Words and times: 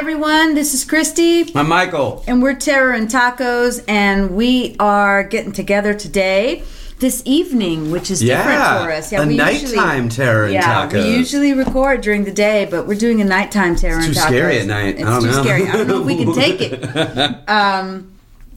Everyone, 0.00 0.54
this 0.54 0.72
is 0.72 0.82
Christy, 0.86 1.54
I'm 1.54 1.68
Michael. 1.68 2.24
and 2.26 2.42
we're 2.42 2.54
Terror 2.54 2.92
and 2.92 3.06
Tacos, 3.06 3.84
and 3.86 4.30
we 4.34 4.74
are 4.80 5.22
getting 5.22 5.52
together 5.52 5.92
today, 5.92 6.62
this 7.00 7.22
evening, 7.26 7.90
which 7.90 8.10
is 8.10 8.20
different 8.20 8.60
for 8.62 8.90
us. 8.90 9.12
Yeah, 9.12 9.20
a 9.20 9.26
nighttime 9.26 10.08
Terror 10.08 10.44
and 10.46 10.54
yeah, 10.54 10.88
Tacos. 10.88 11.04
we 11.04 11.14
usually 11.14 11.52
record 11.52 12.00
during 12.00 12.24
the 12.24 12.32
day, 12.32 12.66
but 12.70 12.86
we're 12.86 12.98
doing 12.98 13.20
a 13.20 13.24
nighttime 13.24 13.76
Terror 13.76 13.98
It's 13.98 14.06
and 14.06 14.14
too 14.14 14.20
Tacos. 14.22 14.26
scary 14.28 14.58
at 14.60 14.66
night. 14.66 14.94
It's 14.94 15.04
I 15.04 15.10
don't 15.10 15.20
too 15.20 15.26
know. 15.32 15.42
scary. 15.42 15.68
I 15.68 15.72
don't 15.72 15.86
know 15.86 16.00
if 16.00 16.06
we 16.06 16.16
can 16.16 16.32
take 16.32 16.60
it. 16.62 17.36
Um, 17.48 18.10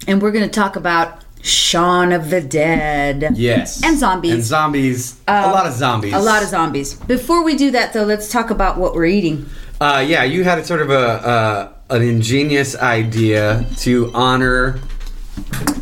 and 0.07 0.21
we're 0.21 0.31
going 0.31 0.45
to 0.45 0.49
talk 0.59 0.77
about 0.77 1.23
Shaun 1.41 2.13
of 2.13 2.29
the 2.29 2.39
Dead. 2.39 3.31
Yes. 3.35 3.83
And 3.83 3.99
zombies. 3.99 4.31
And 4.33 4.43
zombies. 4.43 5.19
a 5.27 5.51
lot 5.51 5.65
of 5.67 5.73
zombies. 5.73 6.13
A 6.13 6.19
lot 6.19 6.41
of 6.41 6.47
zombies. 6.47 6.93
Before 6.93 7.43
we 7.43 7.57
do 7.57 7.69
that, 7.71 7.91
though, 7.91 8.05
let's 8.05 8.31
talk 8.31 8.49
about 8.49 8.77
what 8.77 8.95
we're 8.95 9.05
eating. 9.05 9.45
Uh, 9.83 9.99
yeah, 9.99 10.23
you 10.23 10.45
had 10.45 10.65
sort 10.65 10.81
of 10.81 10.89
a 10.89 10.97
uh, 10.97 11.73
an 11.89 12.01
ingenious 12.01 12.73
idea 12.73 13.65
to 13.75 14.09
honor. 14.13 14.79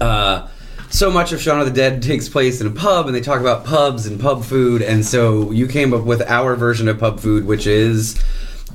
Uh, 0.02 0.48
so 0.90 1.12
much 1.12 1.32
of 1.34 1.40
Shaun 1.40 1.60
of 1.60 1.68
the 1.68 1.72
Dead 1.72 2.02
takes 2.02 2.28
place 2.28 2.62
in 2.62 2.66
a 2.66 2.72
pub, 2.72 3.06
and 3.06 3.14
they 3.14 3.22
talk 3.22 3.40
about 3.40 3.64
pubs 3.64 4.08
and 4.08 4.20
pub 4.20 4.44
food, 4.44 4.82
and 4.82 5.06
so 5.06 5.52
you 5.52 5.68
came 5.68 5.94
up 5.94 6.04
with 6.04 6.24
our 6.24 6.56
version 6.56 6.88
of 6.88 6.98
pub 6.98 7.20
food, 7.20 7.46
which 7.46 7.68
is 7.68 8.20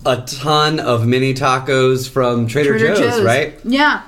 a 0.04 0.22
ton 0.22 0.78
of 0.78 1.08
mini 1.08 1.34
tacos 1.34 2.08
from 2.08 2.46
Trader, 2.46 2.78
Joe's, 2.78 3.20
right? 3.20 3.58
Yeah. 3.64 4.02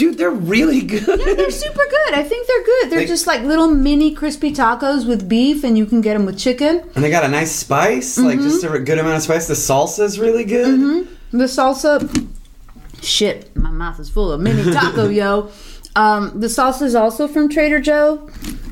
Dude, 0.00 0.16
they're 0.18 0.30
really 0.30 0.80
good. 0.94 1.06
Yeah, 1.20 1.34
they're 1.34 1.50
super 1.50 1.84
good. 1.96 2.14
I 2.14 2.22
think 2.22 2.46
they're 2.48 2.64
good. 2.64 2.90
They're 2.90 3.00
They- 3.00 3.06
just 3.06 3.26
like 3.26 3.42
little 3.42 3.68
mini 3.68 4.14
crispy 4.14 4.50
tacos 4.52 5.06
with 5.06 5.28
beef, 5.28 5.62
and 5.62 5.76
you 5.78 5.84
can 5.86 6.00
get 6.00 6.14
them 6.14 6.24
with 6.26 6.38
chicken. 6.38 6.82
And 6.94 7.04
they 7.04 7.10
got 7.10 7.24
a 7.24 7.28
nice 7.28 7.52
spice, 7.52 8.16
like 8.18 8.38
Mm-hmm. 8.38 8.48
just 8.48 8.64
a 8.64 8.78
good 8.78 8.98
amount 8.98 9.16
of 9.16 9.22
spice. 9.22 9.46
The 9.46 9.54
salsa 9.54 10.04
is 10.04 10.18
really 10.18 10.44
good. 10.44 11.06
The 11.32 11.44
salsa, 11.44 11.94
shit, 13.02 13.54
my 13.56 13.70
mouth 13.70 14.00
is 14.00 14.08
full 14.10 14.32
of 14.32 14.40
mini 14.40 14.72
taco, 14.72 15.08
yo. 15.20 15.50
Um, 15.96 16.40
the 16.40 16.46
salsa 16.46 16.82
is 16.82 16.94
also 16.94 17.26
from 17.28 17.48
Trader 17.48 17.80
Joe, 17.80 18.28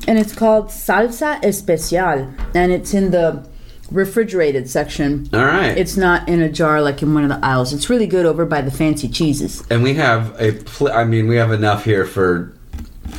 and 0.07 0.17
it's 0.17 0.33
called 0.33 0.67
Salsa 0.67 1.39
Especial, 1.43 2.33
and 2.55 2.71
it's 2.71 2.93
in 2.93 3.11
the 3.11 3.47
refrigerated 3.91 4.69
section. 4.69 5.29
All 5.33 5.43
right. 5.45 5.77
It's 5.77 5.97
not 5.97 6.27
in 6.29 6.41
a 6.41 6.49
jar 6.49 6.81
like 6.81 7.01
in 7.01 7.13
one 7.13 7.23
of 7.23 7.29
the 7.29 7.45
aisles. 7.45 7.73
It's 7.73 7.89
really 7.89 8.07
good 8.07 8.25
over 8.25 8.45
by 8.45 8.61
the 8.61 8.71
fancy 8.71 9.07
cheeses. 9.07 9.63
and 9.69 9.83
we 9.83 9.93
have 9.95 10.35
a 10.39 10.53
pl- 10.53 10.91
I 10.91 11.03
mean, 11.05 11.27
we 11.27 11.35
have 11.37 11.51
enough 11.51 11.85
here 11.85 12.05
for 12.05 12.53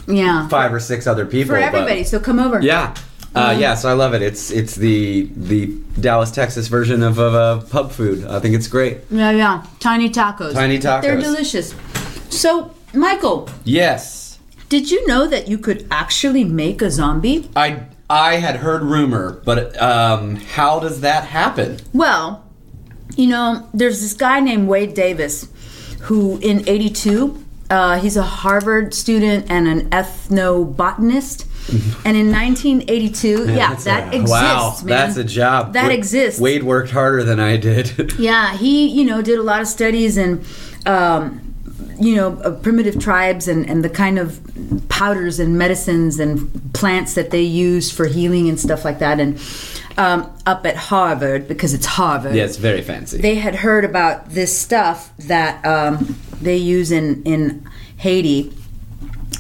Yeah, 0.07 0.49
five 0.49 0.73
or 0.73 0.81
six 0.81 1.07
other 1.07 1.27
people. 1.27 1.55
for 1.55 1.61
everybody. 1.61 2.05
So 2.05 2.21
come 2.21 2.39
over. 2.39 2.61
Yeah. 2.61 2.95
Uh, 3.33 3.57
yeah, 3.57 3.77
so 3.77 3.89
I 3.89 3.93
love 3.93 4.13
it. 4.13 4.23
It's 4.23 4.51
it's 4.51 4.75
the 4.75 5.31
the 5.37 5.67
Dallas, 6.01 6.33
Texas 6.33 6.67
version 6.67 7.01
of, 7.05 7.19
of 7.21 7.35
uh, 7.35 7.65
pub 7.69 7.93
food. 7.93 8.25
I 8.27 8.41
think 8.41 8.57
it's 8.57 8.67
great. 8.67 8.99
Yeah, 9.09 9.31
yeah. 9.31 9.65
Tiny 9.79 10.11
tacos. 10.11 10.53
Tiny 10.55 10.81
tacos. 10.81 11.03
They're 11.03 11.21
delicious. 11.21 11.73
So, 12.29 12.75
Michael, 12.93 13.49
Yes, 13.65 14.41
did 14.69 14.91
you 14.91 15.07
know 15.07 15.29
that 15.29 15.47
you 15.47 15.59
could 15.59 15.87
actually 15.93 16.43
make 16.43 16.83
a 16.83 16.91
zombie? 16.91 17.49
I 17.55 17.85
I 18.11 18.35
had 18.37 18.57
heard 18.57 18.83
rumor, 18.83 19.41
but 19.45 19.81
um, 19.81 20.35
how 20.37 20.81
does 20.81 21.01
that 21.03 21.25
happen? 21.25 21.79
Well, 21.95 22.45
you 23.17 23.29
know, 23.29 23.69
there's 23.73 24.01
this 24.01 24.15
guy 24.15 24.41
named 24.41 24.67
Wade 24.69 24.95
Davis 24.95 25.47
who 26.03 26.39
in 26.39 26.69
82, 26.69 27.45
uh, 27.71 28.01
he's 28.01 28.17
a 28.17 28.23
Harvard 28.23 28.95
student 28.95 29.49
and 29.49 29.69
an 29.69 29.91
ethnobotanist. 29.91 31.45
and 32.05 32.17
in 32.17 32.33
1982, 32.33 33.53
yeah, 33.53 33.69
That's 33.71 33.85
that 33.85 34.13
a- 34.13 34.17
exists, 34.17 34.31
Wow, 34.31 34.77
man. 34.79 34.87
that's 34.87 35.17
a 35.17 35.23
job. 35.25 35.73
That 35.75 35.85
Wa- 35.89 35.91
exists. 35.93 36.41
Wade 36.41 36.65
worked 36.65 36.91
harder 36.91 37.23
than 37.23 37.39
I 37.39 37.57
did. 37.59 38.13
Yeah, 38.19 38.57
he, 38.57 38.89
you 38.89 39.05
know, 39.05 39.23
did 39.23 39.39
a 39.39 39.43
lot 39.43 39.61
of 39.61 39.69
studies 39.69 40.17
and, 40.17 40.45
um, 40.85 41.50
you 42.01 42.17
know, 42.17 42.39
of 42.41 42.63
primitive 42.63 42.99
tribes 42.99 43.47
and, 43.47 43.69
and 43.69 43.85
the 43.85 43.91
kind 43.91 44.19
of 44.19 44.41
powders 44.89 45.39
and 45.39 45.59
medicines 45.59 46.19
and 46.19 46.73
plants 46.73 47.15
that 47.15 47.31
they 47.31 47.43
use 47.43 47.91
for 47.91 48.07
healing 48.07 48.49
and 48.49 48.59
stuff 48.59 48.85
like 48.85 48.99
that. 49.01 49.21
And 49.21 49.39
um, 49.99 50.33
up 50.47 50.65
at 50.65 50.77
Harvard, 50.77 51.47
because 51.47 51.75
it's 51.75 51.85
Harvard, 51.85 52.35
yeah, 52.35 52.45
it's 52.45 52.57
very 52.57 52.81
fancy. 52.81 53.19
they 53.19 53.35
had 53.35 53.55
heard 53.55 53.85
about 53.85 54.31
this 54.31 54.59
stuff 54.59 55.15
that 55.19 55.65
um, 55.67 56.17
they 56.41 56.57
use 56.57 56.91
in, 56.91 57.23
in 57.25 57.69
Haiti 57.99 58.55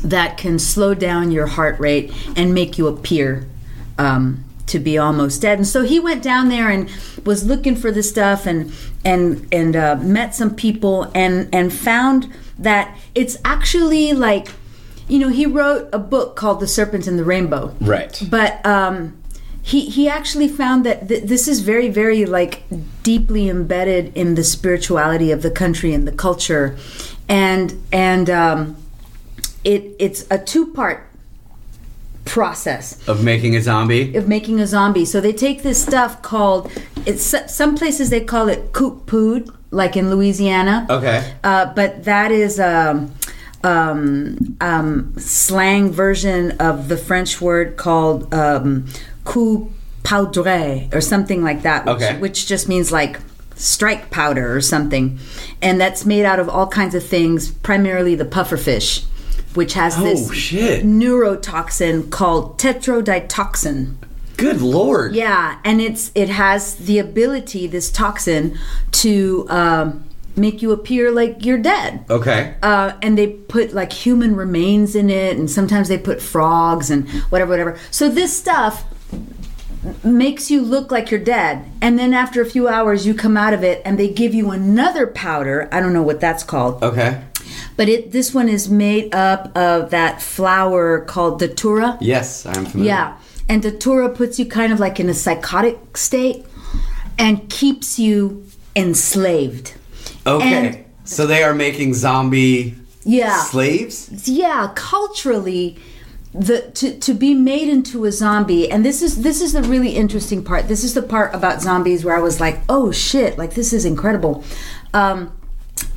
that 0.04 0.36
can 0.36 0.58
slow 0.58 0.92
down 0.92 1.30
your 1.30 1.46
heart 1.46 1.80
rate 1.80 2.12
and 2.36 2.52
make 2.52 2.76
you 2.76 2.86
appear 2.86 3.48
um, 3.98 4.44
to 4.66 4.78
be 4.78 4.98
almost 4.98 5.42
dead. 5.42 5.58
And 5.58 5.66
so 5.66 5.82
he 5.82 5.98
went 5.98 6.22
down 6.22 6.48
there 6.48 6.68
and 6.68 6.90
was 7.24 7.44
looking 7.44 7.74
for 7.74 7.90
this 7.90 8.08
stuff 8.08 8.46
and 8.46 8.72
and 9.04 9.46
and 9.52 9.76
uh, 9.76 9.96
met 9.96 10.34
some 10.34 10.54
people 10.54 11.10
and 11.14 11.48
and 11.54 11.72
found 11.72 12.32
that 12.60 12.96
it's 13.14 13.36
actually 13.44 14.12
like 14.12 14.48
you 15.08 15.18
know 15.18 15.28
he 15.28 15.46
wrote 15.46 15.88
a 15.92 15.98
book 15.98 16.36
called 16.36 16.60
The 16.60 16.66
Serpent 16.68 17.06
and 17.06 17.18
the 17.18 17.24
Rainbow. 17.24 17.74
right. 17.80 18.22
But 18.30 18.64
um, 18.64 19.16
he 19.62 19.80
he 19.90 20.08
actually 20.08 20.48
found 20.48 20.84
that 20.86 21.08
th- 21.08 21.24
this 21.24 21.48
is 21.48 21.60
very 21.60 21.88
very 21.88 22.24
like 22.26 22.62
deeply 23.02 23.48
embedded 23.48 24.12
in 24.16 24.34
the 24.34 24.44
spirituality 24.44 25.30
of 25.32 25.42
the 25.42 25.50
country 25.50 25.92
and 25.94 26.06
the 26.06 26.12
culture, 26.12 26.76
and 27.28 27.74
and 27.92 28.30
um, 28.30 28.76
it 29.64 29.82
it's 29.98 30.26
a 30.30 30.38
two 30.38 30.72
part 30.72 31.06
process 32.24 33.06
Of 33.08 33.24
making 33.24 33.56
a 33.56 33.60
zombie. 33.62 34.14
of 34.16 34.28
making 34.28 34.60
a 34.60 34.66
zombie. 34.66 35.04
So 35.04 35.20
they 35.20 35.32
take 35.32 35.62
this 35.62 35.82
stuff 35.82 36.22
called 36.22 36.70
it's 37.06 37.34
some 37.52 37.74
places 37.76 38.10
they 38.10 38.20
call 38.24 38.48
it 38.48 38.72
coot 38.72 39.06
pood, 39.06 39.50
like 39.70 39.96
in 39.96 40.10
Louisiana. 40.10 40.86
Okay. 40.90 41.34
Uh, 41.44 41.72
but 41.74 42.04
that 42.04 42.30
is 42.32 42.58
a 42.58 43.08
um, 43.62 44.56
um, 44.60 45.14
slang 45.18 45.90
version 45.90 46.52
of 46.58 46.88
the 46.88 46.96
French 46.96 47.40
word 47.40 47.76
called 47.76 48.32
um, 48.34 48.86
coup 49.24 49.70
poudre 50.02 50.88
or 50.94 51.00
something 51.00 51.42
like 51.44 51.62
that, 51.62 51.84
which, 51.86 51.94
Okay. 51.96 52.18
which 52.18 52.46
just 52.46 52.68
means 52.68 52.90
like 52.90 53.20
strike 53.54 54.10
powder 54.10 54.56
or 54.56 54.60
something. 54.62 55.18
And 55.60 55.78
that's 55.80 56.06
made 56.06 56.24
out 56.24 56.40
of 56.40 56.48
all 56.48 56.66
kinds 56.66 56.94
of 56.94 57.04
things, 57.04 57.50
primarily 57.50 58.14
the 58.14 58.24
pufferfish, 58.24 59.04
which 59.54 59.74
has 59.74 59.98
Oh 59.98 60.02
this 60.02 60.32
shit! 60.32 60.84
neurotoxin 60.84 62.10
called 62.10 62.58
tetrodotoxin. 62.58 63.94
Good 64.40 64.60
lord. 64.62 65.14
Yeah, 65.14 65.58
and 65.64 65.80
it's 65.80 66.10
it 66.14 66.28
has 66.30 66.74
the 66.76 66.98
ability, 66.98 67.66
this 67.66 67.92
toxin, 67.92 68.58
to 68.92 69.46
um, 69.50 70.04
make 70.34 70.62
you 70.62 70.72
appear 70.72 71.10
like 71.10 71.44
you're 71.44 71.58
dead. 71.58 72.04
Okay. 72.08 72.54
Uh, 72.62 72.92
and 73.02 73.18
they 73.18 73.26
put 73.28 73.72
like 73.74 73.92
human 73.92 74.34
remains 74.34 74.96
in 74.96 75.10
it, 75.10 75.36
and 75.36 75.50
sometimes 75.50 75.88
they 75.88 75.98
put 75.98 76.22
frogs 76.22 76.90
and 76.90 77.08
whatever, 77.30 77.50
whatever. 77.50 77.78
So 77.90 78.08
this 78.08 78.34
stuff 78.36 78.84
makes 80.04 80.50
you 80.50 80.60
look 80.62 80.90
like 80.90 81.10
you're 81.10 81.20
dead, 81.20 81.64
and 81.80 81.98
then 81.98 82.12
after 82.14 82.40
a 82.42 82.46
few 82.46 82.68
hours, 82.68 83.06
you 83.06 83.14
come 83.14 83.36
out 83.36 83.52
of 83.52 83.62
it, 83.62 83.82
and 83.84 83.98
they 83.98 84.08
give 84.08 84.34
you 84.34 84.50
another 84.50 85.06
powder. 85.06 85.68
I 85.72 85.80
don't 85.80 85.92
know 85.92 86.02
what 86.02 86.20
that's 86.20 86.42
called, 86.44 86.82
Okay. 86.82 87.22
but 87.76 87.88
it 87.88 88.12
this 88.12 88.34
one 88.34 88.48
is 88.48 88.68
made 88.70 89.14
up 89.14 89.56
of 89.56 89.90
that 89.90 90.20
flower 90.22 91.00
called 91.04 91.38
datura. 91.40 91.96
Yes, 92.00 92.46
I'm 92.46 92.66
familiar. 92.66 92.88
Yeah. 92.90 93.16
And 93.50 93.62
Datura 93.62 94.08
puts 94.08 94.38
you 94.38 94.46
kind 94.46 94.72
of 94.72 94.78
like 94.78 95.00
in 95.00 95.08
a 95.08 95.14
psychotic 95.14 95.96
state 95.96 96.46
and 97.18 97.50
keeps 97.50 97.98
you 97.98 98.46
enslaved. 98.76 99.74
Okay. 100.24 100.54
And- 100.68 100.84
so 101.02 101.26
they 101.26 101.42
are 101.42 101.52
making 101.54 101.94
zombie 101.94 102.76
Yeah. 103.02 103.42
slaves. 103.42 104.28
Yeah, 104.28 104.70
culturally 104.76 105.76
the 106.32 106.60
to, 106.74 106.96
to 107.00 107.12
be 107.12 107.34
made 107.34 107.68
into 107.68 108.04
a 108.04 108.12
zombie 108.12 108.70
and 108.70 108.84
this 108.84 109.02
is 109.02 109.22
this 109.22 109.40
is 109.40 109.52
the 109.52 109.64
really 109.64 109.96
interesting 109.96 110.44
part 110.44 110.68
this 110.68 110.84
is 110.84 110.94
the 110.94 111.02
part 111.02 111.34
about 111.34 111.60
zombies 111.60 112.04
where 112.04 112.16
i 112.16 112.20
was 112.20 112.38
like 112.38 112.60
oh 112.68 112.92
shit 112.92 113.36
like 113.36 113.54
this 113.54 113.72
is 113.72 113.84
incredible 113.84 114.44
um, 114.94 115.32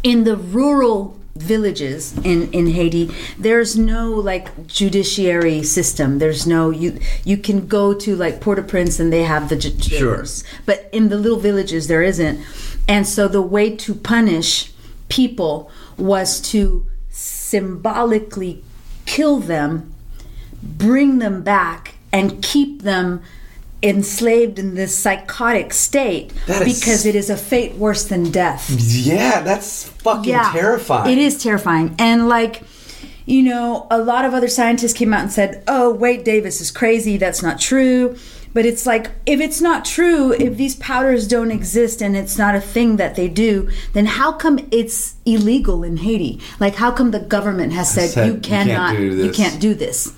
in 0.02 0.24
the 0.24 0.36
rural 0.36 1.16
villages 1.36 2.16
in 2.24 2.52
in 2.52 2.68
haiti 2.68 3.10
there's 3.40 3.76
no 3.76 4.12
like 4.12 4.68
judiciary 4.68 5.64
system. 5.64 6.20
There's 6.20 6.46
no 6.46 6.70
you 6.70 7.00
you 7.26 7.38
can 7.38 7.66
go 7.68 7.94
to 7.96 8.16
like 8.16 8.40
port-au-prince 8.40 9.00
and 9.00 9.12
they 9.12 9.24
have 9.24 9.50
the 9.50 9.56
ju- 9.56 9.80
Sure. 9.80 10.24
but 10.66 10.90
in 10.92 11.10
the 11.10 11.18
little 11.18 11.40
villages 11.40 11.88
there 11.88 12.04
isn't. 12.04 12.40
And 12.88 13.08
so 13.08 13.28
the 13.28 13.42
way 13.42 13.76
to 13.78 13.96
punish 13.96 14.72
people 15.10 15.72
was 15.98 16.40
to 16.52 16.86
symbolically 17.10 18.64
kill 19.06 19.40
them 19.40 19.92
bring 20.62 21.20
them 21.20 21.42
back 21.42 21.96
and 22.12 22.42
keep 22.44 22.84
them 22.84 23.22
enslaved 23.84 24.58
in 24.58 24.76
this 24.76 24.98
psychotic 24.98 25.74
state 25.74 26.32
is- 26.48 26.60
because 26.80 27.06
it 27.06 27.16
is 27.16 27.30
a 27.30 27.38
fate 27.38 27.76
worse 27.76 28.06
than 28.06 28.32
death. 28.32 28.70
Yeah, 28.80 29.42
that's 29.42 29.90
fucking 29.90 30.32
terrifying. 30.52 31.12
It 31.12 31.18
is 31.20 31.42
terrifying. 31.44 31.94
And 32.00 32.30
like, 32.30 32.64
you 33.26 33.44
know, 33.44 33.88
a 33.92 34.00
lot 34.00 34.26
of 34.26 34.34
other 34.34 34.48
scientists 34.48 34.94
came 34.94 35.14
out 35.14 35.22
and 35.22 35.32
said, 35.32 35.64
oh, 35.68 35.92
Wade 35.94 36.24
Davis 36.24 36.62
is 36.62 36.72
crazy. 36.72 37.18
That's 37.18 37.44
not 37.44 37.60
true. 37.60 38.16
But 38.54 38.68
it's 38.68 38.86
like 38.86 39.10
if 39.26 39.40
it's 39.42 39.62
not 39.62 39.84
true, 39.84 40.32
if 40.32 40.58
these 40.58 40.76
powders 40.76 41.28
don't 41.28 41.50
exist 41.50 42.04
and 42.04 42.16
it's 42.16 42.38
not 42.38 42.54
a 42.54 42.62
thing 42.62 42.98
that 42.98 43.16
they 43.16 43.28
do, 43.28 43.68
then 43.94 44.06
how 44.06 44.32
come 44.32 44.60
it's 44.70 45.16
illegal 45.26 45.82
in 45.84 45.98
Haiti? 45.98 46.40
Like 46.60 46.76
how 46.76 46.92
come 46.92 47.10
the 47.10 47.20
government 47.20 47.74
has 47.74 47.92
said, 47.92 48.10
said, 48.12 48.28
you 48.28 48.34
"You 48.34 48.40
can't 48.40 48.70
cannot, 48.70 49.00
you 49.00 49.32
can't 49.32 49.60
do 49.60 49.74
this? 49.74 50.12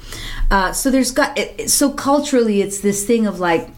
Uh, 0.52 0.72
so 0.72 0.92
there's 0.92 1.12
got 1.12 1.38
so 1.68 1.92
culturally, 1.92 2.62
it's 2.62 2.80
this 2.80 3.06
thing 3.06 3.26
of 3.26 3.40
like 3.40 3.70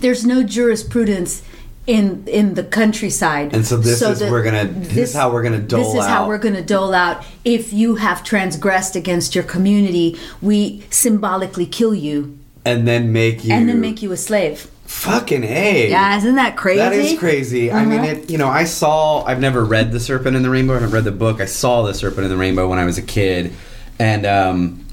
there's 0.00 0.24
no 0.24 0.42
jurisprudence 0.42 1.42
in 1.86 2.24
in 2.28 2.54
the 2.54 2.62
countryside 2.62 3.52
And 3.52 3.66
so 3.66 3.76
this 3.76 4.00
is 4.00 4.20
that 4.20 4.30
we're 4.30 4.44
gonna- 4.44 4.66
this 4.72 5.10
is 5.10 5.14
how 5.16 5.32
we're 5.32 5.42
gonna 5.42 5.58
dole 5.58 5.92
this 5.92 6.02
is 6.02 6.06
how 6.08 6.22
out. 6.22 6.28
we're 6.28 6.38
going 6.38 6.54
to 6.54 6.62
dole 6.62 6.94
out 6.94 7.24
if 7.44 7.72
you 7.72 7.96
have 7.96 8.22
transgressed 8.22 8.94
against 8.94 9.34
your 9.34 9.42
community 9.42 10.16
we 10.40 10.84
symbolically 10.90 11.66
kill 11.66 11.92
you 11.92 12.38
and 12.64 12.86
then 12.86 13.12
make 13.12 13.44
you 13.44 13.52
and 13.52 13.68
then 13.68 13.80
make 13.80 14.00
you 14.00 14.12
a 14.12 14.16
slave 14.16 14.70
fucking 14.84 15.42
a. 15.42 15.90
yeah 15.90 16.16
isn't 16.18 16.36
that 16.36 16.56
crazy 16.56 16.78
That 16.78 16.92
is 16.92 17.18
crazy. 17.18 17.72
I 17.72 17.84
mean, 17.84 17.98
Uh-huh. 18.00 18.10
it. 18.12 18.30
You 18.30 18.38
know, 18.38 18.48
I 18.48 18.62
saw. 18.64 19.24
I've 19.24 19.40
never 19.40 19.64
read 19.64 19.90
The 19.90 19.98
Serpent 20.00 20.36
and 20.36 20.44
the 20.44 20.50
Rainbow. 20.50 20.74
I 20.74 20.76
haven't 20.76 20.90
read 20.94 21.04
the 21.04 21.10
book. 21.10 21.40
I 21.40 21.46
saw 21.46 21.82
The 21.82 21.94
Serpent 21.94 22.22
and 22.26 22.30
the 22.30 22.36
Rainbow 22.36 22.68
when 22.68 22.78
I 22.78 22.84
was 22.84 22.98
a 22.98 23.02
kid, 23.02 23.52
and 23.98 24.24
um, 24.26 24.84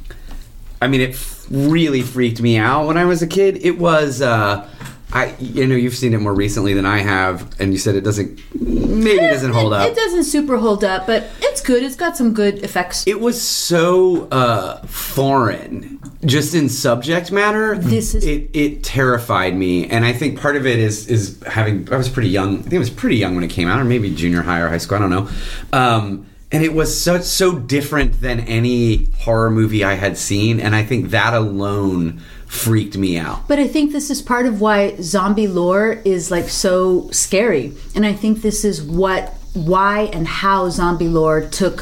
I 0.81 0.87
mean, 0.87 1.01
it 1.01 1.17
really 1.51 2.01
freaked 2.01 2.41
me 2.41 2.57
out 2.57 2.87
when 2.87 2.97
I 2.97 3.05
was 3.05 3.21
a 3.21 3.27
kid. 3.27 3.57
It 3.65 3.77
was. 3.79 4.21
Uh, 4.21 4.67
I. 5.11 5.35
You 5.39 5.67
know, 5.67 5.75
you've 5.75 5.95
seen 5.95 6.13
it 6.13 6.19
more 6.19 6.33
recently 6.33 6.73
than 6.73 6.85
I 6.85 6.99
have, 6.99 7.59
and 7.59 7.71
you 7.73 7.77
said 7.79 7.95
it 7.95 8.01
doesn't. 8.01 8.39
Maybe 8.59 9.17
it 9.23 9.31
doesn't 9.31 9.51
hold 9.53 9.73
it, 9.73 9.77
up. 9.77 9.89
it 9.89 9.95
doesn't 9.95 10.25
super 10.25 10.57
hold 10.57 10.83
up 10.83 11.07
but 11.07 11.27
it's 11.41 11.61
good 11.61 11.83
it's 11.83 11.95
got 11.95 12.17
some 12.17 12.33
good 12.33 12.59
effects 12.65 13.07
It 13.07 13.21
was 13.21 13.41
so 13.41 14.27
uh, 14.29 14.81
foreign, 14.87 15.99
just 16.25 16.53
in 16.53 16.67
subject 16.69 17.31
matter. 17.31 17.77
This 17.77 18.13
is- 18.15 18.25
it. 18.25 18.49
It 18.53 18.83
terrified 18.83 19.55
me, 19.55 19.87
and 19.87 20.05
I 20.05 20.13
think 20.13 20.39
part 20.39 20.55
of 20.55 20.65
it 20.65 20.79
is 20.79 21.07
is 21.07 21.41
having. 21.47 21.91
I 21.91 21.97
was 21.97 22.09
pretty 22.09 22.29
young. 22.29 22.59
I 22.59 22.61
think 22.63 22.73
I 22.75 22.79
was 22.79 22.89
pretty 22.89 23.17
young 23.17 23.35
when 23.35 23.43
it 23.43 23.49
came 23.51 23.67
out, 23.67 23.79
or 23.79 23.85
maybe 23.85 24.13
junior 24.13 24.41
high 24.41 24.59
or 24.59 24.69
high 24.69 24.77
school. 24.77 24.97
I 24.97 25.01
don't 25.01 25.09
know. 25.09 25.29
Um, 25.73 26.25
and 26.51 26.63
it 26.63 26.73
was 26.73 26.99
so 26.99 27.21
so 27.21 27.57
different 27.57 28.21
than 28.21 28.39
any 28.41 29.05
horror 29.19 29.49
movie 29.49 29.83
I 29.83 29.93
had 29.93 30.17
seen, 30.17 30.59
and 30.59 30.75
I 30.75 30.83
think 30.83 31.11
that 31.11 31.33
alone 31.33 32.21
freaked 32.47 32.97
me 32.97 33.17
out. 33.17 33.47
But 33.47 33.59
I 33.59 33.67
think 33.67 33.91
this 33.91 34.09
is 34.09 34.21
part 34.21 34.47
of 34.47 34.59
why 34.59 34.95
zombie 35.01 35.47
lore 35.47 36.01
is 36.03 36.31
like 36.31 36.49
so 36.49 37.09
scary. 37.11 37.73
And 37.93 38.05
I 38.05 38.13
think 38.13 38.41
this 38.41 38.65
is 38.65 38.81
what 38.81 39.35
why 39.53 40.09
and 40.13 40.27
how 40.27 40.69
zombie 40.69 41.07
lore 41.07 41.41
took 41.41 41.81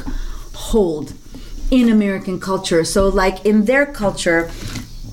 hold 0.54 1.14
in 1.72 1.90
American 1.90 2.40
culture. 2.40 2.84
So 2.84 3.08
like 3.08 3.46
in 3.46 3.66
their 3.66 3.86
culture 3.86 4.52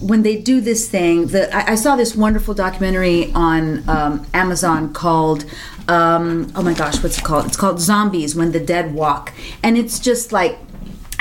when 0.00 0.22
they 0.22 0.40
do 0.40 0.60
this 0.60 0.88
thing, 0.88 1.28
the 1.28 1.54
I, 1.54 1.72
I 1.72 1.74
saw 1.74 1.96
this 1.96 2.14
wonderful 2.14 2.54
documentary 2.54 3.32
on 3.32 3.88
um, 3.88 4.26
Amazon 4.34 4.92
called 4.92 5.44
um, 5.88 6.50
oh 6.54 6.62
my 6.62 6.74
gosh, 6.74 7.02
what's 7.02 7.18
it 7.18 7.24
called? 7.24 7.46
It's 7.46 7.56
called 7.56 7.80
Zombies 7.80 8.34
When 8.34 8.52
the 8.52 8.60
Dead 8.60 8.94
Walk, 8.94 9.32
and 9.62 9.76
it's 9.76 9.98
just 9.98 10.32
like 10.32 10.58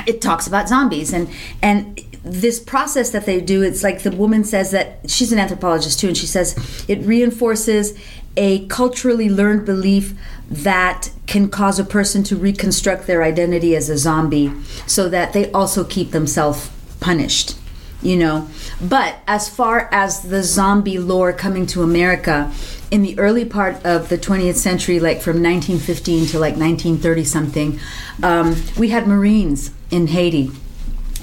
it 0.07 0.21
talks 0.21 0.47
about 0.47 0.69
zombies. 0.69 1.13
And 1.13 1.29
and 1.61 1.99
this 2.23 2.59
process 2.59 3.09
that 3.09 3.25
they 3.25 3.41
do 3.41 3.61
it's 3.61 3.83
like 3.83 4.03
the 4.03 4.11
woman 4.11 4.45
says 4.45 4.71
that 4.71 5.09
she's 5.09 5.33
an 5.33 5.39
anthropologist 5.39 5.99
too 5.99 6.07
and 6.07 6.17
she 6.17 6.25
says 6.25 6.85
it 6.87 7.01
reinforces 7.01 7.99
a 8.37 8.65
culturally 8.67 9.29
learned 9.29 9.65
belief 9.65 10.13
that 10.49 11.11
can 11.27 11.49
cause 11.49 11.79
a 11.79 11.83
person 11.83 12.23
to 12.23 12.37
reconstruct 12.37 13.07
their 13.07 13.23
identity 13.23 13.75
as 13.75 13.89
a 13.89 13.97
zombie 13.97 14.53
so 14.87 15.09
that 15.09 15.33
they 15.33 15.51
also 15.51 15.83
keep 15.83 16.11
themselves 16.11 16.71
punished 17.01 17.57
you 18.03 18.17
know. 18.17 18.47
But 18.81 19.17
as 19.27 19.49
far 19.49 19.89
as 19.91 20.21
the 20.21 20.43
zombie 20.43 20.99
lore 20.99 21.33
coming 21.33 21.65
to 21.67 21.81
america 21.83 22.51
in 22.91 23.01
the 23.01 23.17
early 23.17 23.45
part 23.45 23.83
of 23.85 24.09
the 24.09 24.17
20th 24.17 24.55
century 24.55 24.99
like 24.99 25.21
from 25.21 25.41
1915 25.41 26.27
to 26.27 26.39
like 26.39 26.55
1930 26.55 27.23
something 27.23 27.79
um, 28.21 28.55
we 28.77 28.89
had 28.89 29.07
marines 29.07 29.71
in 29.89 30.07
haiti. 30.07 30.51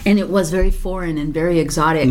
And 0.06 0.18
it 0.18 0.30
was 0.30 0.50
very 0.50 0.70
foreign 0.70 1.18
and 1.18 1.32
very 1.34 1.58
exotic. 1.58 2.08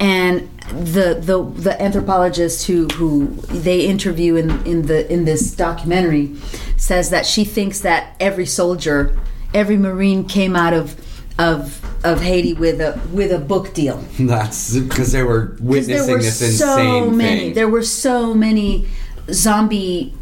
And 0.00 0.48
the 0.70 1.14
the 1.20 1.42
the 1.42 1.80
anthropologist 1.80 2.66
who 2.66 2.86
who 2.88 3.26
they 3.50 3.82
interview 3.86 4.36
in 4.36 4.50
in 4.66 4.86
the 4.86 5.10
in 5.12 5.26
this 5.26 5.52
documentary 5.54 6.34
says 6.78 7.10
that 7.10 7.26
she 7.26 7.44
thinks 7.44 7.80
that 7.80 8.16
every 8.18 8.46
soldier 8.46 9.18
every 9.52 9.76
marine 9.76 10.24
came 10.24 10.56
out 10.56 10.72
of 10.72 10.96
of 11.38 11.80
of 12.04 12.20
Haiti 12.20 12.52
with 12.54 12.80
a 12.80 13.00
with 13.12 13.30
a 13.32 13.38
book 13.38 13.74
deal 13.74 13.96
That's 14.18 14.76
because 14.76 15.12
they 15.12 15.22
were 15.22 15.56
witnessing 15.60 16.18
this 16.18 16.42
insane 16.42 17.16
many 17.16 17.40
thing. 17.40 17.54
there 17.54 17.68
were 17.68 17.82
so 17.82 18.34
many 18.34 18.86
zombie 19.30 20.14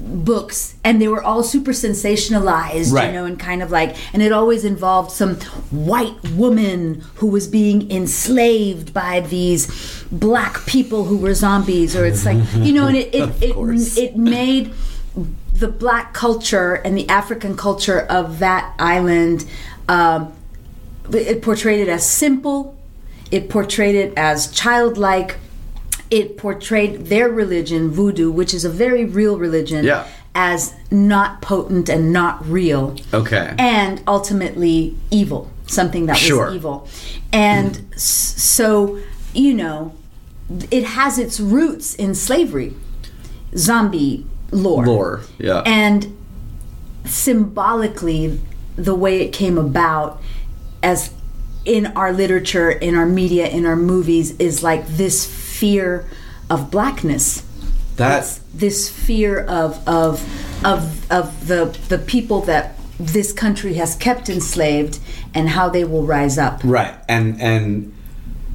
books 0.00 0.74
and 0.84 1.02
they 1.02 1.08
were 1.08 1.22
all 1.22 1.42
super 1.42 1.72
sensationalized 1.72 2.92
Right. 2.92 3.08
you 3.08 3.12
know 3.12 3.26
and 3.26 3.38
kind 3.38 3.62
of 3.62 3.70
like 3.70 3.94
and 4.14 4.22
it 4.22 4.32
always 4.32 4.64
involved 4.64 5.10
some 5.10 5.36
white 5.70 6.16
woman 6.30 7.02
who 7.16 7.26
was 7.26 7.46
being 7.46 7.90
enslaved 7.90 8.94
by 8.94 9.20
these 9.20 10.02
black 10.10 10.64
people 10.64 11.04
who 11.04 11.18
were 11.18 11.34
zombies 11.34 11.94
or 11.94 12.06
it's 12.06 12.24
like 12.24 12.38
you 12.56 12.72
know 12.72 12.86
and 12.86 12.96
it 12.96 13.14
it, 13.14 13.28
it, 13.42 13.98
it 13.98 14.16
made 14.16 14.72
the 15.52 15.68
black 15.68 16.14
culture 16.14 16.74
and 16.74 16.96
the 16.96 17.06
african 17.10 17.54
culture 17.56 18.00
of 18.00 18.38
that 18.38 18.74
island 18.78 19.44
um, 19.90 20.32
it 21.14 21.42
portrayed 21.42 21.80
it 21.80 21.88
as 21.88 22.08
simple 22.08 22.76
it 23.30 23.48
portrayed 23.50 23.94
it 23.94 24.12
as 24.16 24.50
childlike 24.50 25.36
it 26.10 26.36
portrayed 26.38 27.06
their 27.06 27.28
religion 27.28 27.90
voodoo 27.90 28.30
which 28.30 28.54
is 28.54 28.64
a 28.64 28.70
very 28.70 29.04
real 29.04 29.36
religion 29.38 29.84
Yeah. 29.84 30.06
as 30.34 30.74
not 30.90 31.42
potent 31.42 31.88
and 31.88 32.12
not 32.12 32.46
real 32.48 32.96
Okay. 33.12 33.54
and 33.58 34.02
ultimately 34.06 34.96
evil 35.10 35.50
something 35.66 36.06
that 36.06 36.16
Sure. 36.16 36.46
was 36.46 36.54
evil 36.54 36.88
and 37.32 37.72
mm. 37.76 37.94
s- 37.94 38.02
so 38.02 38.98
you 39.34 39.52
know 39.54 39.92
it 40.70 40.84
has 40.84 41.18
its 41.18 41.38
roots 41.38 41.94
in 41.94 42.14
slavery 42.14 42.74
zombie 43.56 44.24
lore 44.50 44.86
Lore, 44.86 45.20
yeah. 45.38 45.60
and 45.66 46.16
symbolically 47.04 48.40
the 48.76 48.94
way 48.94 49.20
it 49.20 49.32
came 49.32 49.58
about 49.58 50.22
as 50.82 51.12
in 51.64 51.86
our 51.88 52.12
literature 52.12 52.70
in 52.70 52.94
our 52.94 53.06
media 53.06 53.46
in 53.46 53.66
our 53.66 53.76
movies 53.76 54.30
is 54.38 54.62
like 54.62 54.86
this 54.86 55.26
fear 55.26 56.06
of 56.48 56.70
blackness 56.70 57.42
That 57.96 58.20
It's 58.20 58.38
this 58.54 58.88
fear 58.88 59.40
of 59.40 59.86
of 59.88 60.22
of 60.64 61.10
of 61.10 61.46
the 61.48 61.76
the 61.88 61.98
people 61.98 62.40
that 62.42 62.74
this 62.98 63.32
country 63.32 63.74
has 63.74 63.94
kept 63.94 64.28
enslaved 64.28 64.98
and 65.34 65.50
how 65.50 65.68
they 65.68 65.84
will 65.84 66.04
rise 66.06 66.38
up 66.38 66.60
Right, 66.64 66.94
and 67.08 67.40
and 67.40 67.94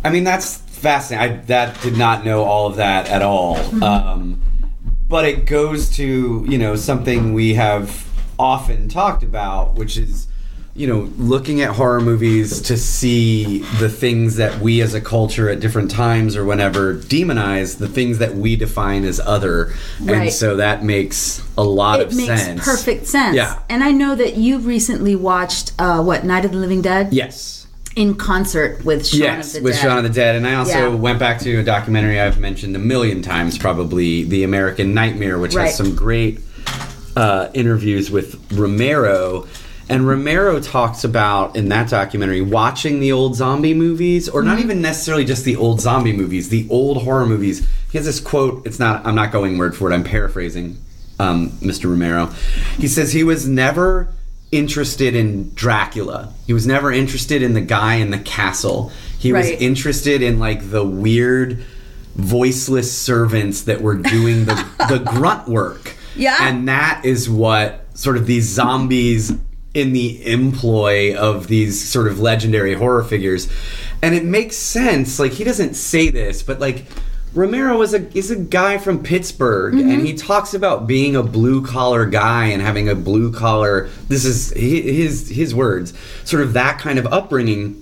I 0.04 0.10
mean 0.10 0.24
that's 0.24 0.58
fascinating. 0.58 1.40
I 1.40 1.42
that 1.46 1.82
did 1.82 1.98
not 1.98 2.26
know 2.26 2.44
all 2.44 2.68
of 2.68 2.76
that 2.78 3.08
at 3.10 3.22
all. 3.22 3.58
Um, 3.84 4.42
but 5.08 5.26
it 5.26 5.46
goes 5.46 5.90
to 5.98 6.46
you 6.48 6.58
know 6.58 6.76
something 6.76 7.34
we 7.34 7.54
have 7.54 8.06
often 8.40 8.90
talked 8.90 9.24
about, 9.24 9.76
which 9.76 9.98
is 9.98 10.28
you 10.76 10.88
know 10.88 11.08
looking 11.18 11.62
at 11.62 11.70
horror 11.70 12.02
movies 12.02 12.60
to 12.64 12.76
see 12.78 13.60
the 13.80 13.88
things 13.90 14.38
that 14.38 14.60
we 14.60 14.82
as 14.82 14.96
a 14.96 15.02
culture 15.02 15.48
at 15.50 15.60
different 15.60 15.92
times 15.92 16.36
or 16.36 16.44
whenever 16.46 16.96
demonize 16.96 17.78
the 17.78 17.88
things 17.88 18.18
that 18.18 18.34
we 18.36 18.56
define 18.56 19.04
as 19.06 19.20
other, 19.20 19.72
and 20.08 20.32
so 20.32 20.56
that 20.56 20.84
makes 20.84 21.48
a 21.58 21.64
lot 21.64 22.00
it 22.00 22.08
of 22.08 22.16
makes 22.16 22.42
sense. 22.42 22.64
perfect 22.66 23.06
sense 23.06 23.36
Yeah. 23.36 23.60
and 23.70 23.84
i 23.84 23.92
know 23.92 24.16
that 24.16 24.36
you 24.36 24.58
recently 24.58 25.16
watched 25.16 25.74
uh, 25.78 26.02
what 26.02 26.24
night 26.26 26.44
of 26.46 26.52
the 26.52 26.58
living 26.58 26.82
dead 26.82 27.14
Yes. 27.14 27.68
in 27.96 28.16
concert 28.16 28.84
with 28.84 29.06
Shaun 29.06 29.20
yes, 29.20 29.48
of 29.56 29.60
the 29.62 29.66
with 29.66 29.74
Dead. 29.76 29.82
Shaun 29.84 29.98
of 30.00 30.04
the 30.04 30.10
Dead, 30.10 30.36
and 30.36 30.48
I 30.48 30.56
also 30.56 30.90
Yeah. 30.90 30.96
went 30.96 31.20
back 31.20 31.38
to 31.42 31.58
a 31.58 31.64
documentary 31.64 32.20
I've 32.20 32.40
mentioned 32.40 32.76
a 32.76 32.80
million 32.80 33.22
times, 33.22 33.60
probably 33.60 34.24
"The 34.24 34.44
American 34.44 34.96
Nightmare," 34.96 35.38
which 35.38 35.54
Right. 35.54 35.66
has 35.68 35.78
some 35.78 35.94
great 35.94 36.40
uh, 37.16 37.50
interviews 37.54 38.10
with 38.10 38.40
Romero. 38.52 39.46
And 39.90 40.08
Romero 40.08 40.60
talks 40.60 41.04
about 41.04 41.56
in 41.56 41.70
that 41.70 41.90
documentary 41.90 42.42
watching 42.42 43.00
the 43.00 43.12
old 43.12 43.36
zombie 43.36 43.74
movies, 43.74 44.30
or 44.30 44.42
Mm-hmm. 44.42 44.50
not 44.50 44.60
even 44.60 44.82
necessarily 44.82 45.26
just 45.26 45.44
the 45.46 45.56
old 45.56 45.82
zombie 45.82 46.14
movies, 46.14 46.50
the 46.50 46.68
old 46.70 47.04
horror 47.04 47.26
movies. 47.26 47.68
He 47.92 47.98
has 47.98 48.06
this 48.06 48.20
quote. 48.20 48.66
It's 48.66 48.80
not. 48.80 49.06
I'm 49.06 49.16
not 49.16 49.32
going 49.32 49.58
word 49.58 49.76
for 49.76 49.92
it. 49.92 49.94
I'm 49.94 50.04
paraphrasing 50.04 50.78
um, 51.20 51.50
Mr. 51.62 51.90
Romero. 51.90 52.28
He 52.78 52.88
says 52.88 53.12
he 53.14 53.24
was 53.24 53.48
never 53.48 54.08
interested 54.52 55.16
in 55.16 55.54
Dracula. 55.54 56.32
He 56.48 56.54
was 56.54 56.66
never 56.68 56.92
interested 56.92 57.42
in 57.42 57.54
the 57.54 57.62
guy 57.62 57.96
in 57.96 58.10
the 58.12 58.20
castle. 58.20 58.92
He 59.20 59.34
was 59.34 59.50
interested 59.50 60.22
in 60.22 60.40
like 60.40 60.70
the 60.70 60.84
weird 60.84 61.64
voiceless 62.16 62.96
servants 62.96 63.64
that 63.64 63.82
were 63.82 63.96
doing 63.96 64.46
the 64.46 64.56
the 64.90 65.00
grunt 65.00 65.48
work. 65.48 65.96
Yeah. 66.16 66.38
And 66.42 66.68
that 66.68 67.02
is 67.04 67.30
what 67.30 67.86
sort 67.96 68.18
of 68.18 68.26
these 68.28 68.48
zombies 68.48 69.34
in 69.74 69.94
the 69.94 70.26
employ 70.32 71.16
of 71.16 71.48
these 71.48 71.84
sort 71.84 72.08
of 72.08 72.20
legendary 72.20 72.74
horror 72.74 73.04
figures. 73.04 73.50
And 74.02 74.14
it 74.14 74.24
makes 74.24 74.56
sense. 74.56 75.20
Like 75.20 75.32
he 75.32 75.44
doesn't 75.44 75.76
say 75.76 76.10
this, 76.10 76.44
but 76.44 76.60
like 76.60 76.86
Romero 77.34 77.82
is 77.82 77.96
a 77.96 78.16
is 78.16 78.30
a 78.30 78.36
guy 78.36 78.78
from 78.78 79.02
Pittsburgh, 79.02 79.74
Mm-hmm. 79.74 79.90
and 79.90 80.06
he 80.06 80.14
talks 80.14 80.54
about 80.54 80.86
being 80.86 81.16
a 81.16 81.24
blue 81.24 81.66
collar 81.66 82.06
guy 82.06 82.46
and 82.46 82.62
having 82.62 82.88
a 82.90 82.94
blue 82.96 83.32
collar. 83.34 83.90
This 84.08 84.24
is 84.26 84.52
his 84.52 85.30
his 85.30 85.56
words, 85.56 85.94
sort 86.26 86.44
of 86.44 86.54
that 86.54 86.78
kind 86.80 87.00
of 87.00 87.08
upbringing. 87.08 87.80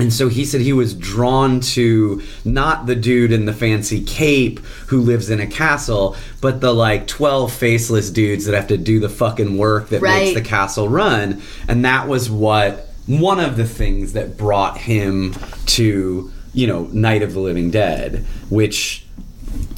And 0.00 0.12
so 0.12 0.28
he 0.28 0.44
said 0.44 0.62
he 0.62 0.72
was 0.72 0.94
drawn 0.94 1.60
to 1.60 2.22
not 2.44 2.86
the 2.86 2.96
dude 2.96 3.32
in 3.32 3.44
the 3.44 3.52
fancy 3.52 4.02
cape 4.02 4.60
who 4.88 5.00
lives 5.00 5.28
in 5.28 5.40
a 5.40 5.46
castle, 5.46 6.16
but 6.40 6.60
the 6.60 6.72
like 6.72 7.06
12 7.06 7.52
faceless 7.52 8.10
dudes 8.10 8.46
that 8.46 8.54
have 8.54 8.68
to 8.68 8.78
do 8.78 8.98
the 8.98 9.10
fucking 9.10 9.58
work 9.58 9.90
that 9.90 10.00
makes 10.00 10.34
the 10.34 10.40
castle 10.40 10.88
run. 10.88 11.42
And 11.68 11.84
that 11.84 12.08
was 12.08 12.30
what 12.30 12.88
one 13.06 13.40
of 13.40 13.56
the 13.56 13.66
things 13.66 14.14
that 14.14 14.36
brought 14.38 14.78
him 14.78 15.34
to, 15.66 16.32
you 16.54 16.66
know, 16.66 16.84
Night 16.92 17.22
of 17.22 17.34
the 17.34 17.40
Living 17.40 17.70
Dead, 17.70 18.24
which 18.48 19.04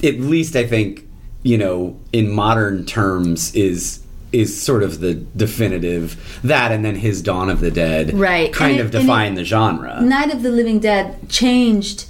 at 0.05 0.21
least 0.21 0.55
I 0.55 0.67
think, 0.67 1.09
you 1.43 1.59
know, 1.59 1.99
in 2.13 2.31
modern 2.31 2.85
terms 2.87 3.55
is 3.55 4.02
is 4.33 4.61
sort 4.61 4.83
of 4.83 5.01
the 5.01 5.15
definitive 5.15 6.41
that 6.43 6.73
and 6.73 6.85
then 6.85 6.97
his 6.97 7.21
Dawn 7.23 7.51
of 7.51 7.61
the 7.61 7.71
Dead 7.71 8.15
Right. 8.15 8.53
kind 8.53 8.81
of 8.81 8.87
and 8.87 8.95
it- 9.35 9.35
the 9.37 9.45
genre. 9.45 10.01
Night 10.03 10.33
of 10.33 10.43
the 10.43 10.51
Living 10.51 10.79
Dead 10.81 11.29
changed 11.29 12.07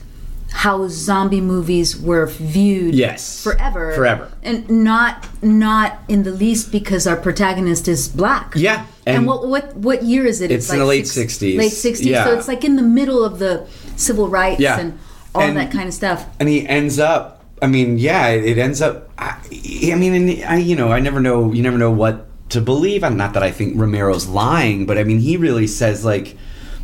how 0.55 0.87
zombie 0.87 1.41
movies 1.41 1.97
were 1.97 2.27
viewed 2.27 2.95
Yes. 2.95 3.43
forever 3.43 3.93
Forever. 3.95 4.29
and 4.43 4.69
not 4.69 5.27
not 5.43 6.01
in 6.09 6.25
the 6.25 6.31
least 6.31 6.71
because 6.71 7.07
our 7.07 7.17
protagonist 7.17 7.89
is 7.89 8.07
black 8.09 8.53
Yeah, 8.55 8.85
and, 9.07 9.17
and- 9.19 9.27
what 9.27 9.47
what 9.49 9.75
what 9.77 10.03
year 10.03 10.27
is 10.27 10.43
it 10.43 10.51
It's 10.51 10.71
in 10.71 10.79
the 10.79 10.85
late 10.85 11.07
60s. 11.07 11.57
late 11.57 11.73
60s 11.73 12.05
Yeah. 12.07 12.25
so 12.27 12.35
it's 12.39 12.49
like 12.49 12.65
in 12.65 12.77
the 12.77 12.83
middle 12.83 13.25
of 13.25 13.39
the 13.39 13.63
civil 13.97 14.29
rights 14.29 14.61
Yeah. 14.61 14.79
and 14.79 14.99
all 15.35 15.41
And- 15.43 15.57
that 15.57 15.73
kind 15.73 15.89
of 15.89 15.95
stuff 15.95 16.27
and 16.39 16.49
he 16.51 16.69
ends 16.69 16.99
up 16.99 17.42
i 17.63 17.67
mean 17.67 17.99
yeah 17.99 18.29
it, 18.29 18.59
ends 18.59 18.83
up 18.83 19.11
i, 19.19 19.39
I 19.51 19.95
mean 19.95 20.15
and 20.15 20.45
I, 20.45 20.57
you 20.59 20.77
know 20.77 20.93
i 20.93 21.01
never 21.01 21.21
know 21.21 21.53
you 21.53 21.63
never 21.63 21.79
know 21.79 21.91
what 21.91 22.29
to 22.51 22.61
believe. 22.61 23.03
And 23.03 23.17
not 23.17 23.33
that 23.33 23.43
i 23.43 23.51
think 23.51 23.79
romero's 23.79 24.29
lying 24.29 24.85
but 24.85 24.99
i 24.99 25.05
mean 25.05 25.21
he 25.21 25.39
really 25.39 25.67
says 25.67 26.05
like 26.05 26.37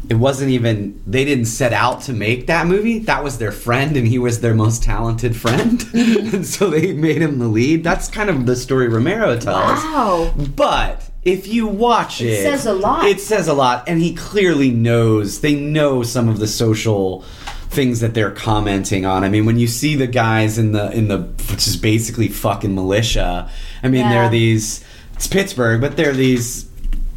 it 0.09 0.15
wasn't 0.15 0.51
even 0.51 1.03
they 1.07 1.25
didn't 1.25 1.47
set 1.47 1.73
out 1.73 2.03
to 2.03 2.13
make 2.13 2.47
that 2.47 2.67
movie. 2.67 3.01
That 3.01 3.23
was 3.23 3.39
their 3.39 3.53
friend 3.53 3.97
and 3.97 4.07
he 4.07 4.19
was 4.19 4.41
their 4.41 4.55
most 4.55 4.83
talented 4.83 5.37
friend. 5.37 5.85
And 5.99 6.47
so 6.47 6.71
they 6.71 6.93
made 6.93 7.21
him 7.21 7.39
the 7.39 7.49
lead. 7.49 7.85
That's 7.85 8.09
kind 8.09 8.31
of 8.31 8.47
the 8.47 8.57
story 8.57 8.89
romero 8.89 9.39
tells. 9.39 9.83
Wow. 9.85 10.35
But 10.57 11.11
if 11.25 11.47
you 11.47 11.67
watch 11.67 12.21
it 12.21 12.29
it, 12.29 12.43
says 12.43 12.67
a 12.67 12.73
lot. 12.73 13.07
It 13.07 13.21
says 13.21 13.49
a 13.49 13.55
lot, 13.55 13.89
and 13.89 14.01
he 14.01 14.15
clearly 14.15 14.71
knows. 14.71 15.41
They 15.41 15.55
know 15.55 16.03
some 16.03 16.29
of 16.29 16.39
the 16.39 16.47
social 16.47 17.25
things 17.71 18.01
that 18.01 18.15
they're 18.15 18.31
commenting 18.31 19.05
on. 19.05 19.25
I 19.25 19.29
mean, 19.29 19.45
when 19.47 19.59
you 19.59 19.67
see 19.67 19.95
the 19.95 20.07
guys 20.07 20.59
in 20.59 20.73
the 20.73 20.91
in 20.93 21.09
the 21.09 21.19
which 21.51 21.67
is 21.67 21.77
basically 21.77 22.29
fucking 22.29 22.75
militia. 22.75 23.51
I 23.83 23.89
mean, 23.89 24.03
Yeah. 24.03 24.11
they're 24.11 24.29
these. 24.31 24.85
It's 25.15 25.27
Pittsburgh, 25.27 25.81
but 25.81 25.97
they're 25.97 26.13
these. 26.15 26.67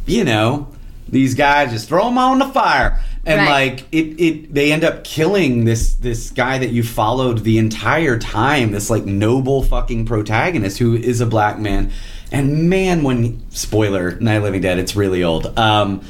You 0.06 0.24
know, 0.24 0.66
these 1.08 1.34
guys 1.34 1.70
just 1.70 1.88
throw 1.88 2.04
them 2.06 2.18
on 2.18 2.38
the 2.40 2.46
fire. 2.46 2.98
And 3.24 3.40
Right. 3.42 3.48
like 3.48 3.86
it, 3.92 4.20
it, 4.20 4.52
they 4.54 4.72
end 4.72 4.82
up 4.82 5.04
killing 5.04 5.64
this 5.64 5.94
this 5.94 6.30
guy 6.30 6.58
that 6.58 6.70
you 6.70 6.82
followed 6.82 7.44
the 7.44 7.58
entire 7.58 8.18
time. 8.18 8.72
This 8.72 8.90
like 8.90 9.06
noble 9.06 9.62
fucking 9.62 10.06
protagonist 10.06 10.78
who 10.78 10.96
is 10.96 11.20
a 11.20 11.26
black 11.26 11.58
man. 11.60 11.92
And 12.32 12.68
man, 12.68 13.02
when 13.04 13.40
spoiler, 13.50 14.18
Night 14.20 14.42
Living 14.42 14.60
Dead, 14.62 14.78
it's 14.78 14.96
really 14.96 15.22
old. 15.22 15.56
Um, 15.58 16.00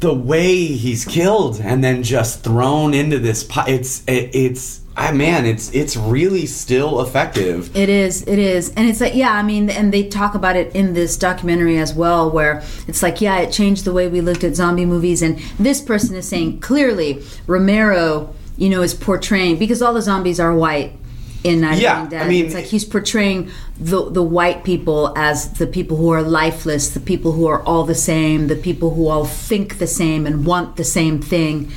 the 0.00 0.14
way 0.14 0.54
he's 0.66 1.04
killed 1.04 1.60
and 1.60 1.82
then 1.82 2.02
just 2.02 2.42
thrown 2.44 2.94
into 2.94 3.18
this, 3.18 3.44
pi- 3.44 3.68
it's 3.68 4.02
it, 4.06 4.34
it's 4.34 4.80
I 4.96 5.12
man, 5.12 5.44
it's 5.44 5.70
it's 5.74 5.96
really 5.96 6.46
still 6.46 7.02
effective. 7.02 7.74
It 7.76 7.88
is, 7.88 8.22
it 8.26 8.38
is. 8.38 8.72
And 8.74 8.88
it's 8.88 9.00
like, 9.00 9.14
yeah, 9.14 9.32
I 9.32 9.42
mean, 9.42 9.68
and 9.68 9.92
they 9.92 10.08
talk 10.08 10.34
about 10.34 10.56
it 10.56 10.74
in 10.74 10.94
this 10.94 11.16
documentary 11.18 11.78
as 11.78 11.92
well, 11.94 12.30
where 12.30 12.62
it's 12.88 13.02
like, 13.02 13.20
yeah, 13.20 13.38
it 13.40 13.52
changed 13.52 13.84
the 13.84 13.92
way 13.92 14.08
we 14.08 14.20
looked 14.22 14.42
at 14.44 14.54
zombie 14.54 14.86
movies. 14.86 15.20
And 15.22 15.38
this 15.58 15.80
person 15.82 16.16
is 16.16 16.26
saying 16.28 16.60
clearly 16.60 17.22
Romero, 17.46 18.34
you 18.56 18.68
know, 18.70 18.82
is 18.82 18.94
portraying, 18.94 19.58
because 19.58 19.82
all 19.82 19.92
the 19.92 20.02
zombies 20.02 20.40
are 20.40 20.54
white 20.54 20.92
in 21.44 21.60
Night 21.60 21.74
of 21.74 21.78
the 21.78 21.82
Yeah, 21.82 21.94
Living 21.96 22.10
Dead. 22.10 22.22
I 22.22 22.28
mean- 22.28 22.44
it's 22.46 22.54
like 22.54 22.64
he's 22.64 22.84
portraying 22.84 23.50
the, 23.78 24.10
the 24.10 24.22
white 24.22 24.64
people 24.64 25.12
as 25.16 25.52
the 25.54 25.66
people 25.66 25.96
who 25.96 26.08
are 26.10 26.22
lifeless, 26.22 26.90
the 26.90 27.00
people 27.00 27.32
who 27.32 27.46
are 27.46 27.62
all 27.62 27.84
the 27.84 27.94
same, 27.94 28.46
the 28.46 28.56
people 28.56 28.94
who 28.94 29.08
all 29.08 29.24
think 29.24 29.78
the 29.78 29.86
same 29.86 30.26
and 30.26 30.46
want 30.46 30.76
the 30.76 30.84
same 30.84 31.20
thing. 31.20 31.70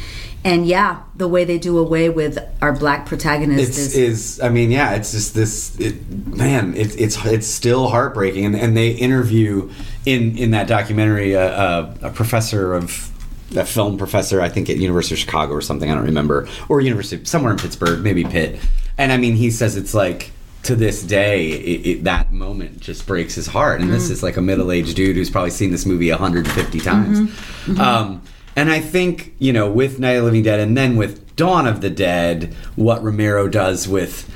And 0.43 0.65
yeah, 0.65 1.03
the 1.15 1.27
way 1.27 1.43
they 1.43 1.59
do 1.59 1.77
away 1.77 2.09
with 2.09 2.39
our 2.61 2.71
black 2.71 3.05
protagonist 3.05 3.69
It's 3.69 3.77
is 3.77 3.95
is 3.95 4.39
I 4.39 4.47
mean 4.47 4.71
yeah 4.71 4.93
it's 4.93 5.11
just 5.11 5.35
this 5.35 5.77
it, 5.79 6.09
man 6.09 6.73
it, 6.75 6.97
it's 6.97 7.23
it's 7.25 7.45
still 7.45 7.89
heartbreaking 7.89 8.45
and, 8.45 8.55
and 8.55 8.77
they 8.77 8.91
interview 8.91 9.69
in 10.05 10.37
in 10.37 10.51
that 10.51 10.67
documentary 10.67 11.33
a, 11.33 11.53
a, 11.53 11.95
a 12.03 12.09
professor 12.11 12.73
of 12.73 13.11
a 13.57 13.65
film 13.65 13.97
professor 13.97 14.39
I 14.39 14.47
think 14.47 14.69
at 14.69 14.77
University 14.77 15.15
of 15.15 15.19
Chicago 15.19 15.53
or 15.53 15.61
something 15.61 15.91
I 15.91 15.95
don't 15.95 16.05
remember 16.05 16.47
or 16.69 16.79
University 16.79 17.25
somewhere 17.25 17.51
in 17.51 17.57
Pittsburgh 17.57 18.01
maybe 18.01 18.23
Pitt 18.23 18.61
and 18.97 19.11
I 19.11 19.17
mean 19.17 19.35
he 19.35 19.51
says 19.51 19.75
it's 19.75 19.93
like 19.93 20.31
to 20.63 20.75
this 20.75 21.03
day 21.03 21.51
it, 21.51 21.87
it, 21.87 22.03
that 22.03 22.31
moment 22.33 22.79
just 22.79 23.07
breaks 23.07 23.35
his 23.35 23.47
heart 23.47 23.79
and 23.81 23.91
this 23.91 24.09
mm. 24.09 24.11
is 24.11 24.23
like 24.23 24.37
a 24.37 24.41
middle-aged 24.41 24.95
dude 24.95 25.15
who's 25.15 25.29
probably 25.29 25.49
seen 25.49 25.71
this 25.71 25.85
movie 25.85 26.09
150 26.09 26.79
times 26.79 27.19
mm-hmm. 27.19 27.71
Mm-hmm. 27.71 27.81
Um, 27.81 28.21
and 28.59 28.69
I 28.69 28.81
think, 28.81 29.35
you 29.39 29.53
know, 29.53 29.71
with 29.71 29.99
Night 29.99 30.11
of 30.11 30.23
the 30.23 30.25
Living 30.25 30.43
Dead 30.43 30.59
and 30.59 30.75
then 30.75 30.97
with 30.97 31.35
Dawn 31.37 31.65
of 31.65 31.79
the 31.79 31.89
Dead, 31.89 32.53
what 32.75 33.01
Romero 33.01 33.47
does 33.47 33.87
with 33.87 34.29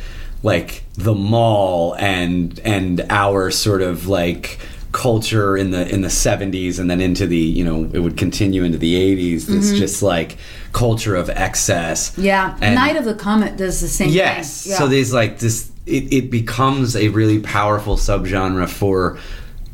like 0.44 0.84
the 0.94 1.13
mall 1.13 1.94
and 1.96 2.58
and 2.63 3.06
our 3.10 3.51
sort 3.51 3.82
of 3.82 4.08
like 4.08 4.60
culture 4.94 5.58
in 5.58 5.72
the 5.72 5.94
in 5.94 6.01
the 6.01 6.08
70s 6.08 6.80
and 6.80 6.89
then 6.89 7.01
into 7.01 7.27
the, 7.27 7.38
you 7.38 7.65
know, 7.65 7.89
it 7.92 8.00
would 8.00 8.15
continue 8.15 8.63
into 8.63 8.77
the 8.77 8.96
80s, 8.96 9.46
this 9.46 9.72
mm-hmm. 9.72 9.77
just 9.77 10.01
like 10.01 10.38
culture 10.72 11.15
of 11.15 11.30
excess. 11.30 12.18
Yeah, 12.18 12.58
And- 12.62 12.75
Night 12.75 12.96
of 12.96 13.03
the 13.03 13.15
Comet 13.15 13.58
does 13.58 13.82
the 13.82 13.89
same 13.89 14.10
Yes. 14.10 14.63
thing. 14.63 14.72
Yeah. 14.72 14.77
So 14.77 14.88
there's 14.88 15.13
like 15.13 15.39
this. 15.39 15.70
It, 15.86 16.13
it 16.13 16.32
becomes 16.32 16.96
a 16.96 17.10
really 17.10 17.40
powerful 17.40 17.98
subgenre 17.98 18.70
for 18.70 19.18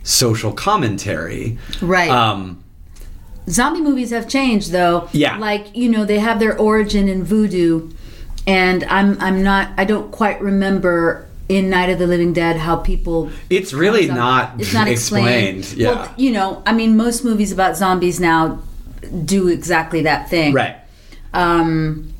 social 0.03 0.51
commentary. 0.51 1.57
Right. 1.81 2.09
Um, 2.09 2.63
Zombie 3.47 3.81
movies 3.81 4.11
have 4.11 4.27
changed 4.27 4.71
though. 4.71 5.09
Yeah. 5.11 5.37
Like, 5.37 5.75
you 5.75 5.89
know, 5.89 6.05
they 6.05 6.19
have 6.19 6.39
their 6.39 6.57
origin 6.57 7.07
in 7.07 7.23
voodoo 7.23 7.91
and 8.47 8.83
I'm 8.85 9.19
I'm 9.21 9.43
not 9.43 9.69
I 9.77 9.85
don't 9.85 10.11
quite 10.11 10.41
remember 10.41 11.27
in 11.47 11.69
Night 11.69 11.89
of 11.89 11.99
the 11.99 12.07
Living 12.07 12.33
Dead 12.33 12.57
how 12.57 12.77
people 12.77 13.31
it's 13.49 13.73
really 13.73 14.07
not, 14.07 14.59
it's 14.59 14.73
not 14.73 14.87
explained. 14.87 15.59
explained. 15.59 15.81
Yeah. 15.81 15.91
Well, 15.91 16.13
you 16.17 16.31
know, 16.31 16.63
I 16.65 16.73
mean 16.73 16.97
most 16.97 17.23
movies 17.23 17.51
about 17.51 17.77
zombies 17.77 18.19
now 18.19 18.59
do 19.25 19.47
exactly 19.47 20.01
that 20.03 20.29
thing. 20.29 20.53
right. 20.53 20.77
Um 21.33 22.13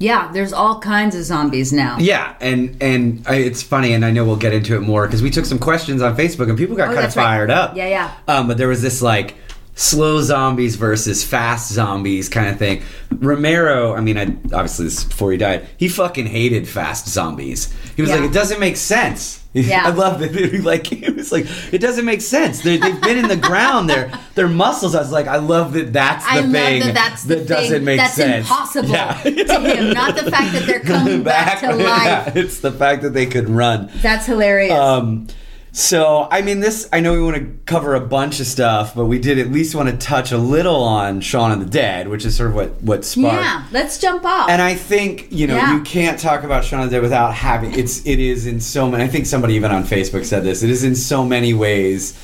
yeah, 0.00 0.32
there's 0.32 0.52
all 0.52 0.80
kinds 0.80 1.14
of 1.14 1.22
zombies 1.24 1.72
now. 1.72 1.98
Yeah, 2.00 2.34
and 2.40 2.76
and 2.82 3.22
I, 3.28 3.36
it's 3.36 3.62
funny, 3.62 3.92
and 3.92 4.04
I 4.04 4.10
know 4.10 4.24
we'll 4.24 4.34
get 4.36 4.52
into 4.52 4.74
it 4.74 4.80
more 4.80 5.06
because 5.06 5.22
we 5.22 5.30
took 5.30 5.44
some 5.44 5.58
questions 5.60 6.02
on 6.02 6.16
Facebook, 6.16 6.48
and 6.48 6.58
people 6.58 6.74
got 6.74 6.84
Oh, 6.88 6.94
kind 6.94 6.98
of 6.98 7.02
that's 7.04 7.16
right. 7.16 7.22
fired 7.24 7.50
up. 7.50 7.76
Yeah, 7.76 7.86
yeah. 7.88 8.12
Um, 8.26 8.48
but 8.48 8.58
there 8.58 8.66
was 8.68 8.82
this 8.82 9.00
like 9.02 9.36
slow 9.76 10.20
zombies 10.20 10.76
versus 10.76 11.22
fast 11.24 11.72
zombies 11.72 12.28
kind 12.28 12.48
of 12.48 12.58
thing. 12.58 12.82
Romero, 13.18 13.94
I 13.94 14.00
mean, 14.00 14.18
I, 14.18 14.24
obviously 14.54 14.86
this 14.86 14.98
is 14.98 15.04
before 15.04 15.32
he 15.32 15.38
died, 15.38 15.68
he 15.76 15.88
fucking 15.88 16.26
hated 16.26 16.66
fast 16.68 17.08
zombies. 17.08 17.72
He 17.96 18.02
was 18.02 18.10
Yeah. 18.10 18.16
like, 18.16 18.30
it 18.30 18.32
doesn't 18.34 18.60
make 18.60 18.76
sense. 18.76 19.39
Yeah. 19.52 19.82
I 19.86 19.90
love 19.90 20.22
it. 20.22 20.62
like 20.64 20.86
he 20.88 21.10
was 21.10 21.32
like, 21.32 21.46
it 21.72 21.78
doesn't 21.80 22.04
make 22.04 22.20
sense. 22.20 22.62
They're, 22.62 22.78
they've 22.78 23.00
been 23.00 23.18
in 23.18 23.28
the 23.28 23.36
ground. 23.36 23.90
Their 23.90 24.12
their 24.34 24.48
muscles. 24.48 24.94
I 24.94 25.00
was 25.00 25.10
like, 25.12 25.26
I 25.26 25.36
love 25.38 25.72
that. 25.72 25.92
That's 25.92 26.24
the 26.24 26.30
I 26.30 26.40
love 26.40 26.52
thing 26.52 26.80
that 26.82 26.94
that's 26.94 27.24
the 27.24 27.44
doesn't 27.44 27.70
thing 27.78 27.84
make 27.84 27.98
that's 27.98 28.14
sense. 28.14 28.46
impossible 28.48 28.88
Yeah. 28.90 29.20
to 29.22 29.30
him, 29.60 29.92
not 29.92 30.14
the 30.16 30.30
fact 30.30 30.52
that 30.52 30.64
they're 30.66 30.80
coming 30.94 31.22
back, 31.22 31.60
to 31.60 31.74
life. 31.74 31.84
Yeah, 31.84 32.32
it's 32.36 32.60
the 32.60 32.72
fact 32.72 33.02
that 33.02 33.10
they 33.10 33.26
could 33.26 33.48
run. 33.48 33.90
That's 34.02 34.26
hilarious. 34.26 34.72
Um, 34.72 35.26
so 35.72 36.26
I 36.30 36.42
mean, 36.42 36.60
this 36.60 36.88
I 36.92 37.00
know 37.00 37.12
we 37.12 37.22
want 37.22 37.36
to 37.36 37.46
cover 37.64 37.94
a 37.94 38.00
bunch 38.00 38.40
of 38.40 38.46
stuff, 38.46 38.94
but 38.94 39.06
we 39.06 39.18
did 39.18 39.38
at 39.38 39.50
least 39.52 39.74
want 39.74 39.88
to 39.88 39.96
touch 39.96 40.32
a 40.32 40.38
little 40.38 40.82
on 40.82 41.20
Shaun 41.20 41.52
of 41.52 41.60
the 41.60 41.66
Dead, 41.66 42.08
which 42.08 42.24
is 42.24 42.36
sort 42.36 42.50
of 42.50 42.56
what 42.56 42.82
what 42.82 43.04
sparked. 43.04 43.40
yeah, 43.40 43.64
let's 43.70 43.98
jump 43.98 44.24
off. 44.24 44.50
And 44.50 44.60
I 44.60 44.74
think 44.74 45.28
you 45.30 45.46
know 45.46 45.56
Yeah. 45.56 45.76
you 45.76 45.82
can't 45.82 46.18
talk 46.18 46.42
about 46.42 46.64
Shaun 46.64 46.80
of 46.82 46.90
the 46.90 46.96
Dead 46.96 47.02
without 47.02 47.34
having 47.34 47.78
it's 47.78 48.04
it 48.06 48.18
is 48.18 48.46
in 48.46 48.60
so 48.60 48.88
many. 48.90 49.04
I 49.04 49.08
think 49.08 49.26
somebody 49.26 49.54
even 49.54 49.70
on 49.70 49.84
Facebook 49.84 50.24
said 50.24 50.42
this. 50.44 50.62
It 50.62 50.70
is 50.70 50.82
in 50.84 50.96
so 50.96 51.24
many 51.24 51.54
ways 51.54 52.18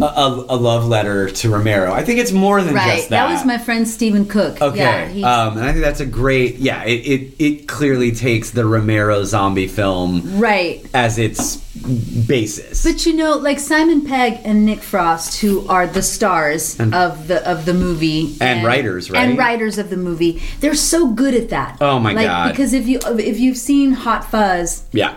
a, 0.00 0.04
a, 0.04 0.46
a 0.50 0.56
love 0.56 0.86
letter 0.86 1.30
to 1.30 1.50
Romero. 1.50 1.92
I 1.92 2.04
think 2.04 2.18
it's 2.20 2.32
more 2.32 2.62
than 2.62 2.74
right. 2.74 2.96
just 2.96 3.10
that. 3.10 3.26
That 3.26 3.32
was 3.32 3.44
my 3.44 3.58
friend 3.58 3.86
Stephen 3.86 4.26
Cook. 4.26 4.60
Okay, 4.60 5.12
Yeah, 5.14 5.42
um, 5.46 5.56
and 5.56 5.66
I 5.66 5.72
think 5.72 5.84
that's 5.84 6.00
a 6.00 6.06
great. 6.06 6.56
Yeah, 6.56 6.84
it, 6.84 7.00
it 7.06 7.34
it 7.38 7.68
clearly 7.68 8.12
takes 8.12 8.50
the 8.50 8.64
Romero 8.66 9.24
zombie 9.24 9.68
film 9.68 10.38
right. 10.38 10.84
as 10.94 11.18
its 11.18 11.56
basis. 12.26 12.84
But 12.84 13.06
you 13.06 13.14
know, 13.14 13.36
like 13.36 13.58
Simon 13.58 14.04
Pegg 14.04 14.40
and 14.44 14.64
Nick 14.64 14.80
Frost, 14.82 15.40
who 15.40 15.66
are 15.68 15.86
the 15.86 16.02
stars 16.02 16.78
And- 16.78 16.94
of 16.94 17.28
the 17.28 17.48
of 17.48 17.64
the 17.64 17.74
movie 17.74 18.36
And 18.40 18.64
writers, 18.64 19.10
right? 19.10 19.20
And 19.28 19.38
writers 19.38 19.78
of 19.78 19.90
the 19.90 19.96
movie, 19.96 20.42
they're 20.60 20.74
so 20.74 21.12
good 21.12 21.34
at 21.34 21.50
that. 21.50 21.78
Oh 21.80 21.98
my 21.98 22.12
god. 22.12 22.16
like, 22.16 22.26
God. 22.26 22.50
Because 22.50 22.72
if 22.72 22.86
you 22.86 22.98
if 23.04 23.38
you've 23.38 23.56
seen 23.56 23.92
Hot 23.92 24.24
Fuzz, 24.30 24.84
yeah. 24.92 25.16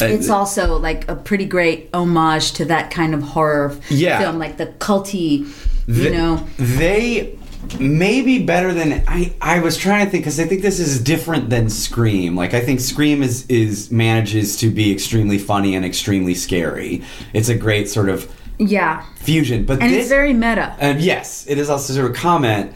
Uh, 0.00 0.04
it's 0.06 0.28
also 0.28 0.78
like 0.78 1.08
a 1.08 1.14
pretty 1.16 1.46
great 1.46 1.88
homage 1.94 2.52
to 2.52 2.64
that 2.66 2.90
kind 2.90 3.14
of 3.14 3.22
horror 3.22 3.76
Yeah. 3.88 4.18
film, 4.20 4.38
like 4.38 4.56
the 4.58 4.66
culty, 4.66 5.46
you 5.86 5.94
Th- 5.94 6.12
know. 6.12 6.46
they 6.58 7.38
may 7.80 8.20
be 8.20 8.44
better 8.44 8.74
than 8.74 9.02
I. 9.08 9.32
I 9.40 9.60
was 9.60 9.76
trying 9.76 10.04
to 10.04 10.10
think 10.10 10.24
because 10.24 10.38
I 10.38 10.44
think 10.44 10.60
this 10.62 10.78
is 10.78 11.00
different 11.00 11.48
than 11.50 11.70
Scream. 11.70 12.36
Like 12.36 12.52
I 12.54 12.60
think 12.60 12.80
Scream 12.80 13.22
is 13.22 13.46
is 13.48 13.90
manages 13.90 14.56
to 14.58 14.70
be 14.70 14.92
extremely 14.92 15.38
funny 15.38 15.74
and 15.74 15.84
extremely 15.84 16.34
scary. 16.34 17.02
It's 17.32 17.48
a 17.48 17.54
great 17.56 17.88
sort 17.88 18.08
of 18.10 18.30
Yeah, 18.58 19.02
fusion. 19.16 19.64
But 19.64 19.80
and 19.80 19.90
this, 19.92 20.00
it's 20.02 20.08
very 20.10 20.32
meta. 20.34 20.76
and 20.78 21.00
yes, 21.00 21.46
it 21.48 21.56
is 21.58 21.70
also 21.70 21.92
sort 21.94 22.04
of 22.10 22.12
a 22.12 22.14
comment. 22.14 22.72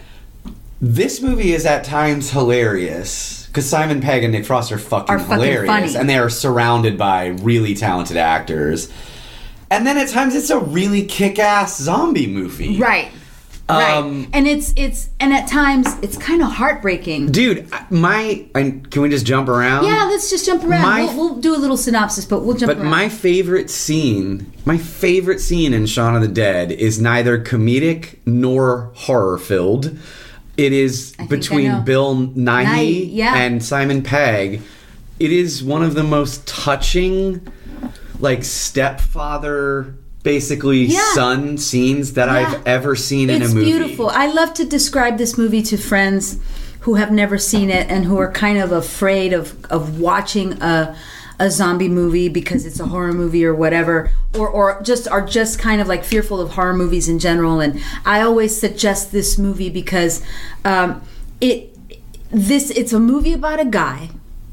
This 0.81 1.21
movie 1.21 1.53
is 1.53 1.67
at 1.67 1.85
times 1.85 2.31
hilarious 2.31 3.40
because 3.51 3.69
Simon 3.69 4.01
Pegg 4.01 4.23
and 4.25 4.33
Nick 4.33 4.47
Frost 4.47 4.71
are 4.73 4.79
fucking, 4.79 5.15
Are 5.15 5.19
fucking 5.19 5.35
hilarious, 5.35 5.67
funny. 5.93 5.97
and 5.97 6.09
they 6.09 6.17
are 6.19 6.31
surrounded 6.31 6.97
by 6.97 7.27
really 7.29 7.75
talented 7.75 8.17
actors. 8.17 8.91
And 9.71 9.87
then 9.87 9.99
at 9.99 10.09
times 10.09 10.35
it's 10.35 10.51
a 10.51 10.59
really 10.59 11.05
kick-ass 11.05 11.79
zombie 11.79 12.27
movie, 12.27 12.79
Right. 12.79 13.11
Right. 13.69 13.93
Um, 13.95 14.27
and 14.33 14.49
it's 14.49 14.73
it's 14.75 15.11
and 15.21 15.33
at 15.33 15.47
times 15.49 15.87
it's 16.03 16.17
kind 16.17 16.43
of 16.43 16.49
heartbreaking. 16.49 17.31
Dude, 17.31 17.71
my 17.89 18.45
I, 18.53 18.81
can 18.91 19.01
we 19.03 19.09
just 19.09 19.25
jump 19.25 19.49
around? 19.49 19.85
Yeah, 19.85 20.07
let's 20.11 20.29
just 20.29 20.45
jump 20.45 20.65
around. 20.65 20.83
My- 20.83 21.05
we'll, 21.05 21.15
we'll 21.17 21.37
do 21.37 21.55
a 21.55 21.57
little 21.59 21.77
synopsis, 21.77 22.25
but 22.25 22.45
we'll 22.45 22.57
jump 22.57 22.69
But 22.71 22.79
around. 22.79 22.91
my 22.91 23.09
favorite 23.09 23.71
scene, 23.71 24.53
my 24.65 24.77
favorite 24.77 25.39
scene 25.41 25.73
in 25.73 25.87
Shaun 25.87 26.17
of 26.17 26.23
the 26.23 26.27
Dead 26.27 26.73
is 26.73 27.01
neither 27.01 27.39
comedic 27.41 28.17
nor 28.27 28.91
horror 28.97 29.39
filled. 29.39 29.97
It 30.61 30.73
is 30.75 31.15
I 31.19 31.25
think 31.27 31.33
I 31.33 31.37
between. 31.37 31.85
Bill 31.85 32.15
Nighy 32.17 32.65
Nighy, 32.67 33.09
yeah. 33.13 33.35
and 33.37 33.65
Simon 33.65 34.03
Pegg. 34.03 34.61
It 35.19 35.33
is 35.33 35.63
one 35.65 35.83
of 35.83 35.95
the 35.95 36.03
most 36.03 36.47
touching, 36.47 37.41
like 38.19 38.45
stepfather, 38.45 39.95
basically 40.23 40.85
Yeah. 40.85 41.15
son 41.15 41.57
scenes 41.59 42.13
that 42.13 42.29
Yeah. 42.29 42.35
I've 42.35 42.67
ever 42.67 42.95
seen 42.95 43.31
in 43.31 43.41
it's 43.43 43.53
a 43.53 43.55
movie. 43.55 43.71
It's 43.71 43.79
beautiful. 43.79 44.11
I 44.11 44.27
love 44.27 44.53
to 44.55 44.65
describe 44.65 45.17
this 45.19 45.39
movie 45.39 45.63
to 45.63 45.77
friends 45.77 46.37
who 46.81 46.95
have 46.95 47.11
never 47.11 47.39
seen 47.39 47.71
it 47.71 47.87
and 47.91 48.05
who 48.05 48.19
are 48.19 48.31
kind 48.31 48.59
of 48.59 48.73
afraid 48.73 49.33
of 49.33 49.55
of 49.71 49.99
watching 50.01 50.61
a 50.63 50.95
a 51.41 51.51
zombie 51.51 51.89
movie 51.89 52.29
because 52.29 52.65
it's 52.65 52.79
a 52.79 52.87
horror 52.87 53.13
movie 53.13 53.45
or 53.45 53.55
whatever 53.55 54.11
or 54.39 54.49
or 54.49 54.81
just 54.83 55.09
are 55.09 55.25
just 55.25 55.59
kind 55.59 55.81
of 55.81 55.89
like 55.89 56.05
fearful 56.05 56.41
of 56.41 56.51
horror 56.51 56.75
movies 56.75 57.09
in 57.09 57.19
general 57.19 57.61
and 57.61 57.83
I 58.05 58.21
always 58.21 58.61
suggest 58.61 59.11
this 59.11 59.39
movie 59.39 59.71
because 59.71 60.23
um, 60.65 61.03
it 61.41 61.75
this 62.31 62.71
it's 62.71 62.93
a 62.93 63.01
movie 63.01 63.33
about 63.33 63.59
a 63.59 63.65
guy 63.65 64.11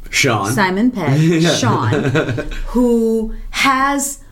Shaun. 0.10 0.52
Simon 0.52 0.92
Pegg, 0.92 1.44
Shaun, 1.60 2.04
who 2.68 3.36
has 3.52 4.24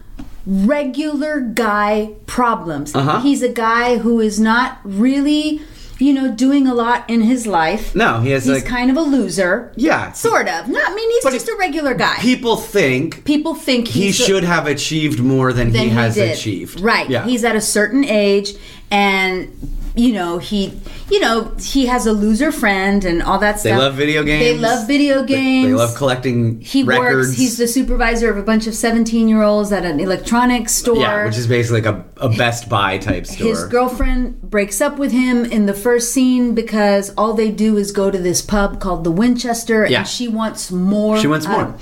regular 0.45 1.41
guy 1.41 2.13
problems. 2.25 2.93
Uh-huh. 2.95 3.21
He's 3.21 3.41
a 3.41 3.49
guy 3.49 3.97
who 3.97 4.19
is 4.19 4.39
not 4.39 4.79
really, 4.83 5.61
you 5.99 6.13
know, 6.13 6.33
doing 6.33 6.67
a 6.67 6.73
lot 6.73 7.09
in 7.09 7.21
his 7.21 7.47
life. 7.47 7.95
No, 7.95 8.19
he 8.19 8.31
has 8.31 8.45
He's 8.45 8.55
like 8.55 8.65
kind 8.65 8.91
of 8.91 8.97
a 8.97 9.01
loser. 9.01 9.71
yeah. 9.75 10.11
Sort 10.11 10.47
of. 10.49 10.67
Not. 10.67 10.91
I 10.91 10.93
mean, 10.95 11.09
he's 11.11 11.23
just 11.23 11.47
a 11.47 11.55
regular 11.57 11.93
guy. 11.93 12.17
People 12.19 12.57
think 12.57 13.23
People 13.25 13.55
think 13.55 13.87
he 13.87 14.03
he's 14.07 14.19
a- 14.19 14.23
should 14.23 14.43
have 14.43 14.67
achieved 14.67 15.19
more 15.19 15.53
than, 15.53 15.71
than 15.71 15.83
he 15.83 15.89
has 15.89 16.15
did. 16.15 16.31
achieved. 16.37 16.79
Right. 16.81 17.09
Yeah. 17.09 17.25
He's 17.25 17.43
at 17.43 17.55
a 17.55 17.61
certain 17.61 18.03
age 18.03 18.53
and 18.91 19.47
you 19.95 20.11
know, 20.13 20.37
he 20.39 20.79
you 21.09 21.19
know, 21.19 21.53
he 21.59 21.85
has 21.85 22.05
a 22.05 22.11
loser 22.11 22.51
friend 22.51 23.05
and 23.05 23.21
all 23.23 23.37
that 23.39 23.59
stuff. 23.59 23.71
they 23.71 23.77
love 23.77 23.93
video 23.95 24.23
games. 24.23 24.43
They 24.43 24.57
love 24.57 24.87
video 24.87 25.23
games. 25.23 25.67
They, 25.67 25.73
love 25.73 25.95
collecting 25.95 26.59
he 26.61 26.83
records. 26.83 27.27
works 27.29 27.37
he's 27.37 27.57
the 27.57 27.67
supervisor 27.67 28.29
of 28.29 28.37
a 28.37 28.43
bunch 28.43 28.67
of 28.67 28.73
17 28.75 29.27
year 29.27 29.41
olds 29.41 29.71
at 29.71 29.85
an 29.85 29.99
electronics 29.99 30.73
store 30.73 30.97
yeah, 30.97 31.25
which 31.25 31.37
is 31.37 31.47
basically 31.47 31.81
like 31.81 31.95
a, 31.95 32.05
a 32.25 32.29
Best 32.29 32.67
Buy 32.69 32.97
type 32.97 33.25
store. 33.25 33.47
his 33.47 33.63
girlfriend 33.65 34.41
breaks 34.41 34.81
up 34.81 34.97
with 34.97 35.11
him 35.11 35.45
in 35.45 35.65
the 35.65 35.73
first 35.73 36.11
scene 36.11 36.53
because 36.55 37.13
all 37.17 37.33
they 37.33 37.51
do 37.51 37.77
is 37.77 37.91
go 37.91 38.09
to 38.11 38.17
this 38.17 38.41
pub 38.41 38.79
called 38.81 39.03
the 39.03 39.11
winchester 39.11 39.85
Yeah. 39.89 39.99
and 39.99 40.07
she 40.07 40.27
wants 40.27 40.71
more 40.71 41.17
She 41.19 41.27
wants 41.27 41.47
more. 41.47 41.75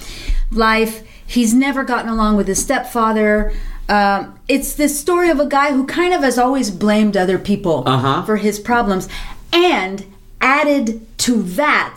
life 0.52 1.04
he's 1.26 1.54
never 1.54 1.84
gotten 1.84 2.10
along 2.10 2.36
with 2.38 2.48
his 2.48 2.62
stepfather 2.62 3.54
um, 3.94 4.20
it's 4.48 4.72
this 4.82 4.94
story 5.00 5.30
of 5.30 5.40
a 5.40 5.46
guy 5.58 5.70
who 5.76 5.84
kind 5.86 6.14
of 6.14 6.22
has 6.22 6.38
always 6.38 6.68
blamed 6.72 7.16
other 7.24 7.38
people 7.52 7.78
Uh-huh. 7.86 8.24
for 8.28 8.38
his 8.38 8.60
problems 8.60 9.08
and 9.52 9.96
added 10.42 10.86
to 11.26 11.34
that 11.62 11.96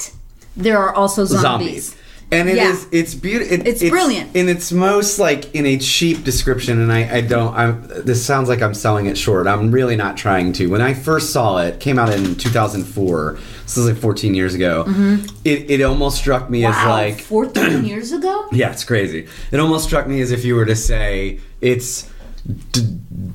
there 0.64 0.78
are 0.84 0.92
also 0.94 1.24
zombies. 1.24 1.42
zombies. 1.42 1.86
And 2.32 2.48
it 2.48 2.56
Yeah. 2.56 2.72
is 2.72 2.86
it's 2.90 3.14
beautiful. 3.14 3.64
It's 3.66 3.88
brilliant. 3.88 4.34
In 4.34 4.48
its 4.48 4.72
most 4.72 5.18
like 5.20 5.54
in 5.54 5.64
a 5.64 5.78
cheap 5.78 6.24
description, 6.24 6.80
and 6.80 6.92
I, 6.92 7.18
I 7.18 7.20
don't. 7.20 7.54
I'm, 7.54 7.86
this 8.04 8.24
sounds 8.24 8.48
like 8.48 8.62
I'm 8.62 8.74
selling 8.74 9.06
it 9.06 9.16
short. 9.16 9.46
I'm 9.46 9.70
really 9.70 9.94
not 9.94 10.16
trying 10.16 10.52
to. 10.54 10.66
When 10.66 10.80
I 10.82 10.92
first 10.92 11.30
saw 11.32 11.58
it, 11.58 11.78
came 11.78 12.00
out 12.00 12.12
in 12.12 12.34
2004. 12.34 13.38
This 13.62 13.76
is 13.76 13.86
like 13.88 13.96
14 13.96 14.34
years 14.34 14.54
ago. 14.54 14.84
It 15.44 15.70
it 15.70 15.82
almost 15.82 16.18
struck 16.18 16.50
me 16.50 16.64
as 16.64 16.74
Mm-hmm. 16.74 16.88
Like 16.88 17.20
14 17.20 17.84
years 17.84 18.10
ago? 18.12 18.48
Yeah, 18.52 18.72
it's 18.72 18.84
crazy. 18.84 19.28
It 19.52 19.60
almost 19.60 19.84
struck 19.84 20.06
me 20.08 20.20
as 20.20 20.30
if 20.32 20.44
you 20.44 20.56
were 20.56 20.66
to 20.66 20.76
say 20.76 21.38
it's, 21.60 22.08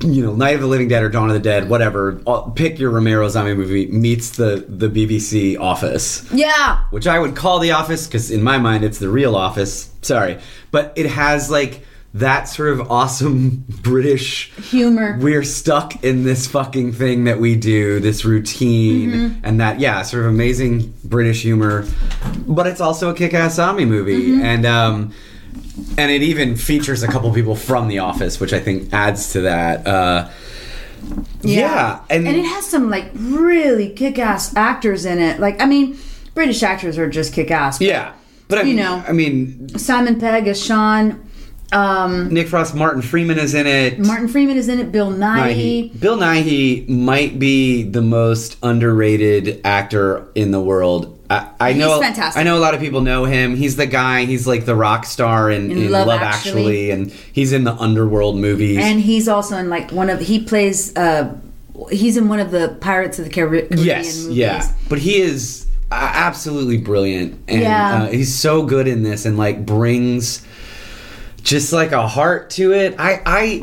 you 0.04 0.24
know, 0.24 0.34
Night 0.34 0.56
of 0.56 0.62
the 0.62 0.68
Living 0.68 0.88
Dead 0.88 1.04
or 1.04 1.10
Dawn 1.10 1.28
of 1.30 1.34
the 1.34 1.40
Dead, 1.40 1.70
whatever. 1.70 2.22
Pick 2.56 2.80
your 2.80 2.90
Romero 2.92 3.28
zombie 3.30 3.54
movie 3.54 3.88
meets 3.88 4.32
the 4.32 4.66
the 4.68 4.88
BBC 4.90 5.60
Office, 5.60 6.26
Yeah. 6.34 6.84
which 6.92 7.08
I 7.08 7.20
would 7.20 7.36
call 7.36 7.60
the 7.60 7.72
Office 7.72 8.08
because 8.08 8.32
in 8.32 8.42
my 8.44 8.58
mind 8.58 8.84
it's 8.84 9.00
the 9.00 9.10
real 9.10 9.36
Office. 9.36 9.92
Sorry, 10.02 10.40
but 10.72 10.94
it 10.96 11.08
has 11.08 11.50
like 11.52 11.86
that 12.14 12.44
sort 12.50 12.70
of 12.70 12.92
awesome 12.92 13.64
British 13.82 14.52
Humor. 14.72 15.18
We're 15.22 15.44
stuck 15.44 16.04
in 16.04 16.24
this 16.26 16.46
fucking 16.48 16.92
thing 16.94 17.24
that 17.26 17.40
we 17.40 17.56
do, 17.56 18.00
this 18.00 18.26
routine, 18.26 19.12
Mm-hmm. 19.12 19.40
and 19.46 19.60
that 19.62 19.80
yeah, 19.80 20.02
sort 20.02 20.26
of 20.26 20.32
amazing 20.32 20.94
British 21.06 21.42
humor. 21.44 21.86
But 22.48 22.68
it's 22.68 22.82
also 22.82 23.10
a 23.10 23.14
kick-ass 23.14 23.56
zombie 23.56 23.86
movie, 23.86 24.28
Mm-hmm. 24.32 24.42
and 24.44 24.66
um, 24.66 25.14
and 25.98 26.12
it 26.12 26.22
even 26.22 26.56
features 26.56 27.04
a 27.04 27.08
couple 27.08 27.32
people 27.34 27.56
from 27.56 27.88
The 27.88 28.00
Office, 28.00 28.40
which 28.40 28.54
I 28.54 28.60
think 28.60 28.94
adds 28.94 29.32
to 29.34 29.42
that. 29.42 29.88
Uh, 29.88 30.30
yeah. 31.42 32.02
and, 32.10 32.28
and 32.28 32.38
it 32.38 32.46
has 32.46 32.66
some 32.66 32.90
like 32.90 33.10
really 33.16 33.90
kick-ass 33.90 34.56
actors 34.56 35.06
in 35.06 35.20
it. 35.20 35.40
Like 35.40 35.62
I 35.62 35.66
mean, 35.66 35.98
British 36.34 36.62
actors 36.64 36.98
are 36.98 37.10
just 37.10 37.34
kick-ass. 37.34 37.80
but 37.80 37.88
yeah, 37.88 38.14
but 38.48 38.60
I 38.60 38.62
You 38.62 38.68
mean, 38.68 38.76
know. 38.78 39.04
I 39.08 39.12
mean, 39.12 39.70
Simon 39.78 40.20
Pegg 40.20 40.48
as 40.48 40.64
Shaun. 40.64 41.28
Um, 41.74 42.34
Nick 42.34 42.50
Frost, 42.50 42.76
Martin 42.76 43.02
Freeman 43.02 43.40
is 43.40 43.54
in 43.54 43.66
it. 43.66 43.98
Martin 43.98 44.28
Freeman 44.28 44.58
is 44.58 44.68
in 44.68 44.80
it. 44.80 44.92
Bill 44.92 45.10
Nighy. 45.10 45.90
Nighy. 45.94 46.00
Bill 46.02 46.18
Nighy 46.18 46.88
might 46.90 47.40
be 47.40 47.84
the 47.84 48.02
most 48.02 48.58
underrated 48.62 49.62
actor 49.64 50.28
in 50.36 50.52
the 50.52 50.60
world. 50.60 51.18
I, 51.32 51.50
I 51.60 51.72
He's 51.74 51.80
know. 51.80 52.02
fantastic. 52.02 52.40
I 52.40 52.44
know 52.44 52.58
a 52.58 52.60
lot 52.60 52.74
of 52.74 52.80
people 52.82 53.02
know 53.02 53.26
him. 53.26 53.56
He's 53.56 53.76
the 53.76 53.86
guy. 53.86 54.26
He's 54.26 54.46
like 54.48 54.66
the 54.66 54.76
rock 54.76 55.06
star 55.06 55.50
in, 55.50 55.72
In 55.72 55.78
in 55.84 55.92
Love 55.92 56.08
Love, 56.08 56.22
Actually. 56.22 56.92
Actually. 56.92 56.92
and 56.92 57.12
he's 57.12 57.54
in 57.54 57.64
the 57.64 57.74
underworld 57.74 58.38
movies. 58.38 58.80
And 58.80 59.00
he's 59.00 59.28
also 59.28 59.56
in 59.58 59.70
like 59.70 59.92
one 59.92 60.10
of 60.10 60.20
he 60.20 60.44
plays. 60.44 60.96
Uh, 60.96 61.38
he's 61.90 62.18
in 62.18 62.28
one 62.28 62.40
of 62.40 62.52
the 62.52 62.78
Pirates 62.82 63.18
of 63.20 63.26
the 63.26 63.32
Caribbean 63.32 63.68
yes, 63.80 64.22
movies. 64.24 64.38
yeah. 64.38 64.72
But 64.90 65.00
he 65.00 65.22
is 65.22 65.68
uh, 65.92 66.12
absolutely 66.14 66.78
brilliant, 66.78 67.40
and 67.48 67.62
Yeah. 67.62 68.04
uh, 68.04 68.08
he's 68.08 68.34
so 68.38 68.64
good 68.64 68.88
in 68.88 69.04
this, 69.04 69.26
and 69.26 69.38
like 69.38 69.66
brings 69.66 70.46
just 71.44 71.74
like 71.74 71.92
a 71.92 72.08
heart 72.08 72.50
to 72.52 72.72
it. 72.74 72.96
I 73.00 73.22
I 73.26 73.62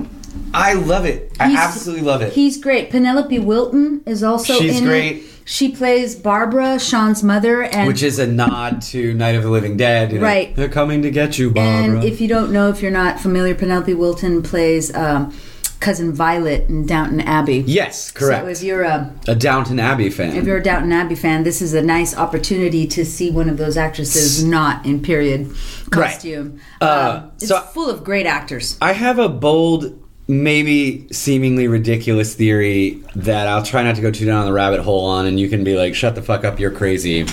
I 0.55 0.73
love 0.75 1.05
it. 1.05 1.33
I 1.39 1.55
absolutely 1.57 2.05
love 2.05 2.23
it. 2.23 2.33
He's 2.33 2.57
great. 2.59 2.91
Penelope 2.91 3.39
Wilton 3.39 4.03
is 4.07 4.23
also 4.23 4.55
She's 4.59 4.79
in 4.81 4.85
great. 4.85 5.17
it. 5.19 5.23
She 5.51 5.71
plays 5.71 6.15
Barbara, 6.15 6.79
Shaun's 6.79 7.23
mother, 7.23 7.63
and 7.63 7.89
which 7.89 8.03
is 8.03 8.19
a 8.19 8.27
nod 8.27 8.83
to 8.83 9.15
Night 9.15 9.35
of 9.35 9.43
the 9.43 9.49
Living 9.49 9.79
Dead. 9.79 10.13
you 10.13 10.19
know, 10.19 10.25
Right. 10.25 10.55
They're 10.55 10.69
coming 10.69 11.01
to 11.03 11.11
get 11.11 11.39
you, 11.39 11.51
Barbara. 11.51 11.95
And 12.01 12.05
if 12.05 12.21
you 12.21 12.29
don't 12.29 12.53
know, 12.53 12.69
if 12.69 12.83
you're 12.83 12.91
not 12.91 13.19
familiar, 13.19 13.55
Penelope 13.55 13.95
Wilton 13.95 14.43
plays 14.43 14.95
um, 14.95 15.35
cousin 15.81 16.13
Violet 16.13 16.69
in 16.69 16.85
Downton 16.85 17.21
Abbey. 17.23 17.65
yes, 17.67 18.11
correct. 18.11 18.45
So 18.45 18.49
if 18.51 18.63
you're 18.63 18.83
a 18.83 19.11
a 19.27 19.35
Downton 19.35 19.81
Abbey 19.81 20.11
fan. 20.11 20.37
if 20.37 20.45
you're 20.45 20.59
a 20.59 20.63
Downton 20.63 20.93
Abbey 20.93 21.15
fan, 21.15 21.45
this 21.45 21.63
is 21.63 21.73
a 21.73 21.81
nice 21.81 22.15
opportunity 22.15 22.87
to 22.89 23.07
see 23.07 23.31
one 23.31 23.49
of 23.49 23.57
those 23.57 23.79
actresses 23.79 24.45
not 24.45 24.85
in 24.85 25.01
period 25.01 25.47
Right. 25.49 26.11
costume. 26.11 26.61
Uh, 26.83 27.21
um, 27.25 27.31
it's 27.37 27.49
so- 27.49 27.61
full 27.61 27.89
of 27.89 28.05
great 28.05 28.27
actors. 28.27 28.77
I 28.83 28.93
have 28.93 29.19
a 29.19 29.31
bold, 29.31 29.99
maybe 30.29 31.09
seemingly 31.11 31.67
ridiculous 31.67 32.35
theory 32.35 33.03
that 33.17 33.49
I'll 33.49 33.63
try 33.63 33.83
not 33.83 33.97
to 33.97 34.03
go 34.03 34.11
too 34.11 34.27
down 34.27 34.45
the 34.45 34.53
rabbit 34.53 34.81
hole 34.81 35.07
on, 35.07 35.27
and 35.27 35.41
you 35.41 35.49
can 35.49 35.65
be 35.65 35.75
like, 35.75 35.95
"Shut 35.95 36.15
the 36.15 36.23
fuck 36.23 36.45
up, 36.45 36.61
you're 36.61 36.71
crazy." 36.71 37.27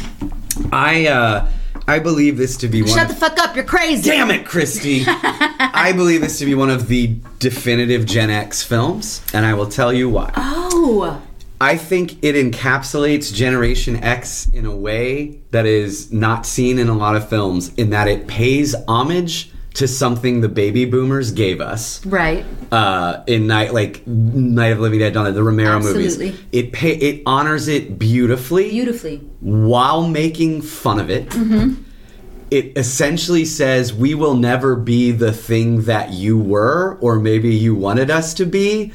I 0.72 1.08
uh, 1.08 1.48
I 1.88 2.00
believe 2.00 2.38
this 2.38 2.58
to 2.58 2.68
be 2.68 2.82
one. 2.82 2.92
Shut 2.92 3.04
of, 3.04 3.10
the 3.10 3.16
fuck 3.16 3.38
up! 3.38 3.56
You're 3.56 3.66
crazy. 3.66 4.10
Damn 4.10 4.32
it, 4.32 4.46
Christy! 4.46 5.04
I 5.08 5.94
believe 5.96 6.22
this 6.22 6.40
to 6.40 6.46
be 6.46 6.56
one 6.56 6.70
of 6.70 6.88
the 6.88 7.16
definitive 7.40 8.06
Gen 8.06 8.30
X 8.30 8.64
films, 8.64 9.22
and 9.34 9.46
I 9.46 9.54
will 9.54 9.68
tell 9.68 9.94
you 9.94 10.10
why. 10.10 10.32
Oh, 10.36 11.22
I 11.60 11.78
think 11.78 12.24
it 12.24 12.36
encapsulates 12.36 13.34
Generation 13.34 13.98
X 13.98 14.48
in 14.50 14.66
a 14.66 14.76
way 14.76 15.42
that 15.52 15.66
is 15.66 16.12
not 16.12 16.46
seen 16.46 16.80
in 16.80 16.90
a 16.90 16.94
lot 16.94 17.16
of 17.16 17.30
films, 17.30 17.74
in 17.76 17.92
that 17.92 18.08
it 18.08 18.28
pays 18.28 18.76
homage 18.88 19.52
to 19.76 19.88
something 19.88 20.42
the 20.42 20.50
baby 20.50 20.86
boomers 20.86 21.32
gave 21.32 21.62
us. 21.62 22.06
right. 22.06 22.46
Uh, 22.72 23.24
in 23.28 23.46
night 23.48 23.74
like 23.74 24.06
Night 24.08 24.72
of 24.72 24.80
Living 24.80 25.00
Dead, 25.00 25.14
Dawn 25.14 25.34
the 25.34 25.44
Romero 25.44 25.76
Absolutely. 25.78 26.28
movies, 26.32 26.40
it 26.52 26.72
pay, 26.74 26.96
it 26.96 27.22
honors 27.26 27.68
it 27.68 28.00
beautifully, 28.00 28.70
Beautifully. 28.70 29.18
while 29.42 30.08
making 30.08 30.62
fun 30.62 31.00
of 31.00 31.10
it. 31.10 31.28
It 32.52 32.78
essentially 32.78 33.44
says 33.44 33.94
we 33.94 34.14
will 34.14 34.36
never 34.36 34.76
be 34.76 35.12
the 35.12 35.32
thing 35.34 35.82
that 35.84 36.12
you 36.14 36.38
were, 36.38 36.98
or 37.02 37.20
maybe 37.20 37.54
you 37.54 37.76
wanted 37.76 38.10
us 38.12 38.34
to 38.36 38.46
be. 38.46 38.94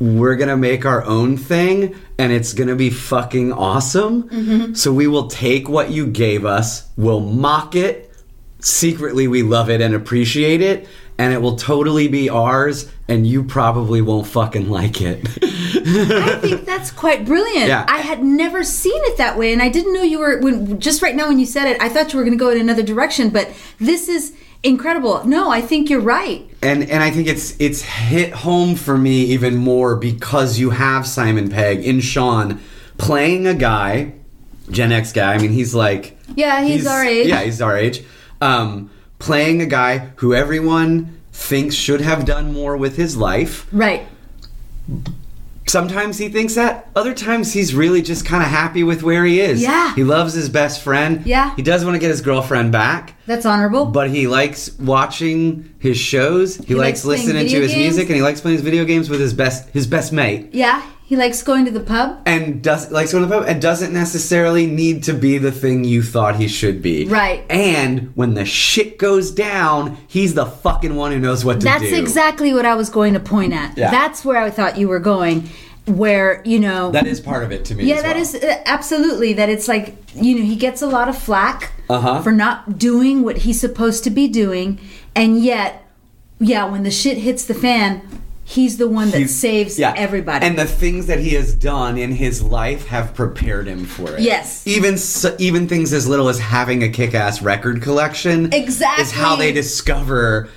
We're 0.00 0.34
gonna 0.36 0.56
make 0.56 0.84
our 0.84 1.04
own 1.04 1.36
thing, 1.36 1.94
and 2.18 2.32
it's 2.32 2.52
gonna 2.52 2.74
be 2.74 2.90
fucking 2.90 3.52
awesome. 3.52 4.74
So 4.74 4.92
we 4.92 5.06
will 5.06 5.28
take 5.28 5.68
what 5.68 5.90
you 5.90 6.06
gave 6.06 6.44
us, 6.44 6.88
we'll 6.96 7.20
mock 7.20 7.74
it. 7.74 8.09
Secretly, 8.60 9.26
we 9.28 9.42
love 9.42 9.70
it 9.70 9.80
and 9.80 9.94
appreciate 9.94 10.60
it, 10.60 10.86
and 11.18 11.32
it 11.32 11.40
will 11.40 11.56
totally 11.56 12.08
be 12.08 12.28
ours. 12.28 12.90
And 13.08 13.26
you 13.26 13.42
probably 13.42 14.00
won't 14.02 14.26
fucking 14.26 14.68
like 14.70 15.00
it. 15.00 15.26
I 15.26 16.38
think 16.40 16.64
that's 16.66 16.90
quite 16.90 17.24
brilliant. 17.24 17.66
Yeah. 17.68 17.84
I 17.88 17.98
had 17.98 18.22
never 18.22 18.62
seen 18.62 19.00
it 19.06 19.16
that 19.18 19.36
way, 19.36 19.52
and 19.52 19.60
I 19.60 19.68
didn't 19.68 19.92
know 19.92 20.02
you 20.02 20.18
were. 20.18 20.38
When 20.40 20.78
just 20.78 21.02
right 21.02 21.16
now 21.16 21.28
when 21.28 21.38
you 21.38 21.46
said 21.46 21.66
it, 21.66 21.80
I 21.82 21.88
thought 21.88 22.12
you 22.12 22.18
were 22.18 22.24
going 22.24 22.38
to 22.38 22.42
go 22.42 22.50
in 22.50 22.60
another 22.60 22.82
direction. 22.82 23.30
But 23.30 23.50
this 23.78 24.08
is 24.08 24.34
incredible. 24.62 25.24
No, 25.24 25.50
I 25.50 25.60
think 25.62 25.90
you're 25.90 26.00
right. 26.00 26.48
and 26.62 26.82
and 26.88 27.02
I 27.02 27.10
think 27.10 27.26
it's 27.26 27.58
it's 27.58 27.82
hit 27.82 28.32
home 28.32 28.76
for 28.76 28.96
me 28.96 29.22
even 29.24 29.56
more 29.56 29.96
because 29.96 30.58
you 30.58 30.70
have 30.70 31.06
Simon 31.06 31.48
Pegg 31.48 31.82
in 31.84 32.00
Shaun 32.00 32.60
playing 32.98 33.46
a 33.46 33.54
guy, 33.54 34.12
Gen 34.70 34.92
X 34.92 35.12
guy. 35.12 35.34
I 35.34 35.38
mean, 35.38 35.50
he's 35.52 35.74
like 35.74 36.16
Yeah, 36.36 36.62
he's 36.62 36.86
our 36.86 37.04
age. 37.04 37.26
Yeah, 37.26 37.40
he's 37.42 37.60
our 37.60 37.76
age. 37.76 38.04
Um, 38.40 38.90
playing 39.18 39.60
a 39.60 39.66
guy 39.66 40.10
who 40.16 40.34
everyone 40.34 41.20
thinks 41.32 41.74
should 41.74 42.00
have 42.00 42.24
done 42.24 42.52
more 42.52 42.76
with 42.76 42.96
his 42.96 43.16
life. 43.16 43.66
Right. 43.72 44.06
Sometimes 45.66 46.18
he 46.18 46.28
thinks 46.28 46.56
that. 46.56 46.88
Other 46.96 47.14
times 47.14 47.52
he's 47.52 47.74
really 47.76 48.02
just 48.02 48.26
kind 48.26 48.42
of 48.42 48.48
happy 48.48 48.82
with 48.82 49.04
where 49.04 49.24
he 49.24 49.40
is. 49.40 49.62
Yeah. 49.62 49.94
He 49.94 50.02
loves 50.02 50.34
his 50.34 50.48
best 50.48 50.82
friend. 50.82 51.24
Yeah. 51.24 51.54
He 51.54 51.62
does 51.62 51.84
want 51.84 51.94
to 51.94 52.00
get 52.00 52.10
his 52.10 52.22
girlfriend 52.22 52.72
back. 52.72 53.14
That's 53.26 53.46
honorable. 53.46 53.84
But 53.86 54.10
he 54.10 54.26
likes 54.26 54.76
watching 54.80 55.72
his 55.78 55.96
shows. 55.96 56.56
He, 56.56 56.74
likes, 56.74 57.04
likes 57.04 57.04
listening 57.04 57.46
to 57.46 57.60
his 57.60 57.70
games. 57.70 57.82
music, 57.82 58.08
and 58.08 58.16
he 58.16 58.22
likes 58.22 58.40
playing 58.40 58.56
his 58.56 58.64
video 58.64 58.84
games 58.84 59.08
with 59.08 59.20
his 59.20 59.32
best 59.32 59.68
his 59.70 59.86
best 59.86 60.12
mate. 60.12 60.48
yeah, 60.52 60.84
he 61.10 61.16
likes 61.16 61.42
going 61.42 61.64
to 61.64 61.72
the 61.72 61.80
pub. 61.80 62.20
And 62.24 62.62
does 62.62 62.92
likes 62.92 63.10
going 63.10 63.24
to 63.24 63.28
the 63.28 63.34
pub 63.40 63.48
and 63.48 63.60
doesn't 63.60 63.92
necessarily 63.92 64.64
need 64.66 65.02
to 65.04 65.12
be 65.12 65.38
the 65.38 65.50
thing 65.50 65.82
you 65.82 66.04
thought 66.04 66.36
he 66.36 66.46
should 66.46 66.80
be. 66.80 67.06
Right. 67.06 67.44
And 67.50 68.12
when 68.14 68.34
the 68.34 68.44
shit 68.44 68.96
goes 68.96 69.32
down, 69.32 69.98
he's 70.06 70.34
the 70.34 70.46
fucking 70.46 70.94
one 70.94 71.10
who 71.10 71.18
knows 71.18 71.44
what 71.44 71.58
to 71.60 71.64
That's 71.64 71.82
do. 71.82 71.90
That's 71.90 72.00
exactly 72.00 72.54
what 72.54 72.64
I 72.64 72.76
was 72.76 72.90
going 72.90 73.14
to 73.14 73.20
point 73.20 73.52
at. 73.52 73.76
Yeah. 73.76 73.90
That's 73.90 74.24
where 74.24 74.38
I 74.40 74.50
thought 74.50 74.78
you 74.78 74.86
were 74.86 75.00
going. 75.00 75.48
Where 75.86 76.42
you 76.44 76.60
know. 76.60 76.92
That 76.92 77.08
is 77.08 77.20
part 77.20 77.42
of 77.42 77.50
it 77.50 77.64
to 77.64 77.74
me. 77.74 77.86
yeah, 77.86 78.02
that 78.02 78.14
well. 78.14 78.22
is 78.22 78.36
uh, 78.36 78.62
absolutely 78.66 79.32
that. 79.32 79.48
It's 79.48 79.66
like 79.66 79.96
you 80.14 80.38
know 80.38 80.44
he 80.44 80.54
gets 80.54 80.80
a 80.80 80.86
lot 80.86 81.08
of 81.08 81.18
flack 81.18 81.72
Uh-huh. 81.88 82.22
for 82.22 82.30
not 82.30 82.78
doing 82.78 83.22
what 83.24 83.38
he's 83.38 83.58
supposed 83.58 84.04
to 84.04 84.10
be 84.10 84.28
doing, 84.28 84.78
and 85.16 85.42
yet, 85.42 85.82
yeah, 86.38 86.64
when 86.70 86.84
the 86.84 86.90
shit 86.92 87.16
hits 87.18 87.44
the 87.46 87.54
fan, 87.54 88.02
he's 88.50 88.76
the 88.78 88.88
one 88.88 89.10
that 89.12 89.18
He's- 89.18 89.30
saves 89.34 89.78
yeah. 89.78 89.94
everybody. 89.96 90.44
And 90.46 90.58
the 90.58 90.64
things 90.66 91.06
that 91.06 91.20
he 91.20 91.30
has 91.34 91.54
done 91.54 91.96
in 91.96 92.10
his 92.12 92.42
life 92.42 92.86
have 92.88 93.14
prepared 93.14 93.66
him 93.68 93.84
for 93.84 94.16
it. 94.16 94.20
Yes. 94.20 94.66
Even 94.66 94.94
s 94.94 95.24
even 95.38 95.68
things 95.68 95.92
as 95.92 96.08
little 96.08 96.28
as 96.28 96.38
having 96.40 96.82
a 96.82 96.88
kick-ass 96.88 97.42
record 97.42 97.80
collection. 97.82 98.52
Exactly. 98.52 99.02
Is 99.04 99.12
how 99.12 99.36
they 99.36 99.52
discover 99.52 100.48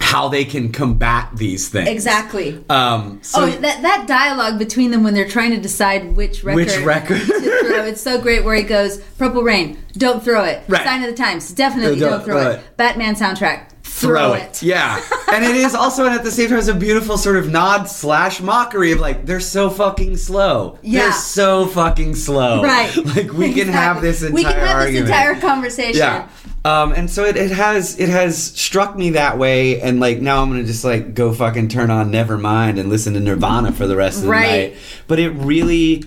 how 0.00 0.28
they 0.28 0.44
can 0.44 0.70
combat 0.70 1.28
these 1.34 1.68
things. 1.68 1.88
exactly. 1.88 2.64
Um. 2.70 3.18
So 3.22 3.42
oh, 3.42 3.46
that 3.50 3.82
that 3.82 4.04
dialogue 4.06 4.56
between 4.58 4.90
them 4.92 5.02
when 5.02 5.12
they're 5.12 5.28
trying 5.28 5.50
to 5.50 5.60
decide 5.60 6.16
which 6.16 6.44
record, 6.44 6.56
Which 6.66 6.78
record? 6.84 7.18
to 7.20 7.58
throw. 7.66 7.84
It's 7.84 8.00
so 8.00 8.20
great. 8.20 8.44
Where 8.44 8.54
he 8.54 8.62
goes, 8.62 8.98
"Purple 9.18 9.42
Rain, 9.42 9.76
don't 9.94 10.22
throw 10.22 10.44
it." 10.44 10.62
Right. 10.68 10.84
Sign 10.84 11.02
of 11.02 11.10
the 11.10 11.16
Times, 11.16 11.50
definitely 11.50 11.98
Don't 11.98 12.10
don't, 12.10 12.24
throw, 12.24 12.40
throw 12.42 12.50
it. 12.52 12.58
it. 12.60 12.76
Batman 12.76 13.16
soundtrack, 13.16 13.70
throw 14.00 14.32
it. 14.34 14.62
Yeah. 14.62 15.00
and 15.32 15.44
it 15.44 15.56
is 15.56 15.74
also 15.74 16.04
and 16.04 16.14
at 16.14 16.24
the 16.24 16.30
same 16.30 16.48
time 16.48 16.58
it's 16.58 16.68
a 16.68 16.74
beautiful 16.74 17.18
sort 17.18 17.36
of 17.36 17.50
nod 17.50 17.84
slash 17.88 18.40
mockery 18.40 18.92
of 18.92 19.00
like 19.00 19.26
they're 19.26 19.40
so 19.40 19.68
fucking 19.70 20.16
slow. 20.16 20.78
Yeah. 20.82 21.00
They're 21.02 21.12
so 21.12 21.66
fucking 21.66 22.14
slow. 22.14 22.62
Right. 22.62 22.94
Like 23.18 23.32
we 23.32 23.52
can 23.54 23.68
have 23.68 24.00
this 24.02 24.22
entire 24.22 24.34
We 24.34 24.42
can 24.44 24.52
have 24.54 24.76
argument. 24.76 25.06
this 25.06 25.16
entire 25.16 25.40
conversation. 25.40 25.98
Yeah. 25.98 26.28
Um, 26.64 26.92
and 26.92 27.08
so 27.10 27.24
it, 27.24 27.36
it 27.36 27.50
has 27.52 27.98
it 27.98 28.08
has 28.08 28.36
struck 28.42 28.96
me 28.96 29.10
that 29.10 29.38
way, 29.38 29.80
and 29.80 30.00
like 30.00 30.20
now 30.20 30.42
I'm 30.42 30.50
gonna 30.50 30.64
just 30.64 30.84
like 30.84 31.14
go 31.14 31.32
fucking 31.32 31.68
turn 31.68 31.90
on 31.90 32.10
Nevermind 32.12 32.78
and 32.78 32.88
listen 32.90 33.14
to 33.14 33.20
Nirvana 33.20 33.72
for 33.72 33.86
the 33.86 33.96
rest 33.96 34.18
of 34.18 34.22
the 34.24 34.30
Right. 34.30 34.72
night. 34.72 34.76
But 35.06 35.18
it 35.20 35.30
really, 35.30 36.04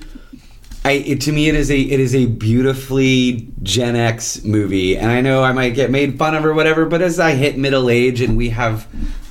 I 0.83 0.91
it, 0.93 1.21
to 1.21 1.31
me 1.31 1.47
it 1.47 1.55
is 1.55 1.69
a 1.69 1.79
it 1.79 1.99
is 1.99 2.15
a 2.15 2.25
beautifully 2.25 3.51
Gen 3.61 3.95
X 3.95 4.43
movie, 4.43 4.97
and 4.97 5.11
I 5.11 5.21
know 5.21 5.43
I 5.43 5.51
might 5.51 5.75
get 5.75 5.91
made 5.91 6.17
fun 6.17 6.33
of 6.35 6.43
or 6.43 6.53
whatever, 6.53 6.85
but 6.85 7.01
as 7.01 7.19
I 7.19 7.33
hit 7.33 7.57
middle 7.57 7.89
age 7.89 8.19
and 8.21 8.35
we 8.35 8.49
have 8.49 8.87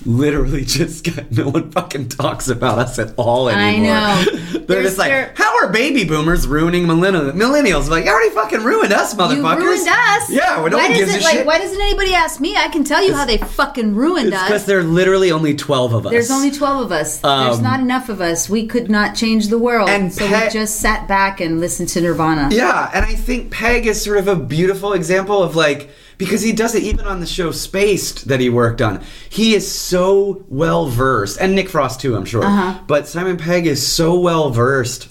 literally 0.07 0.65
just 0.79 1.05
got 1.05 1.31
no 1.31 1.49
one 1.51 1.71
fucking 1.71 2.09
talks 2.09 2.49
about 2.49 2.79
us 2.79 2.99
at 2.99 3.13
all 3.17 3.49
anymore. 3.49 3.91
I 3.95 4.25
know. 4.25 4.25
They're 4.53 4.61
There's- 4.67 4.85
just 4.87 4.99
like, 4.99 5.11
there- 5.11 5.33
how 5.37 5.57
are 5.59 5.71
baby 5.73 6.05
boomers 6.05 6.47
ruining 6.47 6.87
millennial- 6.87 7.33
millennials? 7.33 7.89
Like, 7.89 8.05
you 8.05 8.11
already 8.11 8.31
fucking 8.35 8.63
ruined 8.63 8.93
us, 8.93 9.13
You 9.13 9.19
motherfuckers. 9.19 9.59
ruined 9.59 9.89
us. 9.89 10.31
Yeah, 10.31 10.61
well, 10.61 10.71
no 10.71 10.77
why 10.77 10.89
one 10.89 10.93
gives 10.97 11.07
doesn't 11.13 11.21
a 11.21 11.25
like 11.25 11.35
shit. 11.39 11.47
why 11.47 11.59
doesn't 11.59 11.81
anybody 11.81 12.15
ask 12.15 12.41
me? 12.41 12.57
I 12.57 12.69
can 12.69 12.85
tell 12.85 13.03
you 13.05 13.15
how 13.15 13.25
they 13.25 13.39
fucking 13.39 13.95
ruined 13.95 14.29
It's 14.33 14.43
because 14.45 14.67
there 14.67 14.79
are 14.79 14.83
literally 14.85 15.33
only 15.33 15.55
12 15.55 15.93
of 15.95 16.07
us. 16.07 16.11
There's 16.13 16.31
only 16.31 16.51
twelve 16.51 16.83
of 16.85 16.93
us. 16.93 17.19
There's 17.19 17.59
Um, 17.59 17.63
not 17.63 17.81
enough 17.81 18.09
of 18.09 18.21
us. 18.21 18.49
We 18.49 18.67
could 18.67 18.91
not 18.91 19.15
change 19.15 19.49
the 19.49 19.59
world. 19.59 19.89
And 19.89 20.13
so 20.13 20.27
Pe- 20.27 20.45
we 20.47 20.51
just 20.51 20.77
sat 20.81 21.09
back 21.09 21.41
and 21.41 21.61
listened 21.61 21.89
to 21.91 22.01
Nirvana. 22.01 22.49
Yeah, 22.53 22.91
and 22.95 23.05
I 23.05 23.15
think 23.15 23.51
Pegg 23.51 23.87
is 23.87 24.03
sort 24.03 24.19
of 24.19 24.29
a 24.29 24.37
beautiful 24.37 24.93
example 24.93 25.43
of 25.43 25.57
like 25.57 25.91
because 26.21 26.43
he 26.43 26.53
does 26.53 26.75
it 26.75 26.83
even 26.83 27.07
on 27.07 27.19
the 27.21 27.27
show 27.27 27.51
Spaced 27.51 28.29
that 28.29 28.41
he 28.41 28.51
worked 28.51 28.83
on. 28.83 29.03
He 29.31 29.55
is 29.55 29.67
so 29.69 30.45
well 30.49 30.87
versed, 30.87 31.41
and 31.41 31.55
Nick 31.55 31.71
Frost 31.71 32.01
too, 32.01 32.15
I'm 32.15 32.27
sure. 32.27 32.45
Uh-huh. 32.45 32.79
But 32.87 33.09
Simon 33.09 33.39
Pegg 33.39 33.67
is 33.67 33.85
so 33.85 34.21
well 34.21 34.51
versed 34.51 35.09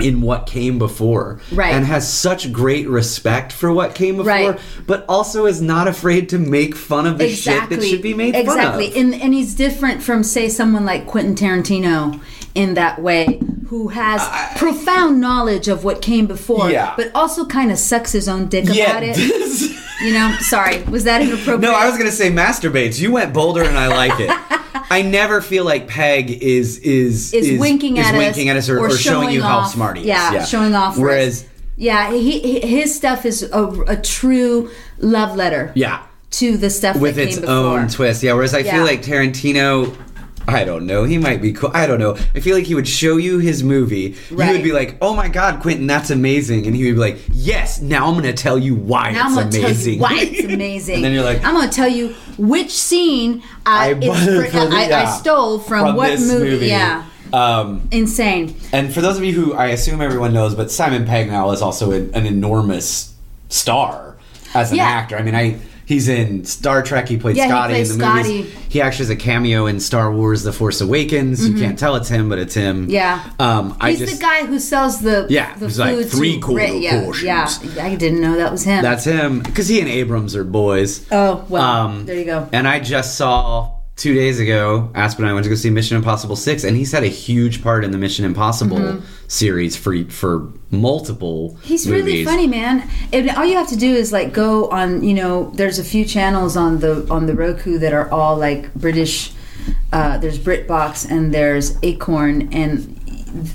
in 0.00 0.20
what 0.20 0.46
came 0.46 0.78
before, 0.78 1.40
Right. 1.52 1.72
And 1.74 1.84
has 1.84 2.12
such 2.12 2.52
great 2.52 2.88
respect 2.88 3.52
for 3.52 3.72
what 3.72 3.94
came 3.94 4.16
before, 4.16 4.32
Right. 4.32 4.60
but 4.86 5.04
also 5.08 5.46
is 5.46 5.60
not 5.60 5.88
afraid 5.88 6.28
to 6.30 6.38
make 6.38 6.74
fun 6.76 7.06
of 7.06 7.18
the 7.18 7.28
shit 7.28 7.68
that 7.70 7.82
should 7.82 8.02
be 8.02 8.14
made 8.14 8.34
exactly. 8.36 8.90
fun 8.90 8.96
of. 9.04 9.12
And 9.12 9.22
and 9.22 9.34
he's 9.34 9.54
different 9.54 10.02
from 10.02 10.22
say 10.22 10.48
someone 10.48 10.84
like 10.84 11.06
Quentin 11.06 11.34
Tarantino 11.34 12.20
in 12.54 12.74
that 12.74 13.00
way, 13.02 13.40
who 13.68 13.88
has 13.88 14.22
profound 14.56 15.20
knowledge 15.20 15.66
of 15.68 15.82
what 15.84 16.00
came 16.02 16.26
before, 16.26 16.70
Yeah. 16.70 16.94
but 16.96 17.10
also 17.14 17.44
kind 17.46 17.70
of 17.72 17.78
sucks 17.78 18.12
his 18.12 18.28
own 18.28 18.46
dick 18.46 18.64
about 18.64 19.02
it. 19.04 19.76
You 20.02 20.12
know, 20.12 20.36
sorry, 20.40 20.82
was 20.84 21.04
that 21.04 21.22
inappropriate? 21.22 21.60
No, 21.60 21.74
I 21.74 21.88
was 21.88 21.96
gonna 21.96 22.10
say 22.12 22.30
masturbates. 22.30 23.00
You 23.00 23.12
went 23.12 23.32
bolder, 23.32 23.62
and 23.64 23.78
I 23.78 23.88
like 23.88 24.20
it. 24.20 24.30
I 24.90 25.02
never 25.02 25.40
feel 25.40 25.64
like 25.64 25.88
Pegg 25.88 26.30
is 26.30 26.78
is 26.78 27.32
is, 27.32 27.58
winking 27.58 27.96
is 27.96 28.06
at 28.06 28.16
winking 28.16 28.48
us 28.50 28.52
at 28.52 28.56
us 28.58 28.68
or, 28.68 28.78
or 28.78 28.90
showing, 28.90 29.30
you 29.30 29.42
how 29.42 29.58
off. 29.60 29.72
smart 29.72 29.96
he 29.96 30.02
is. 30.02 30.08
Yeah, 30.08 30.44
showing 30.44 30.74
off. 30.74 30.92
us. 30.94 30.98
Whereas, 30.98 31.46
yeah, 31.76 32.12
he, 32.12 32.60
his 32.60 32.94
stuff 32.94 33.24
is 33.26 33.42
a, 33.42 33.64
a 33.88 33.96
true 34.00 34.70
love 34.98 35.34
letter. 35.34 35.72
yeah, 35.74 36.06
to 36.32 36.56
the 36.56 36.70
stuff 36.70 36.96
with 37.00 37.18
its 37.18 37.38
own 37.38 37.88
twist. 37.88 38.22
Yeah. 38.22 38.34
Whereas 38.34 38.54
I 38.54 38.58
Yeah. 38.58 38.74
feel 38.76 38.84
like 38.84 39.02
Tarantino. 39.02 39.96
I 40.48 40.64
don't 40.64 40.86
know. 40.86 41.04
He 41.04 41.18
might 41.18 41.42
be 41.42 41.52
cool. 41.52 41.70
I 41.74 41.86
don't 41.86 41.98
know. 41.98 42.16
I 42.34 42.40
feel 42.40 42.54
like 42.56 42.64
he 42.66 42.74
would 42.74 42.86
show 42.86 43.16
you 43.16 43.38
his 43.38 43.64
movie. 43.64 44.14
You 44.30 44.36
would 44.36 44.62
be 44.62 44.72
like, 44.72 44.96
"Oh 45.02 45.14
my 45.14 45.28
god, 45.28 45.60
Quentin, 45.60 45.86
that's 45.86 46.10
amazing," 46.10 46.66
and 46.66 46.76
he 46.76 46.84
would 46.86 46.94
be 46.94 47.00
like, 47.00 47.18
"Yes, 47.32 47.80
now 47.80 48.06
I'm 48.06 48.12
going 48.14 48.24
to 48.24 48.32
tell 48.32 48.56
you 48.58 48.74
why 48.74 49.10
Now 49.12 49.26
I'm 49.26 49.46
it's 49.46 49.56
tell 49.56 49.64
amazing." 49.66 49.94
you 49.94 50.00
why 50.00 50.18
it's 50.20 50.44
amazing. 50.54 50.94
and 50.96 51.04
then 51.04 51.12
you're 51.12 51.24
like, 51.24 51.44
I'm 51.44 51.54
gonna 51.54 51.70
tell 51.72 51.88
you 51.88 52.14
which 52.38 52.70
scene 52.70 53.42
I, 53.64 53.90
I, 53.90 53.94
fr- 54.50 54.56
I, 54.56 54.66
I 54.84 54.88
yeah, 54.88 55.06
stole 55.16 55.58
from, 55.58 55.96
what 55.96 56.10
this 56.10 56.30
movie. 56.32 56.66
Yeah, 56.66 57.04
Um, 57.32 57.88
insane. 57.90 58.54
And 58.72 58.92
for 58.94 59.00
those 59.00 59.16
of 59.18 59.24
you 59.24 59.32
who 59.32 59.52
I 59.54 59.66
assume 59.68 60.00
everyone 60.00 60.32
knows, 60.32 60.54
but 60.54 60.70
Simon 60.70 61.06
Pegg 61.06 61.28
now 61.28 61.50
is 61.50 61.60
also 61.62 61.90
an, 61.90 62.14
an 62.14 62.24
enormous 62.26 63.14
star 63.48 64.16
as 64.54 64.70
an 64.70 64.76
Yeah. 64.78 64.84
actor. 64.84 65.16
I 65.16 65.22
mean, 65.22 65.34
I 65.34 65.56
He's 65.86 66.08
in 66.08 66.44
Star 66.44 66.82
Trek. 66.82 67.08
He 67.08 67.16
played 67.16 67.36
Yeah, 67.36 67.44
he 67.44 67.50
Scotty 67.50 67.74
plays 67.74 67.90
in 67.92 67.98
the 67.98 68.04
Scotty. 68.04 68.38
movies. 68.38 68.54
He 68.68 68.80
actually 68.82 69.04
has 69.04 69.10
a 69.10 69.16
cameo 69.16 69.66
in 69.66 69.78
Star 69.80 70.12
Wars: 70.12 70.42
The 70.42 70.52
Force 70.52 70.80
Awakens. 70.80 71.48
You 71.48 71.56
can't 71.56 71.78
tell 71.78 71.94
it's 71.96 72.08
him, 72.08 72.28
but 72.28 72.38
it's 72.40 72.54
him. 72.54 72.82
Mm-hmm. 72.82 72.90
Yeah. 72.90 73.30
Um, 73.38 73.76
I 73.80 73.90
He's 73.90 74.00
just 74.00 74.16
the 74.16 74.20
guy 74.20 74.44
who 74.46 74.58
sells 74.58 75.00
the 75.00 75.26
Yeah, 75.30 75.54
the 75.56 75.66
he's 75.66 75.78
like 75.78 76.06
three 76.08 76.40
quarter 76.40 76.64
Ray- 76.64 76.78
yeah, 76.80 77.04
portions. 77.04 77.76
Yeah, 77.76 77.84
I 77.84 77.94
didn't 77.94 78.20
know 78.20 78.36
that 78.36 78.50
was 78.50 78.64
him. 78.64 78.82
that's 78.82 79.04
him 79.04 79.40
because 79.40 79.68
he 79.68 79.78
and 79.80 79.88
Abrams 79.88 80.34
are 80.34 80.44
boys. 80.44 81.06
oh 81.12 81.44
well, 81.48 81.62
Um, 81.62 82.04
there 82.04 82.16
you 82.18 82.24
go. 82.24 82.48
And 82.52 82.66
I 82.66 82.80
just 82.80 83.14
saw 83.16 83.70
two 83.96 84.14
days 84.14 84.38
ago, 84.38 84.90
Aspen 84.94 85.24
and 85.24 85.30
I 85.30 85.34
went 85.34 85.44
to 85.44 85.50
go 85.50 85.56
see 85.56 85.70
Mission 85.70 85.96
Impossible 85.96 86.36
Six, 86.36 86.64
and 86.64 86.76
he's 86.76 86.92
had 86.92 87.02
a 87.02 87.08
huge 87.08 87.62
part 87.62 87.84
in 87.84 87.90
the 87.90 87.98
Mission 87.98 88.24
Impossible 88.24 89.02
series 89.28 89.76
for 89.76 90.04
for 90.04 90.52
multiple. 90.70 91.50
Mm-hmm. 91.50 91.62
He's 91.62 91.88
really 91.88 92.24
funny, 92.24 92.46
man. 92.46 92.88
And 93.12 93.30
all 93.30 93.44
you 93.44 93.56
have 93.56 93.68
to 93.68 93.76
do 93.76 93.94
is 93.94 94.12
like 94.12 94.32
go 94.32 94.68
on. 94.70 95.02
You 95.02 95.14
know, 95.14 95.50
there's 95.54 95.78
a 95.78 95.84
few 95.84 96.04
channels 96.04 96.56
on 96.56 96.80
the 96.80 97.06
on 97.10 97.26
the 97.26 97.34
Roku 97.34 97.78
that 97.78 97.92
are 97.92 98.10
all 98.10 98.36
like 98.36 98.72
British. 98.74 99.32
Uh, 99.92 100.16
there's 100.18 100.38
BritBox 100.38 101.10
and 101.10 101.34
there's 101.34 101.76
Acorn, 101.82 102.52
and 102.52 102.96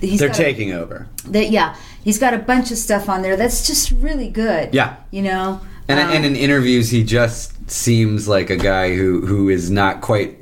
he's 0.01 0.19
They're 0.19 0.27
got 0.29 0.39
a- 0.39 0.43
taking 0.43 0.71
over. 0.73 1.07
that 1.27 1.51
yeah 1.51 1.75
he's 2.03 2.17
got 2.19 2.33
a 2.33 2.37
bunch 2.37 2.71
of 2.71 2.77
stuff 2.77 3.07
on 3.07 3.21
there 3.21 3.37
that's 3.37 3.65
just 3.67 3.91
really 3.91 4.27
good 4.27 4.73
Yeah. 4.73 4.95
you 5.11 5.21
know 5.21 5.61
And, 5.87 5.99
Um, 5.99 6.11
and 6.11 6.25
in 6.25 6.35
interviews, 6.35 6.89
he 6.89 7.03
just 7.03 7.69
seems 7.69 8.27
like 8.27 8.49
a 8.49 8.55
guy 8.57 8.95
who 8.95 9.25
who 9.25 9.49
is 9.49 9.69
not 9.69 10.01
quite. 10.01 10.37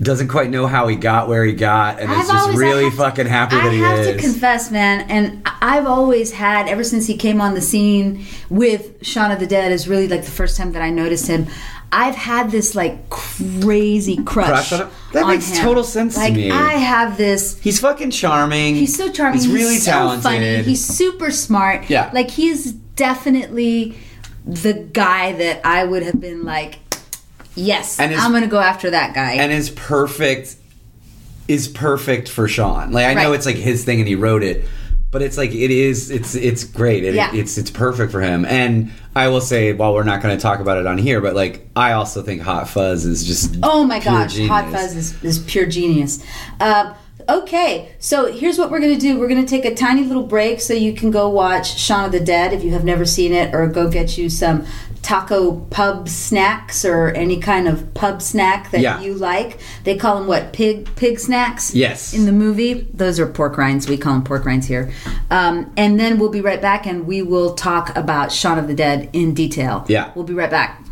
Doesn't 0.00 0.28
quite 0.28 0.48
know 0.48 0.68
how 0.68 0.86
he 0.86 0.94
got 0.94 1.26
where 1.28 1.44
he 1.44 1.52
got, 1.52 1.98
and 1.98 2.08
is 2.12 2.16
I've 2.18 2.26
just 2.28 2.38
always- 2.44 2.56
really 2.56 2.88
to- 2.88 2.96
fucking 2.96 3.26
happy 3.26 3.56
that 3.56 3.66
I 3.66 3.70
he 3.70 3.78
is. 3.78 3.84
I 3.84 3.96
have 3.96 4.06
to 4.16 4.22
confess, 4.22 4.70
man, 4.70 5.04
and 5.08 5.42
I've 5.60 5.86
always 5.86 6.30
had 6.30 6.68
ever 6.68 6.84
since 6.84 7.08
he 7.08 7.16
came 7.16 7.40
on 7.40 7.54
the 7.54 7.60
scene 7.60 8.24
with 8.48 8.92
Shaun 9.02 9.32
of 9.32 9.40
the 9.40 9.46
Dead 9.48 9.72
is 9.72 9.88
really 9.88 10.06
like 10.06 10.24
the 10.24 10.30
first 10.30 10.56
time 10.56 10.70
that 10.74 10.82
I 10.82 10.90
noticed 10.90 11.26
him. 11.26 11.48
I've 11.90 12.14
had 12.14 12.52
this 12.52 12.76
like 12.76 13.10
crazy 13.10 14.18
crush. 14.22 14.46
Crush 14.68 14.72
on 14.74 14.80
him? 14.82 14.88
That 15.14 15.24
on 15.24 15.30
makes 15.30 15.48
him. 15.50 15.64
total 15.64 15.82
sense 15.82 16.14
to 16.14 16.20
like, 16.20 16.34
me. 16.34 16.50
I 16.52 16.74
have 16.74 17.16
this. 17.16 17.58
He's 17.58 17.80
fucking 17.80 18.12
charming. 18.12 18.76
He's 18.76 18.96
so 18.96 19.10
charming. 19.10 19.40
He's 19.40 19.48
really 19.48 19.78
so 19.78 19.90
talented. 19.90 20.22
funny. 20.22 20.62
He's 20.62 20.84
super 20.84 21.32
smart. 21.32 21.88
Yeah. 21.90 22.10
like 22.12 22.30
he's 22.30 22.70
definitely 22.72 23.96
the 24.48 24.72
guy 24.72 25.32
that 25.32 25.60
I 25.64 25.84
would 25.84 26.02
have 26.02 26.20
been 26.20 26.44
like, 26.44 26.78
yes, 27.54 28.00
And 28.00 28.10
his- 28.12 28.20
I'm 28.20 28.32
gonna 28.32 28.46
go 28.46 28.58
after 28.60 28.90
that 28.90 29.14
guy. 29.14 29.32
and 29.32 29.52
is 29.52 29.70
perfect 29.70 30.56
is 31.46 31.66
perfect 31.68 32.28
for 32.28 32.46
Shaun. 32.48 32.92
Like 32.92 33.06
I 33.06 33.14
know 33.14 33.32
it's 33.32 33.46
like 33.46 33.56
his 33.56 33.84
thing 33.84 34.00
and 34.00 34.08
he 34.08 34.14
wrote 34.14 34.42
it, 34.42 34.64
but 35.10 35.22
it's 35.22 35.38
like 35.38 35.50
it 35.52 35.70
is 35.70 36.10
it's 36.10 36.34
it's 36.34 36.64
great. 36.64 37.04
It, 37.04 37.14
Yeah. 37.14 37.30
it's 37.34 37.56
it's 37.56 37.70
perfect 37.70 38.12
for 38.12 38.20
him. 38.20 38.44
And 38.44 38.90
I 39.16 39.28
will 39.28 39.40
say, 39.40 39.72
while 39.72 39.94
we're 39.94 40.04
not 40.04 40.20
to 40.22 40.36
talk 40.36 40.60
about 40.60 40.76
it 40.78 40.86
on 40.86 40.98
here, 40.98 41.20
but 41.22 41.34
like 41.34 41.66
I 41.74 41.92
also 41.92 42.22
think 42.22 42.42
Hot 42.42 42.68
Fuzz 42.68 43.04
is 43.06 43.24
just 43.26 43.56
Oh 43.62 43.84
my 43.84 43.98
gosh, 43.98 44.38
Hot. 44.46 44.70
Fuzz 44.70 44.94
is, 44.94 45.24
is 45.24 45.38
pure 45.40 45.64
genius. 45.66 46.22
Um, 46.60 46.94
okay, 47.28 47.92
so 47.98 48.32
here's 48.32 48.58
what 48.58 48.70
we're 48.70 48.80
gonna 48.80 48.96
do. 48.96 49.18
We're 49.18 49.28
gonna 49.28 49.46
take 49.46 49.64
a 49.64 49.74
tiny 49.74 50.04
little 50.04 50.22
break 50.26 50.60
so 50.60 50.72
you 50.74 50.92
can 50.92 51.10
go 51.10 51.28
watch 51.28 51.78
Shaun 51.78 52.06
of 52.06 52.12
the 52.12 52.20
Dead 52.20 52.52
if 52.52 52.64
you 52.64 52.70
have 52.72 52.84
never 52.84 53.04
seen 53.04 53.32
it, 53.32 53.54
or 53.54 53.66
go 53.66 53.88
get 53.90 54.16
you 54.16 54.28
some 54.30 54.64
taco 55.02 55.54
pub 55.70 56.08
snacks 56.08 56.84
or 56.84 57.08
any 57.10 57.38
kind 57.38 57.68
of 57.68 57.94
pub 57.94 58.20
snack 58.20 58.70
that 58.72 58.80
Yeah. 58.80 59.00
you 59.00 59.14
like. 59.14 59.58
They 59.84 59.96
call 59.96 60.18
them 60.18 60.26
what 60.26 60.52
pig 60.52 60.88
pig 60.96 61.18
snacks. 61.20 61.74
Yes. 61.74 62.12
In 62.12 62.26
the 62.26 62.32
movie, 62.32 62.88
those 62.92 63.20
are 63.20 63.26
pork 63.26 63.56
rinds. 63.56 63.88
We 63.88 63.96
call 63.96 64.14
them 64.14 64.24
pork 64.24 64.44
rinds 64.44 64.66
here. 64.66 64.90
Um, 65.30 65.72
and 65.76 65.98
then 66.00 66.18
we'll 66.18 66.30
be 66.30 66.40
right 66.40 66.60
back, 66.60 66.86
and 66.86 67.06
we 67.06 67.22
will 67.22 67.54
talk 67.54 67.96
about 67.96 68.32
Shaun 68.32 68.58
of 68.58 68.66
the 68.68 68.74
Dead 68.74 69.08
in 69.12 69.34
detail. 69.34 69.84
Yeah. 69.88 70.10
We'll 70.14 70.24
be 70.24 70.34
right 70.34 70.50
back. 70.50 70.82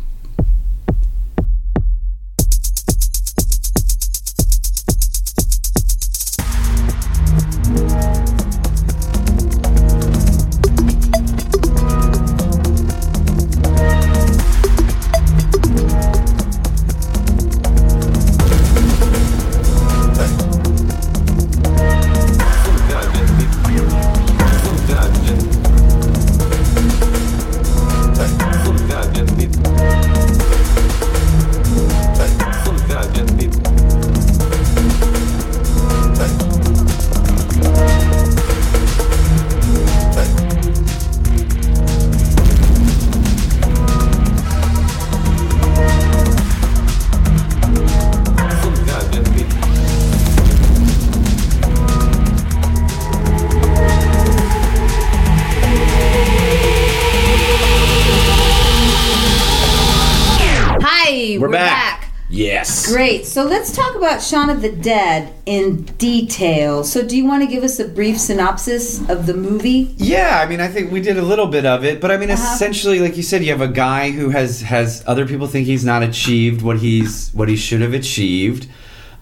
So 63.37 63.43
let's 63.43 63.71
talk 63.71 63.93
about 63.93 64.19
Shaun 64.19 64.49
of 64.49 64.63
the 64.63 64.71
Dead 64.71 65.31
in 65.45 65.83
detail. 65.83 66.83
So, 66.83 67.07
do 67.07 67.15
you 67.15 67.23
want 67.27 67.43
to 67.43 67.47
give 67.47 67.63
us 67.63 67.77
a 67.77 67.87
brief 67.87 68.19
synopsis 68.19 69.07
of 69.11 69.27
the 69.27 69.35
movie? 69.35 69.93
Yeah, 69.97 70.41
I 70.43 70.49
mean, 70.49 70.59
I 70.59 70.67
think 70.67 70.91
we 70.91 71.01
did 71.01 71.19
a 71.19 71.21
little 71.21 71.45
bit 71.45 71.63
of 71.63 71.85
it, 71.85 72.01
but 72.01 72.09
I 72.09 72.17
mean, 72.17 72.31
Uh-huh. 72.31 72.53
essentially, 72.55 72.97
like 72.99 73.15
you 73.15 73.21
said, 73.21 73.43
you 73.43 73.51
have 73.51 73.61
a 73.61 73.67
guy 73.67 74.09
who 74.09 74.31
has 74.31 74.63
has 74.63 75.03
other 75.05 75.27
people 75.27 75.45
think 75.45 75.67
he's 75.67 75.85
not 75.85 76.01
achieved 76.01 76.63
what 76.63 76.79
he's 76.79 77.29
what 77.35 77.47
he 77.47 77.55
should 77.55 77.81
have 77.81 77.93
achieved, 77.93 78.67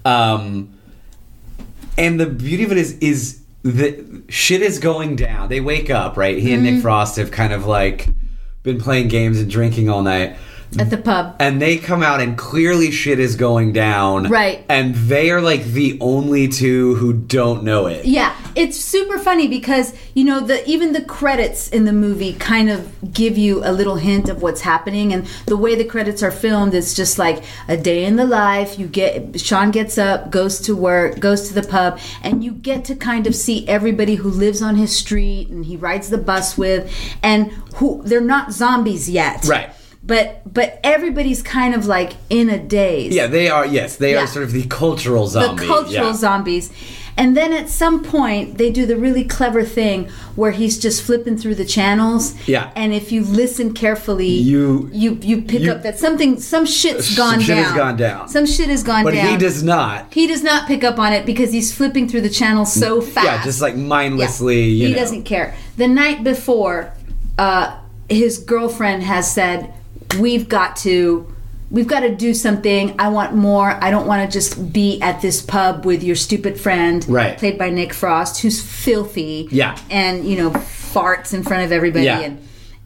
um, 0.06 0.70
and 1.98 2.18
the 2.18 2.26
beauty 2.26 2.64
of 2.64 2.72
it 2.72 2.78
is 2.78 2.98
is 3.00 3.42
that 3.64 4.02
shit 4.30 4.62
is 4.62 4.80
going 4.80 5.18
down. 5.18 5.50
They 5.50 5.60
wake 5.60 5.90
up, 5.90 6.16
right? 6.16 6.38
He 6.38 6.54
and 6.54 6.64
Mm-hmm. 6.66 6.76
Nick 6.76 6.82
Frost 6.84 7.18
have 7.18 7.32
kind 7.32 7.52
of 7.52 7.66
like 7.68 8.08
been 8.64 8.80
playing 8.80 9.10
games 9.10 9.42
and 9.42 9.52
drinking 9.52 9.90
all 9.90 10.04
night. 10.04 10.38
At 10.78 10.90
the 10.90 10.98
pub. 10.98 11.36
And 11.40 11.62
they 11.62 11.78
come 11.78 12.04
out 12.04 12.20
and 12.20 12.38
clearly 12.38 12.92
shit 12.92 13.20
is 13.20 13.36
going 13.36 13.72
down. 13.74 14.30
Right. 14.30 14.66
And 14.68 14.94
they 14.96 15.32
are 15.32 15.42
like 15.42 15.64
the 15.64 15.98
only 16.02 16.48
two 16.48 16.96
who 16.96 17.14
don't 17.14 17.64
know 17.64 17.88
it. 17.88 18.06
Yeah, 18.06 18.36
it's 18.56 18.78
super 18.78 19.18
funny 19.18 19.48
because 19.48 19.94
you 20.14 20.24
know 20.24 20.40
the 20.40 20.68
even 20.70 20.92
the 20.94 21.02
credits 21.04 21.70
in 21.70 21.86
the 21.86 21.94
movie 21.94 22.34
kind 22.34 22.70
of 22.70 23.14
give 23.14 23.38
you 23.38 23.64
a 23.64 23.72
little 23.72 23.96
hint 23.96 24.28
of 24.30 24.42
what's 24.42 24.62
happening, 24.62 25.14
and 25.14 25.26
the 25.46 25.58
way 25.58 25.76
the 25.76 25.86
credits 25.86 26.22
are 26.24 26.32
filmed 26.32 26.74
is 26.74 26.94
just 26.94 27.18
like 27.18 27.44
a 27.68 27.78
day 27.78 28.04
in 28.06 28.16
the 28.16 28.26
life. 28.26 28.78
You 28.78 28.88
get 28.88 29.40
Shaun 29.40 29.72
gets 29.72 29.98
up, 29.98 30.30
goes 30.30 30.60
to 30.62 30.76
work, 30.76 31.20
goes 31.20 31.48
to 31.48 31.54
the 31.54 31.68
pub, 31.68 32.00
and 32.22 32.44
you 32.44 32.52
get 32.52 32.84
to 32.86 32.96
kind 32.96 33.28
of 33.28 33.36
see 33.36 33.68
everybody 33.68 34.16
who 34.16 34.30
lives 34.30 34.62
on 34.62 34.76
his 34.76 34.96
street 34.96 35.50
and 35.50 35.66
he 35.66 35.78
rides 35.78 36.10
the 36.10 36.18
bus 36.18 36.58
with, 36.58 36.94
and 37.24 37.52
who 37.76 38.02
they're 38.04 38.22
not 38.22 38.52
zombies 38.52 39.10
yet, 39.10 39.46
Right. 39.46 39.70
But 40.06 40.42
but 40.54 40.80
everybody's 40.84 41.42
kind 41.42 41.74
of 41.74 41.88
like 41.88 42.14
in 42.30 42.50
a 42.50 42.60
daze 42.60 43.14
Yeah, 43.16 43.28
they 43.28 43.50
are. 43.50 43.66
Yes, 43.66 43.96
they 43.96 44.14
Yeah. 44.14 44.24
are 44.24 44.28
sort 44.28 44.46
of 44.46 44.52
the 44.52 44.64
cultural 44.68 45.28
zombie. 45.28 45.62
the 45.62 45.68
cultural 45.68 46.08
yeah. 46.08 46.14
zombies. 46.14 46.72
And 47.18 47.36
then 47.36 47.54
at 47.54 47.70
some 47.70 48.04
point, 48.04 48.58
they 48.58 48.70
do 48.72 48.86
the 48.86 48.98
really 48.98 49.24
clever 49.24 49.64
thing 49.64 50.10
where 50.36 50.52
he's 50.52 50.78
just 50.78 51.02
flipping 51.02 51.38
through 51.38 51.56
the 51.56 51.64
channels. 51.64 52.36
Yeah. 52.46 52.72
And 52.76 52.94
if 52.94 53.10
you 53.10 53.24
listen 53.24 53.74
carefully, 53.74 54.28
You- 54.28 54.90
you 54.92 55.18
you 55.22 55.42
pick 55.42 55.62
you- 55.62 55.72
up 55.72 55.82
that 55.84 55.98
something 55.98 56.40
some 56.42 56.66
shit's 56.66 57.08
Some 57.08 57.16
gone 57.16 57.40
shit 57.40 57.56
down. 57.56 57.64
has 57.64 57.74
gone 57.74 57.96
down. 57.98 58.28
Some 58.28 58.46
shit 58.46 58.68
has 58.70 58.84
gone 58.84 59.06
But 59.06 59.14
down. 59.14 59.26
But 59.26 59.32
he 59.32 59.38
does 59.38 59.64
not. 59.64 60.08
He 60.12 60.28
does 60.28 60.44
not 60.44 60.68
pick 60.68 60.84
up 60.84 61.00
on 61.00 61.14
it 61.14 61.26
because 61.26 61.52
he's 61.54 61.74
flipping 61.74 62.08
through 62.10 62.22
the 62.22 62.30
channels 62.42 62.72
so 62.74 63.00
fast. 63.02 63.26
Yeah, 63.26 63.44
just 63.44 63.62
like 63.62 63.76
Yeah. 63.76 63.82
mindlessly. 63.84 64.64
You 64.66 64.88
he 64.90 64.94
know. 64.94 65.00
doesn't 65.00 65.24
care. 65.24 65.56
The 65.78 65.88
night 65.88 66.24
before, 66.24 66.92
uh, 67.40 67.72
his 68.10 68.38
girlfriend 68.38 69.04
has 69.04 69.32
said, 69.32 69.70
"We've 70.20 70.48
got 70.48 70.76
to." 70.78 71.28
We've 71.72 71.88
got 71.88 72.02
to 72.02 72.16
do 72.16 72.36
something. 72.36 72.94
I 73.00 73.10
want 73.10 73.34
more. 73.34 73.72
I 73.84 73.90
don't 73.90 74.06
want 74.06 74.24
to 74.30 74.32
just 74.32 74.72
be 74.72 75.02
at 75.02 75.22
this 75.22 75.42
pub 75.42 75.84
with 75.84 76.04
your 76.04 76.16
stupid 76.16 76.60
friend, 76.60 77.04
Right. 77.10 77.36
played 77.40 77.58
by 77.58 77.72
Nick 77.72 77.92
Frost, 77.92 78.40
who's 78.44 78.62
filthy, 78.62 79.48
Yeah. 79.52 79.76
and 79.90 80.24
you 80.26 80.38
know 80.38 80.52
farts 80.52 81.34
in 81.34 81.42
front 81.42 81.64
of 81.64 81.72
everybody, 81.72 82.06
Yeah. 82.06 82.20
and 82.20 82.38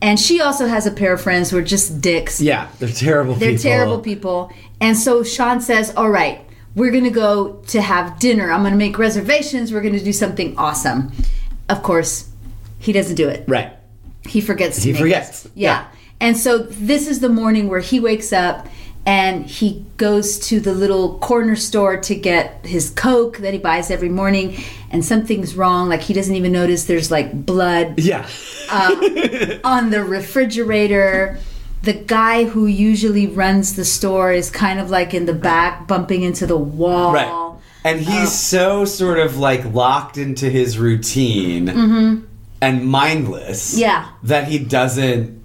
and 0.02 0.18
she 0.18 0.40
also 0.40 0.66
has 0.68 0.88
a 0.88 0.92
pair 0.92 1.12
of 1.12 1.20
friends 1.20 1.50
who 1.50 1.58
are 1.58 1.62
just 1.62 2.00
dicks. 2.00 2.40
Yeah, 2.40 2.68
they're 2.80 2.88
terrible 2.88 3.36
They're 3.36 3.50
people. 3.50 3.64
terrible 3.64 4.00
people. 4.00 4.52
And 4.80 4.96
so 4.98 5.24
Shaun 5.24 5.60
says, 5.60 5.92
All 5.98 6.10
right, 6.10 6.40
we're 6.74 6.92
going 6.92 7.04
to 7.04 7.10
go 7.10 7.60
to 7.68 7.82
have 7.82 8.18
dinner. 8.18 8.50
I'm 8.50 8.62
going 8.62 8.72
to 8.72 8.78
make 8.78 8.98
reservations. 8.98 9.74
We're 9.74 9.82
going 9.82 9.98
to 10.00 10.04
do 10.04 10.14
something 10.14 10.56
awesome. 10.58 11.12
Of 11.68 11.84
course, 11.84 12.30
he 12.80 12.94
doesn't 12.94 13.16
do 13.18 13.28
it. 13.28 13.44
Right. 13.46 13.74
He 14.26 14.40
forgets 14.40 14.82
to 14.84 14.94
He 14.94 14.98
forgets. 14.98 15.46
it. 15.48 15.52
Yeah. 15.54 15.84
And 16.22 16.38
so 16.38 16.58
this 16.60 17.08
is 17.08 17.20
the 17.22 17.30
morning 17.30 17.70
where 17.70 17.80
he 17.80 18.00
wakes 18.00 18.34
up 18.34 18.68
and 19.06 19.46
he 19.46 19.86
goes 19.98 20.38
to 20.50 20.60
the 20.60 20.74
little 20.74 21.18
corner 21.20 21.56
store 21.56 21.98
to 21.98 22.16
get 22.16 22.66
his 22.66 22.90
Coke 22.90 23.38
that 23.38 23.54
he 23.54 23.60
buys 23.60 23.90
every 23.90 24.10
morning, 24.10 24.62
and 24.92 25.04
something's 25.04 25.56
wrong. 25.56 25.88
Like 25.90 26.02
he 26.02 26.14
doesn't 26.14 26.36
even 26.36 26.52
notice 26.52 26.84
there's 26.86 27.10
like 27.10 27.46
blood 27.46 28.00
Yeah. 28.00 28.28
on 29.64 29.90
the 29.90 30.04
refrigerator. 30.06 31.40
The 31.82 31.94
guy 31.94 32.44
who 32.44 32.66
usually 32.66 33.26
runs 33.28 33.76
the 33.76 33.86
store 33.86 34.34
is 34.34 34.52
kind 34.52 34.80
of 34.82 34.90
like 34.90 35.14
in 35.14 35.26
the 35.26 35.34
back, 35.34 35.88
bumping 35.88 36.24
into 36.24 36.46
the 36.46 36.58
wall. 36.58 37.14
Right. 37.14 37.56
And 37.86 38.02
he's 38.02 38.38
so 38.38 38.84
sort 38.84 39.18
of 39.20 39.38
like 39.38 39.64
locked 39.74 40.18
into 40.18 40.50
his 40.50 40.78
routine 40.78 41.70
and 42.62 42.86
mindless. 42.86 43.72
Mm-hmm. 43.72 43.80
Yeah. 43.82 44.10
That 44.24 44.50
he 44.50 44.60
doesn't 44.60 45.39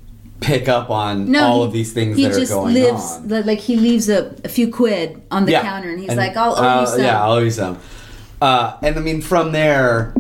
pick 0.44 0.68
up 0.68 0.90
on 0.90 1.30
No, 1.30 1.44
all 1.46 1.60
he- 1.60 1.66
of 1.66 1.72
these 1.72 1.92
things 1.92 2.16
that 2.16 2.32
are 2.42 2.46
going 2.46 2.74
lives, 2.74 3.12
on. 3.16 3.28
li- 3.28 3.42
Like 3.42 3.58
he 3.60 3.76
leaves 3.76 4.08
a, 4.08 4.34
a 4.44 4.48
few 4.48 4.68
quid 4.70 5.20
on 5.30 5.44
the 5.46 5.52
Yeah. 5.52 5.62
counter, 5.62 5.90
and 5.90 5.98
he's 6.00 6.10
And, 6.10 6.18
like, 6.18 6.36
"I'll 6.36 6.54
owe 6.56 6.62
uh, 6.62 6.80
you 6.82 6.86
some." 6.86 7.00
Yeah, 7.00 7.22
I'll 7.24 7.32
owe 7.32 7.38
you 7.38 7.50
some. 7.50 7.78
Uh, 8.42 8.76
and 8.82 8.96
I 8.96 9.00
mean, 9.00 9.20
from 9.22 9.52
there, 9.52 10.14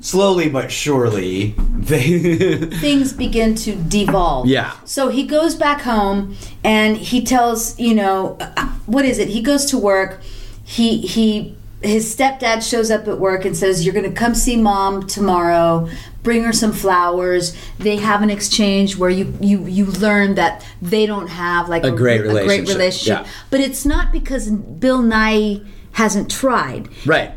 slowly 0.00 0.48
but 0.48 0.70
surely, 0.72 1.54
they. 1.90 2.56
things 2.86 3.12
begin 3.12 3.54
to 3.56 3.76
devolve. 3.76 4.46
Yeah. 4.46 4.72
So 4.84 5.08
he 5.08 5.22
goes 5.24 5.54
back 5.54 5.82
home 5.82 6.36
and 6.64 6.96
he 6.96 7.22
tells, 7.24 7.78
you 7.78 7.94
know, 7.94 8.36
uh, 8.40 8.66
what 8.86 9.04
is 9.04 9.18
it? 9.18 9.28
He 9.28 9.40
goes 9.42 9.64
to 9.66 9.78
work. 9.78 10.20
He 10.64 10.98
he 10.98 11.54
his 11.82 12.14
stepdad 12.14 12.68
shows 12.68 12.90
up 12.90 13.08
at 13.08 13.18
work 13.18 13.44
and 13.44 13.56
says, 13.56 13.84
"You're 13.84 13.94
going 13.94 14.08
to 14.08 14.12
come 14.12 14.34
see 14.34 14.56
mom 14.56 15.06
tomorrow. 15.06 15.88
Bring 16.22 16.44
her 16.44 16.52
some 16.52 16.72
flowers." 16.72 17.56
They 17.78 17.96
have 17.96 18.22
an 18.22 18.30
exchange 18.30 18.96
where 18.96 19.10
you 19.10 19.34
you 19.40 19.64
you 19.66 19.86
learn 19.86 20.34
that 20.34 20.64
they 20.82 21.06
don't 21.06 21.28
have 21.28 21.68
like 21.68 21.84
A 21.84 21.90
great 21.90 22.20
a 22.20 22.24
great 22.24 22.32
relationship. 22.42 22.74
relationship. 22.76 23.26
Yeah. 23.26 23.32
But 23.50 23.60
it's 23.60 23.84
not 23.86 24.12
because 24.12 24.50
Bill 24.50 25.02
Nighy 25.02 25.66
hasn't 25.92 26.30
tried 26.30 26.88
right. 27.06 27.32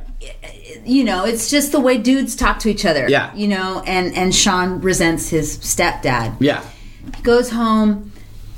you 0.86 1.04
know, 1.04 1.26
it's 1.26 1.50
just 1.50 1.72
the 1.72 1.80
way 1.80 1.98
dudes 1.98 2.36
talk 2.36 2.60
to 2.60 2.70
each 2.70 2.86
other. 2.86 3.08
Yeah. 3.10 3.34
You 3.36 3.48
know, 3.48 3.82
and 3.88 4.14
and 4.16 4.36
Shaun 4.36 4.82
resents 4.82 5.30
his 5.30 5.58
stepdad. 5.60 6.36
Yeah. 6.40 6.64
He 7.16 7.22
goes 7.24 7.50
home. 7.52 8.12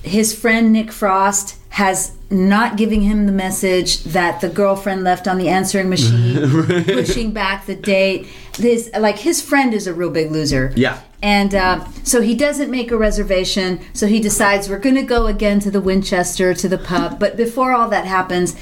His 0.03 0.33
friend 0.37 0.71
Nick 0.73 0.91
Frost 0.91 1.55
has 1.75 2.13
not 2.29 2.77
giving 2.77 3.01
him 3.01 3.25
the 3.25 3.33
message 3.33 4.01
that 4.05 4.39
the 4.39 4.47
girlfriend 4.47 5.03
left 5.03 5.27
on 5.27 5.37
the 5.37 5.49
answering 5.49 5.89
machine, 5.89 6.49
pushing 6.85 7.33
back 7.33 7.65
the 7.65 7.75
date. 7.75 8.25
This 8.53 8.89
like 8.97 9.19
his 9.19 9.41
friend 9.41 9.73
is 9.73 9.85
a 9.85 9.93
real 9.93 10.09
big 10.09 10.31
loser. 10.31 10.71
Yeah. 10.77 11.01
And 11.21 11.53
uh, 11.53 11.85
so 12.03 12.21
he 12.21 12.33
doesn't 12.33 12.71
make 12.71 12.91
a 12.91 12.97
reservation. 12.97 13.81
So 13.91 14.07
he 14.07 14.21
decides 14.21 14.69
we're 14.69 14.79
going 14.79 14.95
to 14.95 15.03
go 15.03 15.27
again 15.27 15.59
to 15.59 15.69
the 15.69 15.81
Winchester 15.81 16.53
to 16.53 16.69
the 16.69 16.77
pub. 16.77 17.19
But 17.19 17.35
before 17.35 17.73
all 17.73 17.89
that 17.89 18.05
happens, 18.05 18.55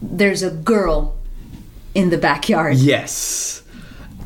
there's 0.00 0.42
a 0.42 0.50
girl 0.50 1.16
in 1.94 2.08
the 2.08 2.16
backyard. 2.16 2.78
Yes. 2.78 3.62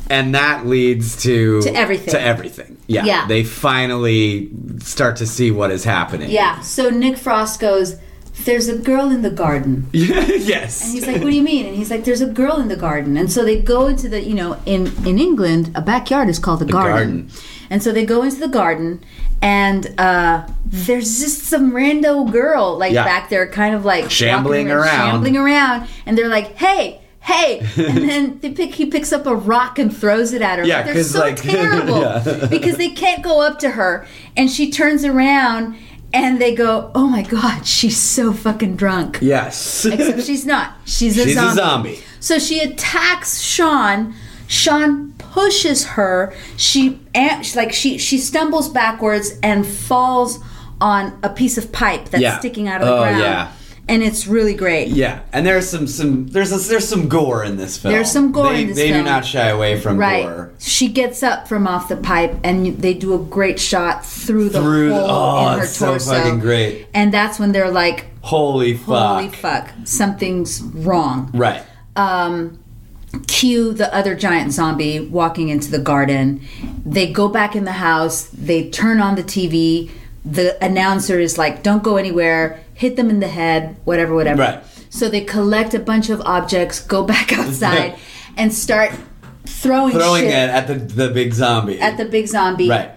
And 0.09 0.33
that 0.33 0.65
leads 0.65 1.21
to 1.23 1.61
To 1.63 1.75
everything. 1.75 2.11
To 2.11 2.21
everything. 2.21 2.77
Yeah. 2.87 3.03
Yeah. 3.03 3.27
They 3.27 3.43
finally 3.43 4.49
start 4.79 5.17
to 5.17 5.25
see 5.25 5.51
what 5.51 5.71
is 5.71 5.83
happening. 5.83 6.29
Yeah. 6.29 6.61
So 6.61 6.89
Nick 6.89 7.17
Frost 7.17 7.59
goes, 7.59 7.97
"There's 8.45 8.67
a 8.67 8.77
girl 8.77 9.09
in 9.11 9.21
the 9.21 9.29
garden." 9.29 9.87
yes. 9.93 10.83
And 10.83 10.93
he's 10.93 11.07
like, 11.07 11.17
"What 11.21 11.29
do 11.31 11.35
you 11.35 11.43
mean?" 11.43 11.65
And 11.65 11.75
he's 11.75 11.91
like, 11.91 12.03
"There's 12.05 12.21
a 12.21 12.27
girl 12.27 12.59
in 12.59 12.67
the 12.67 12.75
garden." 12.75 13.17
And 13.17 13.31
so 13.31 13.43
they 13.43 13.61
go 13.61 13.87
into 13.87 14.09
the, 14.09 14.21
you 14.21 14.33
know, 14.35 14.57
in 14.65 14.87
in 15.05 15.19
England, 15.19 15.71
a 15.75 15.81
backyard 15.81 16.29
is 16.29 16.39
called 16.39 16.61
a 16.61 16.65
garden. 16.65 17.21
garden. 17.27 17.31
And 17.71 17.83
so 17.83 17.91
they 17.91 18.05
go 18.05 18.23
into 18.23 18.37
the 18.39 18.47
garden, 18.47 19.03
and 19.41 19.93
uh, 19.99 20.47
there's 20.65 21.19
just 21.19 21.43
some 21.43 21.71
rando 21.71 22.29
girl 22.31 22.77
like 22.77 22.93
Yeah. 22.93 23.03
back 23.05 23.29
there, 23.29 23.47
kind 23.47 23.75
of 23.75 23.85
like 23.85 24.09
Shambling 24.09 24.67
walking 24.67 24.71
around. 24.71 25.11
shambling 25.11 25.37
around, 25.37 25.87
and 26.05 26.17
they're 26.17 26.29
like, 26.29 26.55
"Hey." 26.57 27.01
Hey, 27.21 27.59
and 27.77 27.97
then 28.09 28.39
they 28.39 28.49
pick. 28.51 28.73
He 28.73 28.85
picks 28.87 29.11
up 29.11 29.27
a 29.27 29.35
rock 29.35 29.77
and 29.77 29.95
throws 29.95 30.31
it 30.33 30.41
at 30.41 30.57
her. 30.57 30.65
Yeah, 30.65 30.81
they're 30.83 30.93
'cause, 30.95 31.11
so 31.11 31.19
like- 31.19 31.35
terrible 31.41 31.99
Yeah. 32.01 32.47
because 32.49 32.77
they 32.77 32.89
can't 32.89 33.21
go 33.21 33.41
up 33.41 33.59
to 33.59 33.71
her, 33.71 34.07
and 34.37 34.49
she 34.49 34.71
turns 34.71 35.03
around, 35.03 35.75
and 36.13 36.41
they 36.41 36.55
go, 36.55 36.91
"Oh 36.95 37.07
my 37.07 37.21
god, 37.23 37.65
she's 37.65 37.97
so 37.97 38.33
fucking 38.33 38.75
drunk." 38.75 39.19
yes. 39.21 39.85
Except 39.85 40.23
she's 40.23 40.45
not. 40.45 40.73
She's 40.85 41.17
a 41.17 41.23
She's 41.25 41.37
a 41.37 41.39
zombie. 41.39 41.55
zombie. 41.95 41.99
So 42.19 42.39
she 42.39 42.59
attacks 42.61 43.39
Shaun. 43.41 44.13
Shaun 44.47 45.13
pushes 45.19 45.85
her. 45.85 46.33
She 46.57 46.99
like 47.55 47.71
she 47.71 47.97
she 47.97 48.17
stumbles 48.17 48.67
backwards 48.69 49.33
and 49.43 49.65
falls 49.65 50.39
on 50.81 51.17
a 51.21 51.29
piece 51.29 51.57
of 51.57 51.71
pipe 51.71 52.09
that's 52.09 52.21
Yeah. 52.23 52.39
sticking 52.39 52.67
out 52.67 52.81
of 52.81 52.87
the 52.87 52.93
Oh, 52.93 53.01
ground. 53.03 53.19
yeah. 53.19 53.51
And 53.89 54.03
it's 54.03 54.27
really 54.27 54.53
great. 54.53 54.89
Yeah, 54.89 55.21
and 55.33 55.45
there's 55.47 55.67
some 55.67 55.87
some 55.87 56.27
there's 56.27 56.51
there's 56.67 56.87
some 56.87 57.09
gore 57.09 57.43
in 57.43 57.57
this 57.57 57.77
film. 57.77 57.91
There's 57.93 58.11
some 58.11 58.31
gore 58.31 58.53
they, 58.53 58.61
in 58.61 58.67
this 58.67 58.77
film. 58.77 58.87
They 58.87 58.93
film. 58.93 59.05
do 59.05 59.09
not 59.09 59.25
shy 59.25 59.47
away 59.47 59.79
from 59.81 59.97
Right. 59.97 60.23
gore. 60.23 60.51
She 60.59 60.87
gets 60.89 61.23
up 61.23 61.47
from 61.47 61.65
off 61.65 61.89
the 61.89 61.97
pipe 61.97 62.35
and 62.43 62.77
they 62.77 62.93
do 62.93 63.15
a 63.15 63.17
great 63.17 63.59
shot 63.59 64.05
through 64.05 64.49
the 64.49 64.61
Through 64.61 64.93
hole 64.93 65.09
oh, 65.09 65.51
in 65.53 65.57
her 65.57 65.63
it's 65.65 65.75
so 65.75 65.97
fucking 65.97 66.39
great. 66.39 66.87
And 66.93 67.11
that's 67.11 67.39
when 67.39 67.51
they're 67.51 67.71
like, 67.71 68.05
Holy 68.21 68.75
fuck! 68.77 69.21
"Holy 69.21 69.29
fuck, 69.29 69.71
something's 69.85 70.61
wrong." 70.61 71.31
Right. 71.33 71.63
um, 71.95 72.59
cue 73.25 73.73
the 73.73 73.91
other 73.95 74.13
giant 74.13 74.51
zombie 74.53 74.99
walking 74.99 75.49
into 75.49 75.71
the 75.71 75.79
garden. 75.79 76.41
They 76.85 77.11
go 77.11 77.27
back 77.27 77.55
in 77.55 77.63
the 77.65 77.71
house. 77.71 78.29
They 78.31 78.69
turn 78.69 79.01
on 79.01 79.15
the 79.15 79.23
TV. 79.23 79.89
The 80.23 80.63
announcer 80.63 81.19
is 81.19 81.37
like, 81.37 81.63
"Don't 81.63 81.81
go 81.81 81.97
anywhere. 81.97 82.59
Hit 82.79 82.95
them 82.95 83.09
in 83.09 83.19
the 83.19 83.27
head. 83.27 83.75
Whatever, 83.85 84.13
whatever." 84.15 84.41
Right. 84.41 84.63
So 84.89 85.09
they 85.09 85.21
collect 85.21 85.73
a 85.73 85.79
bunch 85.91 86.09
of 86.09 86.21
objects, 86.21 86.79
go 86.81 87.03
back 87.13 87.31
outside, 87.31 87.97
and 88.37 88.53
start 88.53 88.91
throwing, 89.45 89.93
Throwing 89.93 90.25
it 90.25 90.49
at 90.57 90.67
the 90.67 90.75
the 90.75 91.09
big 91.09 91.33
zombie. 91.33 91.79
at 91.79 91.97
the 91.97 92.05
big 92.05 92.27
zombie. 92.27 92.69
right. 92.69 92.91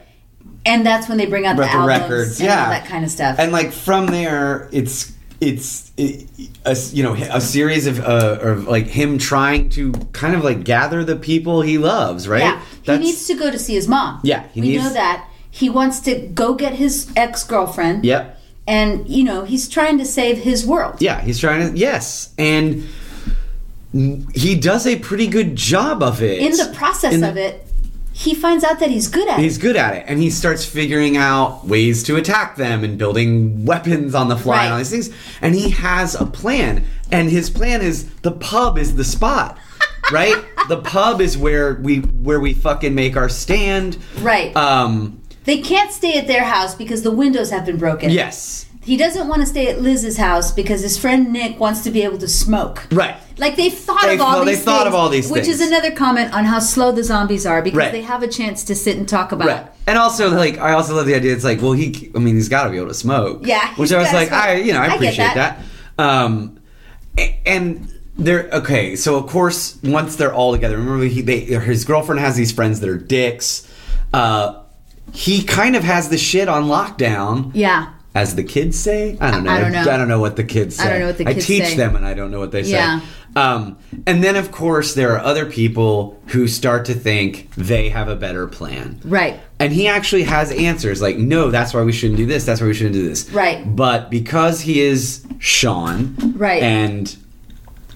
And 0.65 0.87
that's 0.87 1.09
when 1.09 1.19
they 1.19 1.27
bring 1.27 1.45
out 1.45 1.57
the, 1.57 1.63
the 1.63 1.71
albums 1.73 2.01
records, 2.03 2.39
and 2.41 2.47
yeah, 2.49 2.65
all 2.65 2.71
that 2.71 2.87
kind 2.87 3.05
of 3.05 3.11
stuff. 3.11 3.37
And 3.41 3.51
like 3.51 3.73
from 3.73 4.07
there, 4.07 4.69
it's 4.73 5.13
it's 5.41 5.91
it, 5.97 6.29
a 6.65 6.77
you 6.93 7.03
know 7.03 7.15
a 7.15 7.41
series 7.41 7.89
of 7.89 7.99
uh, 7.99 8.39
of 8.41 8.69
like 8.69 8.87
him 8.87 9.19
trying 9.19 9.71
to 9.71 9.91
kind 10.13 10.37
of 10.37 10.45
like 10.45 10.63
gather 10.63 11.03
the 11.03 11.17
people 11.17 11.63
he 11.63 11.79
loves, 11.79 12.29
right? 12.29 12.43
Yeah, 12.43 12.63
he 12.85 12.99
needs 12.99 13.27
to 13.27 13.35
go 13.35 13.51
to 13.51 13.59
see 13.59 13.75
his 13.75 13.89
mom. 13.89 14.21
Yeah, 14.23 14.47
he 14.55 14.61
we 14.61 14.69
needs- 14.69 14.85
know 14.85 14.93
that. 14.93 15.29
He 15.51 15.69
wants 15.69 15.99
to 16.09 16.15
go 16.29 16.55
get 16.55 16.75
his 16.75 17.11
ex 17.17 17.43
girlfriend. 17.45 18.05
Yep. 18.05 18.39
And 18.67 19.09
you 19.09 19.25
know 19.25 19.45
he's 19.45 19.69
trying 19.69 19.99
to 19.99 20.05
save 20.05 20.39
his 20.39 20.65
world. 20.67 21.01
Yeah, 21.03 21.21
he's 21.21 21.39
trying 21.41 21.73
to. 21.73 21.77
Yes, 21.79 22.33
and 22.39 22.87
he 24.35 24.55
does 24.59 24.87
a 24.87 24.99
pretty 24.99 25.27
good 25.27 25.57
job 25.57 26.03
of 26.03 26.23
it. 26.23 26.41
In 26.41 26.53
the 26.53 26.73
process 26.75 27.13
In 27.15 27.25
of 27.25 27.37
it, 27.37 27.67
he 28.13 28.35
finds 28.35 28.63
out 28.65 28.79
that 28.81 28.91
he's 28.91 29.09
good 29.09 29.29
at 29.29 29.39
He's 29.39 29.59
it. 29.59 29.61
good 29.61 29.77
at 29.77 29.95
it, 29.97 30.05
and 30.07 30.21
he 30.21 30.31
starts 30.31 30.65
figuring 30.65 31.17
out 31.17 31.67
ways 31.67 32.03
to 32.05 32.17
attack 32.17 32.57
them 32.57 32.85
and 32.85 32.97
building 32.99 33.65
weapons 33.65 34.15
on 34.15 34.29
the 34.29 34.37
fly 34.37 34.65
and 34.65 34.73
all 34.73 34.79
these 34.79 34.91
things. 34.91 35.11
And 35.41 35.55
he 35.55 35.71
has 35.71 36.15
a 36.15 36.25
plan, 36.27 36.85
and 37.11 37.29
his 37.31 37.51
plan 37.51 37.83
is 37.83 38.09
the 38.21 38.33
pub 38.33 38.79
is 38.79 38.97
the 38.97 39.05
spot, 39.05 39.59
right? 40.13 40.43
the 40.69 40.81
pub 40.83 41.21
is 41.21 41.37
where 41.37 41.75
we 41.75 41.99
where 41.99 42.39
we 42.41 42.55
fucking 42.55 42.95
make 42.95 43.17
our 43.17 43.29
stand. 43.29 43.99
Right. 44.21 44.55
Um. 44.57 45.22
They 45.45 45.59
can't 45.61 45.91
stay 45.93 46.19
at 46.19 46.27
their 46.27 46.45
house 46.45 46.75
because 46.75 47.03
the 47.03 47.11
windows 47.11 47.51
have 47.51 47.65
been 47.67 47.79
broken. 47.79 48.11
Yes. 48.11 48.67
He 48.85 48.97
doesn't 48.97 49.29
want 49.29 49.41
to 49.43 49.47
stay 49.47 49.69
at 49.69 49.81
Liz's 49.81 50.17
house 50.17 50.51
because 50.51 50.81
his 50.83 50.99
friend 50.99 51.33
Nick 51.33 51.61
wants 51.61 51.83
to 51.85 51.91
be 51.93 52.03
able 52.03 52.19
to 52.19 52.27
smoke. 52.27 52.85
Right. 52.91 53.15
Like 53.39 53.55
they've 53.55 53.73
thought 53.73 54.03
They've- 54.03 54.15
of 54.15 54.21
all 54.27 54.37
well, 54.39 54.45
these 54.45 54.57
they've 54.57 54.65
thought 54.65 54.79
things, 54.83 54.89
of 54.89 54.95
all 54.97 55.09
these 55.09 55.31
which 55.31 55.45
things. 55.45 55.61
is 55.61 55.69
another 55.69 55.93
comment 55.93 56.35
on 56.35 56.45
how 56.47 56.59
slow 56.59 56.91
the 56.91 57.05
zombies 57.05 57.47
are 57.47 57.63
because 57.63 57.79
Right. 57.79 57.93
they 57.93 58.03
have 58.03 58.25
a 58.25 58.29
chance 58.29 58.65
to 58.65 58.75
sit 58.75 58.97
and 58.97 59.09
talk 59.09 59.31
about. 59.31 59.47
Right. 59.47 59.67
And 59.87 59.99
also, 59.99 60.31
like, 60.31 60.59
I 60.59 60.73
also 60.73 60.97
love 60.97 61.07
the 61.07 61.15
idea. 61.15 61.33
It's 61.33 61.45
like, 61.45 61.63
well, 61.63 61.73
he. 61.73 62.11
I 62.17 62.19
mean, 62.19 62.35
he's 62.35 62.49
got 62.49 62.65
to 62.65 62.71
be 62.71 62.77
able 62.77 62.89
to 62.89 62.95
smoke. 62.95 63.47
Yeah, 63.47 63.69
Which 63.77 63.91
he's 63.91 63.93
I 63.93 63.99
was 63.99 64.07
gotta 64.09 64.17
like, 64.17 64.29
smoke. 64.29 64.41
I, 64.43 64.55
you 64.57 64.73
know, 64.73 64.81
I 64.81 64.85
I 64.85 64.89
get 64.89 64.95
appreciate 64.97 65.35
that. 65.35 65.63
that. 65.97 66.05
Um, 66.05 66.59
a- 67.19 67.41
and 67.47 67.89
they're 68.17 68.49
okay. 68.53 68.97
So 68.97 69.15
of 69.17 69.29
course, 69.29 69.79
once 69.85 70.17
they're 70.17 70.35
all 70.35 70.51
together, 70.53 70.77
remember 70.77 71.05
he, 71.05 71.21
they, 71.23 71.41
his 71.41 71.85
girlfriend 71.85 72.21
has 72.21 72.35
these 72.35 72.51
friends 72.51 72.81
that 72.81 72.89
are 72.89 72.99
dicks. 72.99 73.69
Uh, 74.13 74.62
he 75.13 75.43
kind 75.45 75.77
of 75.77 75.85
has 75.85 76.09
the 76.09 76.19
shit 76.19 76.49
on 76.49 76.65
lockdown. 76.65 77.51
Yeah. 77.55 77.93
As 78.15 78.35
the 78.35 78.45
kids 78.45 78.79
say, 78.79 79.17
I 79.23 79.31
don't 79.31 79.45
know. 79.45 79.51
I 79.51 79.61
don't 79.61 79.73
know. 79.73 79.81
I 79.91 79.97
don't 79.97 80.09
know 80.09 80.21
what 80.21 80.37
the 80.37 80.45
kids 80.45 80.77
say. 80.77 80.85
I 80.85 80.91
don't 80.91 81.01
know 81.01 81.07
what 81.07 81.17
the 81.19 81.25
kids 81.25 81.47
say. 81.47 81.57
I 81.57 81.59
teach 81.61 81.69
say. 81.71 81.77
them, 81.77 81.97
and 81.97 82.05
I 82.05 82.13
don't 82.13 82.31
know 82.31 82.41
what 82.41 82.51
they 82.51 82.63
say. 82.63 82.73
Yeah. 82.73 83.01
Um, 83.35 83.79
and 84.07 84.23
then, 84.23 84.37
of 84.37 84.53
course, 84.53 84.93
there 84.93 85.13
are 85.17 85.19
other 85.19 85.47
people 85.47 86.21
who 86.27 86.47
start 86.47 86.85
to 86.87 86.95
think 86.95 87.49
they 87.55 87.89
have 87.89 88.09
a 88.09 88.17
better 88.17 88.47
plan. 88.47 89.01
Right. 89.03 89.41
And 89.59 89.73
he 89.73 89.89
actually 89.89 90.25
has 90.25 90.53
answers 90.53 91.01
like, 91.01 91.17
no, 91.17 91.51
that's 91.51 91.73
why 91.73 91.81
we 91.85 91.93
shouldn't 91.93 92.19
do 92.19 92.27
this. 92.27 92.45
That's 92.45 92.61
why 92.61 92.67
we 92.67 92.75
shouldn't 92.75 92.95
do 92.97 93.09
this. 93.09 93.31
Right. 93.31 93.65
But 93.75 94.11
because 94.11 94.61
he 94.61 94.83
is 94.83 95.25
Shaun, 95.39 96.35
Right. 96.37 96.63
and 96.63 97.17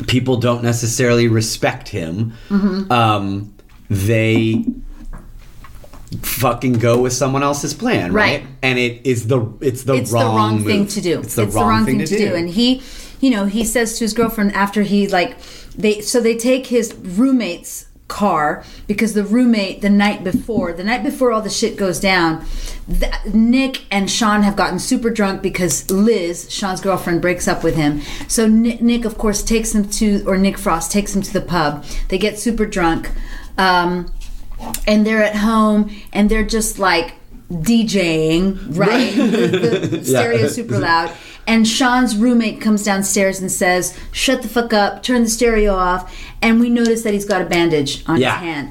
people 0.06 0.38
don't 0.38 0.62
necessarily 0.62 1.28
respect 1.28 1.88
him, 1.90 2.32
Mm-hmm. 2.48 2.90
um, 2.90 3.52
they 3.90 4.64
fucking 6.22 6.74
go 6.74 7.00
with 7.00 7.12
someone 7.12 7.42
else's 7.42 7.74
plan, 7.74 8.12
right? 8.12 8.42
Right. 8.42 8.50
And 8.62 8.78
it 8.78 9.07
is 9.07 9.26
the 9.26 9.40
it's 9.61 9.84
the 9.84 9.94
it's 9.94 10.12
wrong 10.12 10.24
the 10.24 10.36
wrong 10.36 10.64
thing 10.64 10.86
to 10.88 11.00
do. 11.00 11.20
It's 11.20 11.34
the, 11.34 11.46
wrong, 11.46 11.84
thing, 11.84 11.98
to, 11.98 12.07
do. 12.07 12.34
And 12.34 12.48
he, 12.48 12.82
you 13.20 13.30
know, 13.30 13.46
he 13.46 13.64
says 13.64 13.98
to 13.98 14.04
his 14.04 14.12
girlfriend 14.12 14.52
after 14.52 14.82
he 14.82 15.09
like 15.09 15.36
they 15.76 16.00
so 16.00 16.20
they 16.20 16.36
take 16.36 16.68
his 16.68 16.94
roommate's 16.94 17.86
car 18.09 18.64
because 18.86 19.14
the 19.14 19.24
roommate 19.24 19.80
the 19.82 19.90
night 19.90 20.22
before 20.22 20.72
the 20.72 20.84
night 20.84 21.02
before 21.02 21.32
all 21.32 21.42
the 21.42 21.50
shit 21.50 21.76
goes 21.76 21.98
down 21.98 22.46
th- 22.88 23.12
nick 23.34 23.84
and 23.90 24.09
shaun 24.09 24.44
have 24.44 24.54
gotten 24.54 24.78
super 24.78 25.11
drunk 25.11 25.42
because 25.42 25.90
liz 25.90 26.46
shaun's 26.48 26.80
girlfriend 26.80 27.20
breaks 27.20 27.48
up 27.48 27.64
with 27.64 27.74
him 27.74 28.00
so 28.28 28.46
nick, 28.46 28.80
nick 28.80 29.04
of 29.04 29.18
course 29.18 29.42
takes 29.42 29.74
him 29.74 29.88
to 29.88 30.22
or 30.24 30.38
nick 30.38 30.57
frost 30.57 30.92
takes 30.92 31.16
him 31.16 31.20
to 31.20 31.32
the 31.32 31.40
pub 31.40 31.84
they 32.09 32.16
get 32.16 32.38
super 32.38 32.64
drunk 32.64 33.11
um, 33.59 34.12
and 34.86 35.07
they're 35.07 35.22
at 35.22 35.36
home 35.36 35.90
and 36.12 36.30
they're 36.30 36.44
just 36.46 36.78
like 36.78 37.14
DJing, 37.50 38.76
right? 38.76 39.14
the, 39.16 39.78
the 39.86 39.96
Yeah. 39.98 40.02
stereo 40.02 40.48
super 40.48 40.78
loud. 40.78 41.12
And 41.46 41.66
Shaun's 41.66 42.16
roommate 42.16 42.61
comes 42.61 42.82
downstairs 42.82 43.40
and 43.40 43.50
says, 43.52 43.96
"Shut 44.11 44.42
the 44.42 44.48
fuck 44.48 44.72
up, 44.72 45.02
turn 45.02 45.22
the 45.24 45.30
stereo 45.30 45.74
off." 45.74 46.12
And 46.42 46.59
we 46.61 46.68
notice 46.68 47.02
that 47.02 47.14
he's 47.14 47.24
got 47.24 47.40
a 47.40 47.44
bandage 47.44 48.02
on 48.09 48.20
Yeah. 48.20 48.34
his 48.38 48.40
hand. 48.48 48.70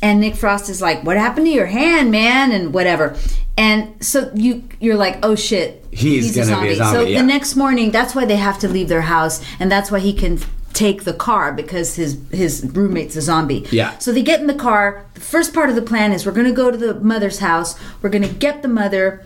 And 0.00 0.20
Nick 0.20 0.36
Frost 0.36 0.68
is 0.68 0.80
like, 0.80 1.02
"What 1.04 1.16
happened 1.16 1.46
to 1.46 1.52
your 1.52 1.66
hand, 1.66 2.10
man?" 2.12 2.52
And 2.52 2.72
whatever. 2.72 3.16
And 3.58 3.88
so 4.00 4.30
you 4.34 4.62
you're 4.80 4.96
like, 4.96 5.18
"Oh 5.24 5.34
shit, 5.34 5.84
He's 5.90 6.34
gonna 6.36 6.60
be 6.62 6.68
a 6.72 6.76
So 6.76 6.84
zombie, 6.92 7.10
yeah. 7.12 7.20
the 7.20 7.26
next 7.26 7.56
morning, 7.56 7.90
that's 7.90 8.14
why 8.14 8.24
they 8.24 8.36
have 8.36 8.58
to 8.60 8.68
leave 8.68 8.88
their 8.88 9.02
house, 9.02 9.40
and 9.58 9.70
that's 9.70 9.90
why 9.90 9.98
he 9.98 10.12
can 10.12 10.38
take 10.72 11.04
the 11.04 11.12
car 11.12 11.52
because 11.52 11.96
his 11.96 12.18
his 12.30 12.64
roommate's 12.72 13.16
a 13.16 13.22
zombie. 13.22 13.66
Yeah. 13.70 13.96
So 13.98 14.12
they 14.12 14.22
get 14.22 14.40
in 14.40 14.46
the 14.46 14.54
car. 14.54 15.04
The 15.14 15.20
first 15.20 15.52
part 15.54 15.68
of 15.68 15.74
the 15.76 15.82
plan 15.82 16.12
is 16.12 16.24
we're 16.26 16.32
going 16.32 16.46
to 16.46 16.52
go 16.52 16.70
to 16.70 16.76
the 16.76 16.94
mother's 17.00 17.38
house. 17.40 17.78
We're 18.00 18.10
going 18.10 18.22
to 18.28 18.34
get 18.34 18.62
the 18.62 18.68
mother, 18.68 19.24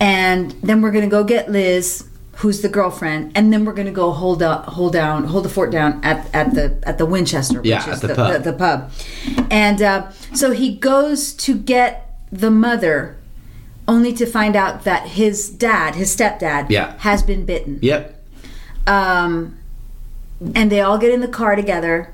and 0.00 0.52
then 0.62 0.82
we're 0.82 0.92
going 0.92 1.04
to 1.04 1.10
go 1.10 1.22
get 1.24 1.50
Liz, 1.50 2.04
who's 2.36 2.60
the 2.62 2.68
girlfriend, 2.68 3.32
and 3.34 3.52
then 3.52 3.64
we're 3.64 3.74
going 3.74 3.86
to 3.86 3.92
go 3.92 4.10
hold 4.12 4.42
up, 4.42 4.66
hold 4.66 4.92
down, 4.92 5.24
hold 5.24 5.44
the 5.44 5.48
fort 5.48 5.70
down 5.70 6.02
at, 6.04 6.32
at 6.34 6.54
the 6.54 6.78
at 6.84 6.98
the 6.98 7.06
Winchester, 7.06 7.58
which 7.60 7.66
Yeah, 7.68 7.88
is 7.90 8.02
at 8.02 8.08
the 8.08 8.14
pub. 8.14 8.32
The, 8.42 8.52
the 8.52 8.58
pub. 8.58 8.90
And 9.50 9.80
uh, 9.82 10.10
so 10.34 10.50
he 10.52 10.74
goes 10.76 11.32
to 11.34 11.54
get 11.56 12.10
the 12.32 12.50
mother, 12.50 13.16
only 13.86 14.12
to 14.14 14.26
find 14.26 14.56
out 14.56 14.84
that 14.84 15.08
his 15.08 15.48
dad, 15.50 15.94
his 15.94 16.14
stepdad, 16.14 16.70
Yeah. 16.70 16.96
has 16.98 17.22
been 17.22 17.44
bitten. 17.46 17.78
Yep. 17.82 18.14
Um, 18.86 19.58
and 20.54 20.70
they 20.70 20.80
all 20.80 20.98
get 20.98 21.12
in 21.12 21.20
the 21.20 21.28
car 21.28 21.56
together. 21.56 22.12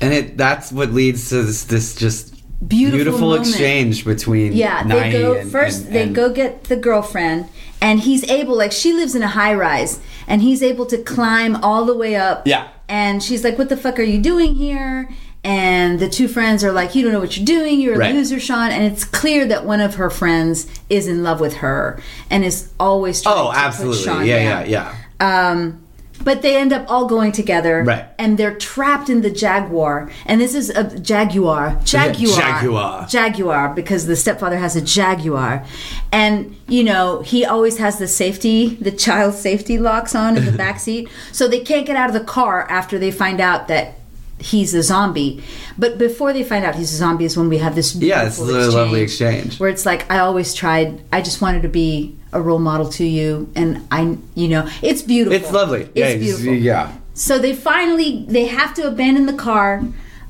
And 0.00 0.12
it 0.14 0.36
that's 0.36 0.72
what 0.72 0.92
leads 0.92 1.28
to 1.30 1.42
this 1.42 1.64
this 1.64 1.94
just 1.94 2.34
Beautiful 2.66 3.20
moment. 3.20 3.48
exchange 3.48 4.04
between 4.04 4.52
Yeah, 4.52 4.82
they 4.82 4.88
Nai 4.88 5.12
go 5.12 5.32
and- 5.34 5.50
first. 5.50 5.84
and- 5.86 5.94
they 5.94 6.02
and- 6.04 6.14
go 6.14 6.28
get 6.30 6.64
the 6.64 6.76
girlfriend, 6.76 7.46
and 7.80 8.00
he's 8.00 8.22
able. 8.30 8.54
Like 8.56 8.72
she 8.72 8.92
lives 8.92 9.14
in 9.14 9.22
a 9.22 9.28
high 9.28 9.54
rise, 9.54 9.98
and 10.28 10.42
he's 10.42 10.62
able 10.62 10.84
to 10.86 10.98
climb 10.98 11.56
all 11.56 11.84
the 11.86 11.94
way 11.96 12.16
up. 12.16 12.46
Yeah. 12.46 12.64
And 12.88 13.22
she's 13.22 13.44
like, 13.44 13.56
"What 13.58 13.68
the 13.70 13.76
fuck 13.78 13.98
are 13.98 14.02
you 14.02 14.18
doing 14.18 14.54
here?" 14.56 15.08
And 15.42 15.98
the 16.00 16.08
two 16.08 16.28
friends 16.28 16.62
are 16.62 16.72
like, 16.72 16.94
"You 16.94 17.02
don't 17.02 17.12
know 17.12 17.20
what 17.20 17.34
you're 17.38 17.46
doing. 17.46 17.80
You're 17.80 17.94
a 17.94 17.98
Right. 17.98 18.14
loser, 18.14 18.38
Shaun." 18.38 18.70
And 18.70 18.84
it's 18.84 19.04
clear 19.04 19.46
that 19.46 19.64
one 19.64 19.80
of 19.80 19.94
her 19.94 20.10
friends 20.10 20.66
is 20.90 21.06
in 21.06 21.22
love 21.22 21.40
with 21.40 21.54
her 21.64 21.98
and 22.30 22.44
is 22.44 22.68
always 22.78 23.22
trying 23.22 23.34
Oh, 23.38 23.44
to 23.46 23.48
put 23.52 23.58
absolutely. 23.58 24.02
Shaun 24.04 24.26
Yeah, 24.26 24.38
down. 24.60 24.68
yeah, 24.70 24.92
yeah. 25.20 25.48
Um, 25.50 25.78
but 26.22 26.42
they 26.42 26.56
end 26.56 26.72
up 26.72 26.88
all 26.90 27.06
going 27.06 27.32
together, 27.32 27.82
Right. 27.84 28.06
And 28.18 28.38
they're 28.38 28.56
trapped 28.56 29.08
in 29.08 29.22
the 29.22 29.30
Jaguar, 29.30 30.10
and 30.26 30.40
this 30.40 30.54
is 30.54 30.70
a 30.70 30.98
Jaguar, 30.98 31.80
Jaguar, 31.84 32.36
Jaguar. 32.40 33.06
Jaguar, 33.06 33.74
because 33.74 34.06
the 34.06 34.16
stepfather 34.16 34.58
has 34.58 34.76
a 34.76 34.80
Jaguar, 34.82 35.64
and 36.12 36.56
you 36.68 36.84
know 36.84 37.22
he 37.22 37.44
always 37.44 37.78
has 37.78 37.98
the 37.98 38.08
safety, 38.08 38.76
the 38.76 38.92
child 38.92 39.34
safety 39.34 39.78
locks 39.78 40.14
on 40.14 40.36
in 40.36 40.44
the 40.44 40.52
back 40.64 40.80
seat, 40.80 41.08
so 41.32 41.48
they 41.48 41.60
can't 41.60 41.86
get 41.86 41.96
out 41.96 42.08
of 42.08 42.14
the 42.14 42.24
car 42.24 42.68
after 42.70 42.98
they 42.98 43.10
find 43.10 43.40
out 43.40 43.68
that 43.68 43.94
he's 44.40 44.74
a 44.74 44.82
zombie. 44.82 45.42
But 45.78 45.98
before 45.98 46.32
they 46.32 46.42
find 46.42 46.64
out 46.64 46.74
he's 46.74 46.92
a 46.92 46.96
zombie 46.96 47.24
is 47.26 47.36
when 47.36 47.48
we 47.48 47.58
have 47.58 47.74
this 47.74 47.94
Yeah, 47.94 48.24
it's 48.26 48.38
a 48.38 48.44
lovely 48.44 49.02
exchange. 49.02 49.60
where 49.60 49.70
it's 49.70 49.86
like 49.86 50.10
I 50.10 50.18
always 50.20 50.54
tried. 50.54 51.00
I 51.12 51.20
just 51.22 51.40
wanted 51.40 51.62
to 51.62 51.68
be 51.68 52.16
a 52.32 52.40
role 52.40 52.58
model 52.58 52.88
to 52.90 53.04
you, 53.04 53.50
and 53.54 53.86
I, 53.90 54.16
you 54.34 54.48
know, 54.48 54.68
it's 54.82 55.02
beautiful. 55.02 55.36
It's 55.36 55.52
lovely. 55.52 55.82
It's 55.82 55.96
yeah, 55.96 56.16
beautiful. 56.16 56.54
Yeah. 56.54 56.92
So 57.14 57.38
they 57.38 57.54
finally 57.54 58.24
they 58.28 58.46
have 58.46 58.72
to 58.74 58.86
abandon 58.88 59.26
the 59.26 59.34
car. 59.34 59.82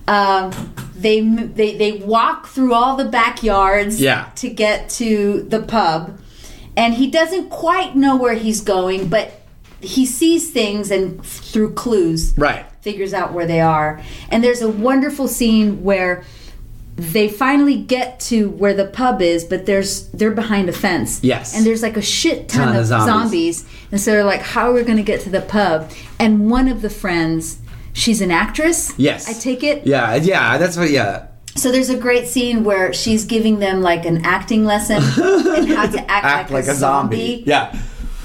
Um, 0.09 0.75
they 0.97 1.21
they 1.21 1.77
they 1.77 1.93
walk 1.93 2.47
through 2.49 2.75
all 2.75 2.97
the 2.97 3.05
backyards 3.05 4.01
Yeah. 4.01 4.29
to 4.37 4.49
get 4.51 4.89
to 4.99 5.43
the 5.49 5.61
pub, 5.63 6.19
and 6.77 6.95
he 6.95 7.07
doesn't 7.11 7.49
quite 7.51 7.95
know 7.97 8.17
where 8.17 8.35
he's 8.35 8.61
going, 8.61 9.09
but 9.09 9.41
he 9.81 10.05
sees 10.05 10.51
things 10.51 10.91
and 10.91 11.25
through 11.25 11.73
clues 11.75 12.35
Right. 12.37 12.67
Figures 12.83 13.13
out 13.15 13.33
where 13.33 13.47
they 13.47 13.61
are. 13.61 14.01
And 14.31 14.43
there's 14.43 14.63
a 14.63 14.69
wonderful 14.71 15.29
scene 15.29 15.83
where 15.83 16.25
they 16.97 17.29
finally 17.29 17.77
get 17.81 18.21
to 18.21 18.51
where 18.51 18.75
the 18.75 18.85
pub 18.87 19.23
is, 19.23 19.45
but 19.45 19.65
there's 19.65 20.09
they're 20.09 20.31
behind 20.31 20.69
a 20.69 20.73
fence. 20.73 21.23
Yes. 21.23 21.57
And 21.57 21.65
there's 21.65 21.83
like 21.83 21.97
a 21.97 22.03
shit 22.03 22.49
ton, 22.49 22.67
Ton 22.67 22.77
of 22.77 22.83
of 22.83 22.87
zombies. 22.87 23.07
zombies. 23.61 23.65
And 23.93 24.01
so 24.01 24.11
they're 24.13 24.25
like, 24.25 24.43
how 24.43 24.71
are 24.71 24.75
we 24.75 24.83
going 24.83 24.99
to 24.99 25.03
get 25.03 25.21
to 25.23 25.31
the 25.31 25.41
pub? 25.41 25.91
And 26.19 26.51
one 26.51 26.69
of 26.69 26.83
the 26.83 26.91
friends, 26.91 27.59
she's 27.95 28.21
an 28.21 28.31
actress. 28.31 28.93
Yes. 28.99 29.29
I 29.29 29.33
take 29.41 29.63
it. 29.63 29.87
Yeah, 29.87 30.15
yeah, 30.17 30.59
that's 30.59 30.77
what 30.77 30.91
yeah. 30.91 31.29
So 31.57 31.73
there's 31.73 31.89
a 31.91 31.97
great 31.99 32.29
scene 32.29 32.65
where 32.65 32.93
she's 32.93 33.25
giving 33.25 33.59
them 33.61 33.81
like 33.83 34.05
an 34.05 34.25
acting 34.25 34.65
lesson 34.65 34.97
and 35.23 35.69
how 35.69 35.87
to 35.91 36.01
act, 36.11 36.25
Act 36.25 36.51
like, 36.51 36.67
a 36.67 36.75
zombie. 36.75 37.43
Yeah. 37.47 37.77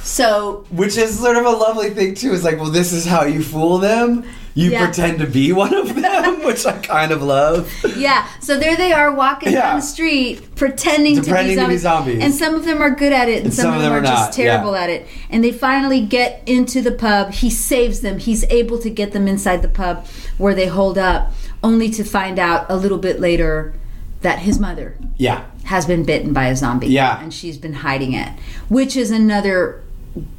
So 0.04 0.66
Which 0.70 0.98
is 0.98 1.18
sort 1.20 1.38
of 1.38 1.46
a 1.46 1.50
lovely 1.50 1.90
thing 1.92 2.14
too. 2.14 2.34
It's 2.34 2.44
like, 2.44 2.58
well, 2.60 2.70
this 2.70 2.94
is 2.94 3.06
how 3.06 3.24
you 3.24 3.42
fool 3.42 3.78
them. 3.80 4.24
You 4.58 4.72
Yeah. 4.72 4.86
pretend 4.86 5.20
to 5.20 5.28
be 5.28 5.52
one 5.52 5.74
of 5.74 5.94
them, 6.02 6.44
which 6.46 6.66
I 6.66 6.78
kind 6.78 7.12
of 7.12 7.22
love. 7.22 7.72
Yeah, 7.98 8.26
so 8.40 8.58
there 8.58 8.76
they 8.78 8.94
are 8.94 9.14
walking 9.14 9.52
Yeah. 9.52 9.62
down 9.62 9.76
the 9.82 9.86
street 9.86 10.56
pretending, 10.56 11.18
Pretending 11.18 11.56
to, 11.58 11.62
to 11.64 11.68
be 11.68 11.74
be 11.74 11.78
zombies. 11.78 12.24
And 12.24 12.34
some 12.34 12.56
of 12.56 12.64
them 12.64 12.82
are 12.82 12.90
good 12.90 13.12
at 13.12 13.28
it 13.28 13.44
and, 13.44 13.54
some, 13.54 13.74
of 13.76 13.82
them, 13.82 13.92
are, 13.92 14.02
not, 14.02 14.10
just 14.10 14.34
terrible 14.34 14.72
yeah. 14.72 14.82
at 14.84 14.90
it. 14.90 15.08
And 15.30 15.44
they 15.44 15.52
finally 15.52 16.00
get 16.00 16.42
into 16.46 16.82
the 16.82 16.94
pub. 16.94 17.34
He 17.34 17.50
saves 17.50 18.00
them. 18.00 18.18
He's 18.18 18.46
able 18.46 18.80
to 18.80 18.90
get 18.90 19.12
them 19.12 19.28
inside 19.28 19.62
the 19.62 19.68
pub 19.68 20.08
where 20.38 20.56
they 20.56 20.68
hold 20.68 20.98
up, 20.98 21.34
only 21.62 21.90
to 21.90 22.04
find 22.06 22.40
out 22.40 22.66
a 22.70 22.78
little 22.78 22.98
bit 22.98 23.20
later 23.20 23.74
that 24.22 24.40
his 24.40 24.58
mother 24.58 24.96
Yeah. 25.18 25.42
has 25.66 25.86
been 25.86 26.04
bitten 26.04 26.32
by 26.32 26.48
a 26.48 26.56
zombie. 26.56 26.88
Yeah. 26.88 27.22
And 27.22 27.34
she's 27.34 27.58
been 27.58 27.74
hiding 27.74 28.14
it, 28.14 28.30
which 28.70 28.96
is 28.96 29.12
another 29.12 29.82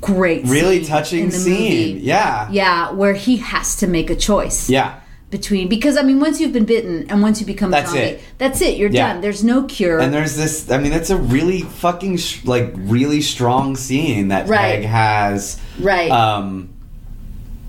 great 0.00 0.44
Really 0.46 0.78
scene 0.80 0.86
touching 0.88 1.30
scene. 1.30 1.52
movie. 1.96 2.00
Yeah. 2.04 2.48
Yeah, 2.50 2.90
where 2.92 3.14
he 3.14 3.36
has 3.38 3.76
to 3.76 3.86
make 3.86 4.08
a 4.10 4.16
choice 4.16 4.70
Yeah. 4.70 4.94
between 5.30 5.68
because 5.68 5.96
I 5.98 6.02
mean 6.02 6.18
once 6.20 6.40
you've 6.40 6.52
been 6.52 6.64
bitten 6.64 7.06
and 7.10 7.20
once 7.22 7.40
you 7.40 7.46
become 7.46 7.70
That's 7.70 7.90
a 7.90 7.94
zombie, 7.94 8.06
it. 8.08 8.20
that's 8.38 8.60
it. 8.62 8.76
You're 8.78 8.90
Yeah. 8.90 9.12
done. 9.12 9.20
There's 9.22 9.44
no 9.44 9.64
cure. 9.64 9.98
And 9.98 10.14
there's 10.14 10.36
this. 10.36 10.70
I 10.70 10.78
mean, 10.78 10.92
that's 10.92 11.10
a 11.10 11.16
really 11.16 11.60
fucking 11.62 12.16
sh- 12.18 12.44
like 12.44 12.72
really 12.76 13.20
strong 13.20 13.76
scene 13.76 14.28
that 14.28 14.48
Right. 14.48 14.76
Pegg 14.76 14.84
has. 14.84 15.58
right. 15.80 16.10
Um, 16.10 16.70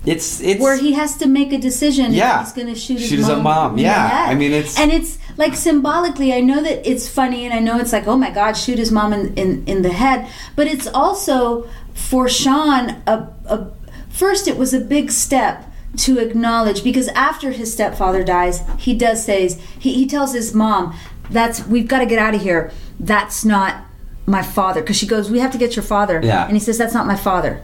it's 0.06 0.40
it's 0.40 0.60
where 0.60 0.76
he 0.78 0.92
has 0.92 1.16
to 1.18 1.26
make 1.28 1.52
a 1.52 1.58
decision 1.58 2.14
Yeah. 2.14 2.40
if 2.40 2.46
he's 2.46 2.52
going 2.54 2.72
to 2.72 2.78
shoot 2.80 2.98
his 3.00 3.08
Shoot 3.08 3.18
his 3.18 3.28
mom. 3.28 3.42
mom. 3.42 3.78
Yeah. 3.78 4.26
I 4.28 4.34
mean, 4.34 4.52
it's- 4.52 4.78
and 4.78 4.90
it's 4.92 5.18
like 5.36 5.54
symbolically. 5.54 6.32
I 6.32 6.40
know 6.40 6.62
that 6.62 6.88
it's 6.88 7.08
funny, 7.08 7.44
and 7.44 7.52
I 7.52 7.58
know 7.58 7.78
it's 7.78 7.92
like, 7.92 8.06
oh 8.06 8.16
my 8.16 8.30
god, 8.30 8.52
shoot 8.56 8.78
his 8.78 8.90
mom 8.90 9.12
in 9.12 9.34
in, 9.34 9.64
in 9.66 9.82
the 9.82 9.92
head. 9.92 10.26
But 10.56 10.66
it's 10.68 10.86
also 10.86 11.66
for 11.98 12.28
Shaun 12.28 13.02
a, 13.06 13.28
a 13.46 13.66
first. 14.08 14.46
It 14.48 14.56
was 14.56 14.72
a 14.72 14.80
big 14.80 15.10
step 15.10 15.64
to 15.98 16.18
acknowledge 16.18 16.84
because 16.84 17.08
after 17.08 17.50
his 17.50 17.72
stepfather 17.72 18.22
dies, 18.22 18.62
he 18.78 18.94
does 18.94 19.24
says 19.24 19.60
he, 19.78 19.94
he 19.94 20.06
tells 20.06 20.32
his 20.34 20.54
mom, 20.54 20.94
"That's 21.30 21.66
we've 21.66 21.88
got 21.88 21.98
to 22.00 22.06
get 22.06 22.18
out 22.18 22.34
of 22.34 22.42
here. 22.42 22.70
That's 23.00 23.44
not." 23.44 23.84
My 24.26 24.42
father, 24.42 24.82
because 24.82 24.98
she 24.98 25.06
goes, 25.06 25.30
we 25.30 25.38
have 25.38 25.52
to 25.52 25.56
get 25.58 25.74
your 25.74 25.82
father, 25.82 26.20
Yeah. 26.22 26.44
and 26.44 26.52
he 26.52 26.60
says, 26.60 26.76
"That's 26.76 26.92
not 26.92 27.06
my 27.06 27.16
father." 27.16 27.62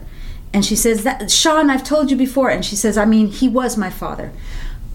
And 0.51 0.65
she 0.65 0.75
says 0.75 1.03
that 1.03 1.29
Shaun, 1.29 1.69
I've 1.69 1.83
told 1.83 2.09
you 2.09 2.17
before. 2.17 2.49
And 2.49 2.65
she 2.65 2.75
says, 2.75 2.97
I 2.97 3.05
mean, 3.05 3.27
he 3.27 3.47
was 3.47 3.77
my 3.77 3.91
father, 3.91 4.31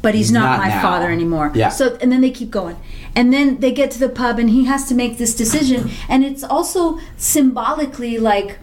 but 0.02 0.16
he's 0.16 0.32
not, 0.32 0.46
Not 0.46 0.58
my 0.58 0.68
now. 0.70 0.82
father 0.82 1.10
anymore. 1.12 1.52
Yeah. 1.54 1.68
So 1.68 1.96
and 2.00 2.10
then 2.10 2.22
they 2.22 2.30
keep 2.32 2.50
going, 2.50 2.76
and 3.14 3.32
then 3.32 3.60
they 3.60 3.70
get 3.70 3.92
to 3.92 4.00
the 4.00 4.08
pub, 4.08 4.40
and 4.40 4.50
he 4.50 4.64
has 4.64 4.88
to 4.88 4.96
make 4.96 5.16
this 5.18 5.32
decision, 5.32 5.90
and 6.08 6.24
it's 6.24 6.42
also 6.42 6.98
symbolically 7.16 8.18
like 8.18 8.58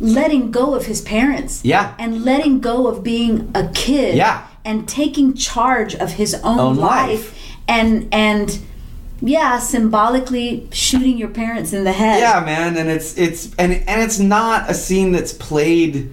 letting 0.00 0.50
go 0.50 0.74
of 0.74 0.86
his 0.86 1.00
parents. 1.02 1.60
Yeah. 1.64 1.94
And 1.98 2.24
letting 2.24 2.60
go 2.60 2.86
of 2.88 3.02
being 3.04 3.50
a 3.54 3.68
kid. 3.68 4.16
Yeah. 4.16 4.46
And 4.64 4.88
taking 4.88 5.34
charge 5.34 5.94
of 5.94 6.12
his 6.12 6.34
own, 6.42 6.58
Own 6.58 6.76
life. 6.76 7.10
life. 7.10 7.56
And 7.68 8.08
and 8.12 8.58
yeah, 9.22 9.58
symbolically 9.58 10.66
shooting 10.72 11.18
your 11.18 11.28
parents 11.28 11.72
in 11.72 11.84
the 11.84 11.92
head. 11.92 12.20
Yeah, 12.20 12.42
man, 12.44 12.76
and 12.76 12.88
it's 12.90 13.16
it's 13.18 13.54
and 13.58 13.72
and 13.72 14.00
it's 14.02 14.18
not 14.18 14.68
a 14.70 14.74
scene 14.74 15.12
that's 15.12 15.32
played 15.32 16.10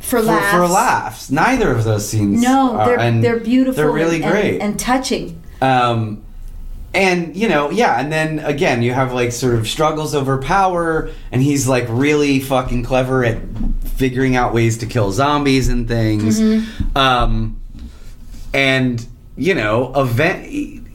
For 0.00 0.18
for, 0.18 0.22
laughs. 0.22 0.50
for 0.56 0.66
laughs. 0.66 1.30
Neither 1.30 1.70
of 1.70 1.84
those 1.84 2.08
scenes. 2.08 2.40
No, 2.42 2.76
are, 2.76 2.96
they're 2.96 3.20
they're 3.20 3.40
beautiful. 3.40 3.76
They're 3.76 3.90
really 3.92 4.22
and, 4.22 4.32
great. 4.32 4.54
and, 4.54 4.62
and 4.62 4.80
touching. 4.80 5.42
um, 5.62 6.22
and 6.96 7.36
you 7.36 7.48
know, 7.48 7.70
yeah, 7.70 8.00
and 8.00 8.10
then 8.10 8.38
again, 8.40 8.82
you 8.82 8.92
have 8.92 9.12
like 9.12 9.32
sort 9.32 9.54
of 9.54 9.68
struggles 9.68 10.14
over 10.14 10.38
power, 10.38 11.10
and 11.30 11.42
he's 11.42 11.68
like 11.68 11.86
really 11.88 12.40
fucking 12.40 12.82
clever 12.84 13.24
at 13.24 13.38
figuring 13.84 14.36
out 14.36 14.52
ways 14.52 14.78
to 14.78 14.86
kill 14.86 15.12
zombies 15.12 15.68
and 15.68 15.86
things. 15.86 16.40
Mm-hmm. 16.40 16.96
Um, 16.96 17.60
and 18.52 19.06
you 19.36 19.54
know, 19.54 19.92
event 19.94 20.46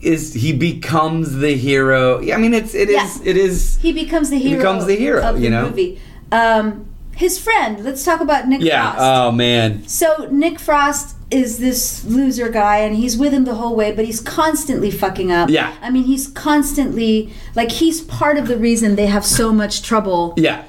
is 0.02 0.34
he 0.34 0.52
becomes 0.52 1.36
the 1.36 1.54
hero. 1.56 2.18
Yeah, 2.20 2.34
I 2.34 2.38
mean, 2.38 2.54
it's 2.54 2.74
it 2.74 2.88
is 2.88 3.18
Yeah. 3.20 3.30
it 3.30 3.36
is. 3.36 3.76
He 3.80 3.92
becomes 3.92 4.30
the 4.30 4.38
hero. 4.38 4.58
becomes 4.58 4.86
the 4.86 4.96
hero, 4.96 5.22
of 5.22 5.40
you 5.40 5.50
know? 5.50 5.68
movie. 5.68 6.00
Um, 6.32 6.86
his 7.14 7.38
friend. 7.38 7.84
Let's 7.84 8.04
talk 8.04 8.20
about 8.20 8.48
Nick 8.48 8.62
Yeah. 8.62 8.92
Frost. 8.92 9.04
Oh 9.04 9.32
man. 9.32 9.86
So 9.86 10.28
Nick 10.30 10.58
Frost 10.58 11.14
is 11.32 11.58
this 11.58 12.04
loser 12.04 12.48
guy, 12.48 12.78
and 12.78 12.94
he's 12.96 13.16
with 13.16 13.32
him 13.32 13.44
the 13.44 13.54
whole 13.54 13.74
way, 13.74 13.92
but 13.92 14.04
he's 14.04 14.20
constantly 14.20 14.90
fucking 14.90 15.32
up. 15.32 15.50
Yeah. 15.50 15.74
I 15.80 15.90
mean, 15.90 16.04
he's 16.04 16.28
constantly 16.28 17.32
like 17.54 17.72
he's 17.72 18.00
part 18.00 18.38
of 18.38 18.48
the 18.48 18.56
reason 18.56 18.96
they 18.96 19.06
have 19.06 19.24
so 19.24 19.52
much 19.52 19.82
trouble 19.82 20.34
Yeah. 20.36 20.64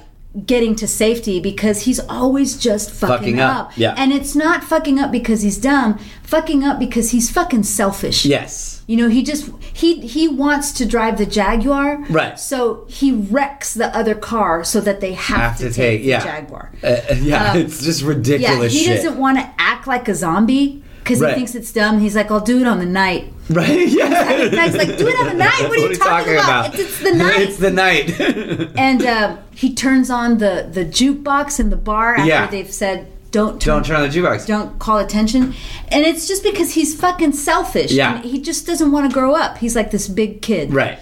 Getting 0.46 0.76
to 0.76 0.88
safety 0.88 1.40
because 1.40 1.84
he's 1.84 2.00
always 2.10 2.58
just 2.58 2.90
fucking, 2.90 3.18
Fucking 3.18 3.40
up, 3.40 3.78
yeah. 3.78 3.94
And 3.98 4.12
it's 4.12 4.36
not 4.36 4.64
fucking 4.64 5.00
up 5.00 5.12
because 5.12 5.42
he's 5.44 5.58
dumb. 5.58 6.00
Fucking 6.24 6.64
up 6.64 6.80
because 6.80 7.12
he's 7.12 7.30
fucking 7.30 7.64
selfish. 7.64 8.26
Yes. 8.26 8.84
You 8.88 8.98
know, 8.98 9.08
he 9.10 9.24
just 9.24 9.50
he 9.74 10.02
he 10.02 10.28
wants 10.28 10.72
to 10.74 10.86
drive 10.86 11.18
the 11.18 11.26
Jaguar. 11.26 12.04
Right. 12.10 12.38
So 12.40 12.86
he 12.90 13.12
wrecks 13.12 13.74
the 13.76 13.96
other 13.96 14.16
car 14.16 14.64
so 14.64 14.82
that 14.82 15.00
they 15.00 15.14
have, 15.14 15.38
Have 15.38 15.58
to, 15.60 15.70
to 15.70 15.74
take, 15.74 16.00
take- 16.00 16.06
yeah. 16.06 16.20
the 16.20 16.26
Jaguar. 16.26 16.72
Uh, 16.84 16.98
yeah. 17.22 17.52
Um, 17.52 17.58
it's 17.62 17.84
just 17.84 18.02
ridiculous. 18.02 18.74
Yeah, 18.74 18.80
he 18.80 18.86
shit. 18.86 18.96
doesn't 19.04 19.18
want 19.20 19.38
to 19.38 19.50
act 19.58 19.88
like 19.88 20.08
a 20.10 20.16
zombie 20.16 20.83
because 21.04 21.20
Right. 21.20 21.30
he 21.32 21.36
thinks 21.36 21.54
it's 21.56 21.72
dumb. 21.74 22.00
He's 22.00 22.16
like, 22.16 22.32
I'll 22.32 22.40
do 22.40 22.60
it 22.62 22.68
on 22.68 22.80
the 22.80 22.86
night. 22.86 23.32
Right? 23.50 23.88
Yeah. 23.90 24.48
Guy's 24.50 24.74
like, 24.76 24.98
do 24.98 25.06
it 25.08 25.20
on 25.20 25.26
the 25.28 25.34
night. 25.34 25.64
What 25.68 25.78
are 25.78 25.88
you 25.92 25.96
talking 25.96 26.34
about? 26.36 26.74
It's- 26.74 26.80
it's 26.80 27.00
the 27.04 27.14
night. 27.14 27.40
it's 27.46 27.58
the 27.58 27.72
night. 27.72 28.72
And 28.78 29.06
uh, 29.06 29.38
he 29.54 29.74
turns 29.76 30.10
on 30.10 30.38
the 30.38 30.68
the 30.72 30.86
jukebox 30.86 31.60
in 31.60 31.70
the 31.70 31.76
bar 31.76 32.16
after 32.16 32.26
Yeah. 32.28 32.48
they've 32.48 32.72
said, 32.72 33.08
don't 33.32 33.60
turn, 33.62 33.74
Don't 33.76 33.86
turn 33.86 33.96
on 34.02 34.10
the 34.10 34.16
jukebox. 34.16 34.48
don't 34.48 34.80
call 34.80 34.98
attention. 35.00 35.54
And 35.90 36.06
it's 36.06 36.26
just 36.28 36.42
because 36.44 36.74
he's 36.76 36.96
fucking 37.00 37.34
selfish. 37.34 37.92
Yeah. 37.92 38.16
And 38.16 38.26
he 38.26 38.40
just 38.40 38.66
doesn't 38.66 38.92
want 38.92 39.10
to 39.10 39.14
grow 39.14 39.36
up. 39.36 39.58
He's 39.58 39.76
like 39.76 39.92
this 39.92 40.08
big 40.08 40.42
kid. 40.42 40.74
Right. 40.74 41.00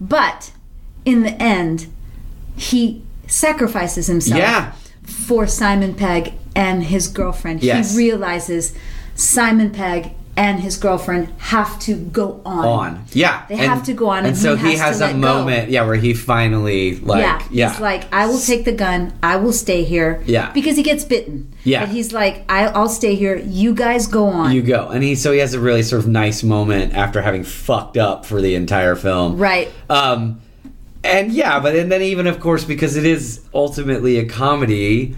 But 0.00 0.52
in 1.04 1.22
the 1.24 1.34
end, 1.42 1.88
he 2.56 3.02
sacrifices 3.26 4.06
himself 4.06 4.38
Yeah. 4.38 4.72
for 5.02 5.46
Simon 5.46 5.94
Pegg 5.94 6.32
and 6.56 6.84
his 6.84 7.08
girlfriend. 7.08 7.62
Yes. 7.62 7.92
He 7.92 7.98
realizes 7.98 8.72
Simon 9.14 9.70
Pegg 9.70 10.12
and 10.34 10.60
his 10.60 10.78
girlfriend 10.78 11.28
have 11.36 11.78
to 11.80 11.94
go 11.94 12.40
on. 12.46 12.64
On. 12.64 13.04
Yeah. 13.12 13.44
They 13.50 13.56
have 13.56 13.84
to 13.84 13.92
go 13.92 14.08
on, 14.08 14.18
And, 14.20 14.28
and 14.28 14.36
so 14.38 14.56
he 14.56 14.70
he 14.70 14.76
has 14.78 14.98
has 14.98 15.00
a 15.02 15.04
let 15.08 15.12
go. 15.12 15.18
moment, 15.18 15.68
yeah, 15.70 15.84
where 15.84 15.94
he 15.96 16.14
finally 16.14 16.96
like 17.00 17.20
yeah, 17.20 17.46
yeah. 17.50 17.70
he's 17.70 17.80
like, 17.80 18.10
I 18.14 18.26
will 18.26 18.38
take 18.40 18.64
the 18.64 18.72
gun. 18.72 19.12
I 19.22 19.36
will 19.36 19.52
stay 19.52 19.84
here. 19.84 20.22
Yeah. 20.24 20.50
because 20.52 20.76
he 20.78 20.82
gets 20.82 21.04
bitten. 21.04 21.52
Yeah. 21.64 21.80
but 21.84 21.90
he's 21.90 22.14
like, 22.14 22.44
I, 22.48 22.64
I'll 22.68 22.88
stay 22.88 23.14
here. 23.14 23.36
You 23.36 23.74
guys 23.74 24.06
go 24.06 24.24
on. 24.24 24.52
you 24.52 24.62
go. 24.62 24.88
And 24.88 25.04
he 25.04 25.14
so 25.16 25.32
he 25.32 25.38
has 25.40 25.52
a 25.52 25.60
really 25.60 25.82
sort 25.82 26.00
of 26.02 26.08
nice 26.08 26.42
moment 26.42 26.94
after 26.94 27.20
having 27.20 27.44
fucked 27.44 27.98
up 27.98 28.24
for 28.24 28.40
the 28.40 28.54
entire 28.54 28.94
film. 28.96 29.36
right? 29.36 29.70
Um, 29.90 30.40
and 31.04 31.30
yeah, 31.30 31.60
but 31.60 31.76
and 31.76 31.92
then 31.92 32.00
even 32.00 32.26
of 32.26 32.40
course 32.40 32.64
because 32.64 32.96
it 32.96 33.04
is 33.04 33.42
ultimately 33.52 34.16
a 34.16 34.24
comedy, 34.24 35.14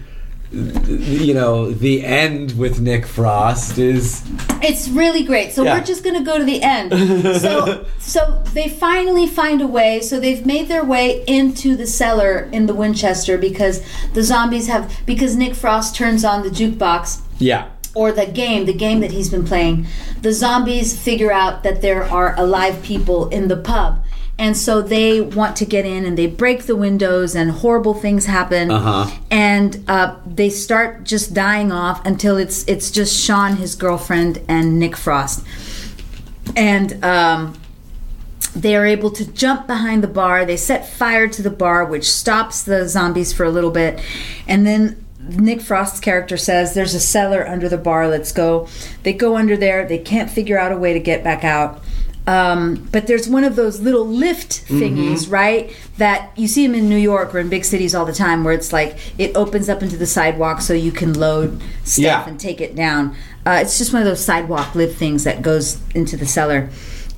you 0.51 1.33
know, 1.33 1.71
the 1.71 2.05
end 2.05 2.57
with 2.57 2.79
Nick 2.79 3.05
Frost 3.05 3.77
is 3.77 4.23
It's 4.61 4.87
really 4.87 5.23
great. 5.23 5.51
So 5.51 5.63
Yeah. 5.63 5.77
we're 5.77 5.83
just 5.83 6.03
going 6.03 6.15
to 6.15 6.23
go 6.23 6.37
to 6.37 6.43
the 6.43 6.61
end. 6.61 6.91
so 7.41 7.85
so 7.99 8.43
they 8.53 8.69
finally 8.69 9.27
find 9.27 9.61
a 9.61 9.67
way. 9.67 10.01
So 10.01 10.19
they've 10.19 10.45
made 10.45 10.67
their 10.67 10.83
way 10.83 11.23
into 11.27 11.75
the 11.75 11.87
cellar 11.87 12.49
in 12.51 12.67
the 12.67 12.73
Winchester 12.73 13.37
because 13.37 13.81
the 14.13 14.23
zombies 14.23 14.67
have 14.67 14.91
because 15.05 15.35
Nick 15.35 15.55
Frost 15.55 15.95
turns 15.95 16.23
on 16.23 16.43
the 16.43 16.49
jukebox 16.49 17.21
yeah. 17.39 17.69
or 17.93 18.11
the 18.11 18.25
game, 18.25 18.65
the 18.65 18.73
game 18.73 18.99
that 19.01 19.11
he's 19.11 19.29
been 19.29 19.45
playing. 19.45 19.87
The 20.21 20.33
zombies 20.33 20.97
figure 20.99 21.31
out 21.31 21.63
that 21.63 21.81
there 21.81 22.03
are 22.03 22.37
alive 22.39 22.81
people 22.83 23.29
in 23.29 23.47
the 23.47 23.57
pub. 23.57 24.03
And 24.37 24.57
so 24.57 24.81
they 24.81 25.21
want 25.21 25.55
to 25.57 25.65
get 25.65 25.85
in 25.85 26.05
and 26.05 26.17
they 26.17 26.27
break 26.27 26.63
the 26.63 26.75
windows 26.75 27.35
and 27.35 27.51
horrible 27.51 27.93
things 27.93 28.25
happen. 28.25 28.69
Uh-huh. 28.69 29.09
And 29.31 29.83
uh, 29.87 30.17
they 30.25 30.49
start 30.49 31.05
just 31.05 31.33
dying 31.33 31.71
off 31.71 32.05
until 32.05 32.37
it's 32.37 32.67
it's 32.67 32.91
just 32.91 33.17
Shaun, 33.17 33.55
his 33.55 33.75
girlfriend, 33.75 34.41
and 34.49 34.77
Nick 34.77 34.97
Frost. 34.97 35.45
And 36.55 37.03
um, 37.03 37.57
they 38.55 38.75
are 38.75 38.85
able 38.85 39.09
to 39.11 39.25
jump 39.31 39.67
behind 39.67 40.03
the 40.03 40.07
bar. 40.07 40.45
They 40.45 40.57
set 40.57 40.87
fire 40.87 41.27
to 41.27 41.41
the 41.41 41.49
bar, 41.49 41.85
which 41.85 42.09
stops 42.11 42.63
the 42.63 42.87
zombies 42.87 43.31
for 43.31 43.45
a 43.45 43.49
little 43.49 43.71
bit. 43.71 44.01
And 44.47 44.65
then 44.65 45.05
Nick 45.19 45.61
Frost's 45.61 45.99
character 45.99 46.37
says, 46.37 46.73
There's 46.73 46.93
a 46.93 46.99
cellar 46.99 47.47
under 47.47 47.67
the 47.67 47.77
bar, 47.77 48.07
let's 48.07 48.31
go. 48.31 48.67
They 49.03 49.13
go 49.13 49.35
under 49.35 49.57
there. 49.57 49.87
They 49.87 49.97
can't 49.97 50.29
figure 50.29 50.57
out 50.57 50.71
a 50.71 50.77
way 50.77 50.93
to 50.93 50.99
get 50.99 51.23
back 51.23 51.43
out. 51.43 51.81
Um, 52.27 52.87
but 52.91 53.05
there's 53.05 53.27
one 53.29 53.43
of 53.43 53.55
those 53.55 53.79
little 53.81 54.05
lift 54.05 54.65
thingies, 54.67 55.29
right? 55.31 55.71
That 55.97 56.31
you 56.35 56.47
see 56.47 56.65
them 56.65 56.75
in 56.75 56.89
New 56.89 56.97
York 56.97 57.35
or 57.35 57.39
in 57.39 57.49
big 57.49 57.63
cities 57.63 57.93
all 57.93 58.05
the 58.05 58.13
time, 58.13 58.43
where 58.43 58.53
it's 58.53 58.73
like 58.73 58.97
it 59.19 59.35
opens 59.35 59.69
up 59.69 59.83
into 59.83 59.95
the 59.95 60.07
sidewalk 60.07 60.61
so 60.61 60.73
you 60.73 60.91
can 60.91 61.13
load 61.13 61.61
stuff 61.83 62.03
Yeah. 62.03 62.27
and 62.27 62.39
take 62.39 62.61
it 62.61 62.75
down. 62.75 63.15
Uh, 63.45 63.59
it's 63.61 63.77
just 63.77 63.93
one 63.93 64.01
of 64.01 64.07
those 64.07 64.25
sidewalk 64.25 64.73
lift 64.73 64.97
things 64.97 65.23
that 65.23 65.43
goes 65.43 65.77
into 65.93 66.17
the 66.17 66.25
cellar, 66.25 66.69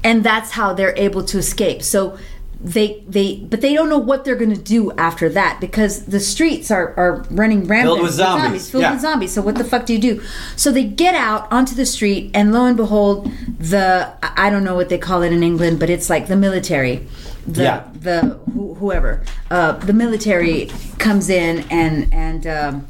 and 0.03 0.24
that's 0.26 0.51
how 0.51 0.74
they're 0.74 0.95
able 0.97 1.24
to 1.24 1.38
escape. 1.38 1.84
So 1.84 2.18
they 2.60 3.03
they 3.08 3.36
but 3.38 3.62
they 3.62 3.74
don't 3.74 3.88
know 3.88 3.99
what 3.99 4.26
they're 4.26 4.36
going 4.36 4.53
to 4.53 4.62
do 4.62 4.91
after 4.93 5.30
that 5.30 5.60
because 5.62 6.05
the 6.05 6.20
streets 6.20 6.72
are 6.72 6.93
are 6.97 7.24
running 7.30 7.66
rampant 7.68 8.01
with 8.01 8.14
zombies. 8.14 8.70
filled 8.70 8.82
Yeah. 8.82 8.93
with 8.93 9.01
zombies. 9.01 9.32
So 9.34 9.41
what 9.41 9.55
the 9.55 9.64
fuck 9.64 9.86
do 9.86 9.93
you 9.93 9.99
do? 9.99 10.22
So 10.55 10.72
they 10.72 10.84
get 10.84 11.14
out 11.14 11.51
onto 11.51 11.76
the 11.76 11.86
street, 11.86 12.32
and 12.34 12.51
lo 12.53 12.66
and 12.66 12.76
behold, 12.76 13.32
the 13.60 14.10
I 14.22 14.49
don't 14.49 14.64
know 14.64 14.76
what 14.76 14.89
they 14.89 14.97
call 14.97 15.22
it 15.22 15.32
in 15.32 15.43
England, 15.43 15.80
but 15.80 15.89
it's 15.89 16.10
like 16.10 16.28
the 16.28 16.36
military. 16.36 17.08
The, 17.47 17.64
Yeah. 17.64 17.84
the 18.01 18.38
who, 18.53 18.74
whoever 18.74 19.24
uh, 19.51 19.74
the 19.74 19.93
military 19.93 20.70
comes 20.97 21.30
in 21.30 21.60
and 21.70 22.08
and 22.12 22.45
um, 22.47 22.88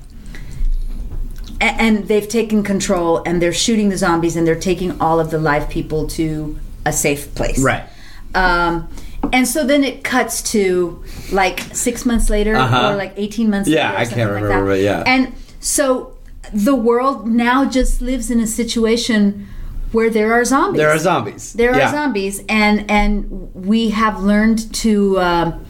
and 1.59 2.07
they've 2.07 2.28
taken 2.28 2.63
control 2.63 3.22
and 3.26 3.41
they're 3.41 3.53
shooting 3.53 3.89
the 3.89 3.97
zombies 3.97 4.36
and 4.36 4.47
they're 4.47 4.55
taking 4.59 4.99
all 5.01 5.20
of 5.20 5.32
the 5.32 5.38
live 5.39 5.70
people 5.70 6.07
to 6.07 6.57
a 6.86 6.93
safe 6.93 7.34
place. 7.36 7.59
Right. 7.59 7.84
Um, 8.36 8.88
and 9.34 9.47
so 9.47 9.65
then 9.65 9.84
it 9.84 10.03
cuts 10.03 10.41
to 10.53 11.03
like 11.32 11.59
six 11.73 12.05
months 12.05 12.30
later 12.30 12.55
Uh-huh. 12.55 12.91
or 12.93 12.95
like 12.95 13.13
18 13.17 13.49
months 13.49 13.69
Yeah, 13.69 13.89
later. 13.89 13.95
or 13.95 13.99
I 13.99 14.05
can't 14.05 14.32
like 14.34 14.41
remember, 14.43 14.65
but 14.71 14.80
yeah. 14.82 15.03
And 15.05 15.34
so 15.59 16.17
the 16.53 16.75
world 16.75 17.28
now 17.28 17.65
just 17.65 18.01
lives 18.01 18.32
in 18.32 18.39
a 18.39 18.47
situation 18.47 19.47
where 19.91 20.09
there 20.09 20.34
are 20.34 20.43
zombies. 20.45 20.78
There 20.80 20.89
are 20.89 20.97
zombies. 20.99 21.53
There 21.53 21.73
are 21.73 21.89
zombies, 21.91 22.43
and 22.49 22.89
and 22.91 23.53
we 23.53 23.89
have 23.91 24.21
learned 24.21 24.73
to 24.84 25.17
um, 25.19 25.65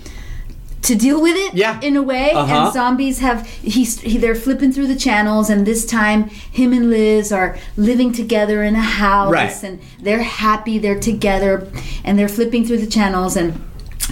to 0.84 0.96
deal 0.96 1.22
with 1.22 1.36
it. 1.36 1.54
Yeah. 1.56 1.80
in 1.82 1.96
a 1.98 2.04
way. 2.04 2.32
Uh-huh. 2.32 2.66
And 2.66 2.74
zombies 2.74 3.20
have 3.20 3.46
he's 3.48 4.00
he, 4.02 4.18
they're 4.18 4.36
flipping 4.36 4.72
through 4.72 4.88
the 4.88 4.96
channels, 4.96 5.50
and 5.50 5.66
this 5.66 5.86
time 5.86 6.26
him 6.30 6.72
and 6.74 6.90
Liz 6.90 7.32
are 7.32 7.58
living 7.76 8.12
together 8.14 8.64
in 8.64 8.76
a 8.76 8.82
house, 8.82 9.32
Right. 9.32 9.64
and 9.64 9.80
they're 10.02 10.24
happy. 10.24 10.78
They're 10.78 11.00
together, 11.00 11.68
and 12.04 12.18
they're 12.18 12.30
flipping 12.30 12.66
through 12.66 12.80
the 12.80 12.88
channels 12.88 13.36
and. 13.36 13.64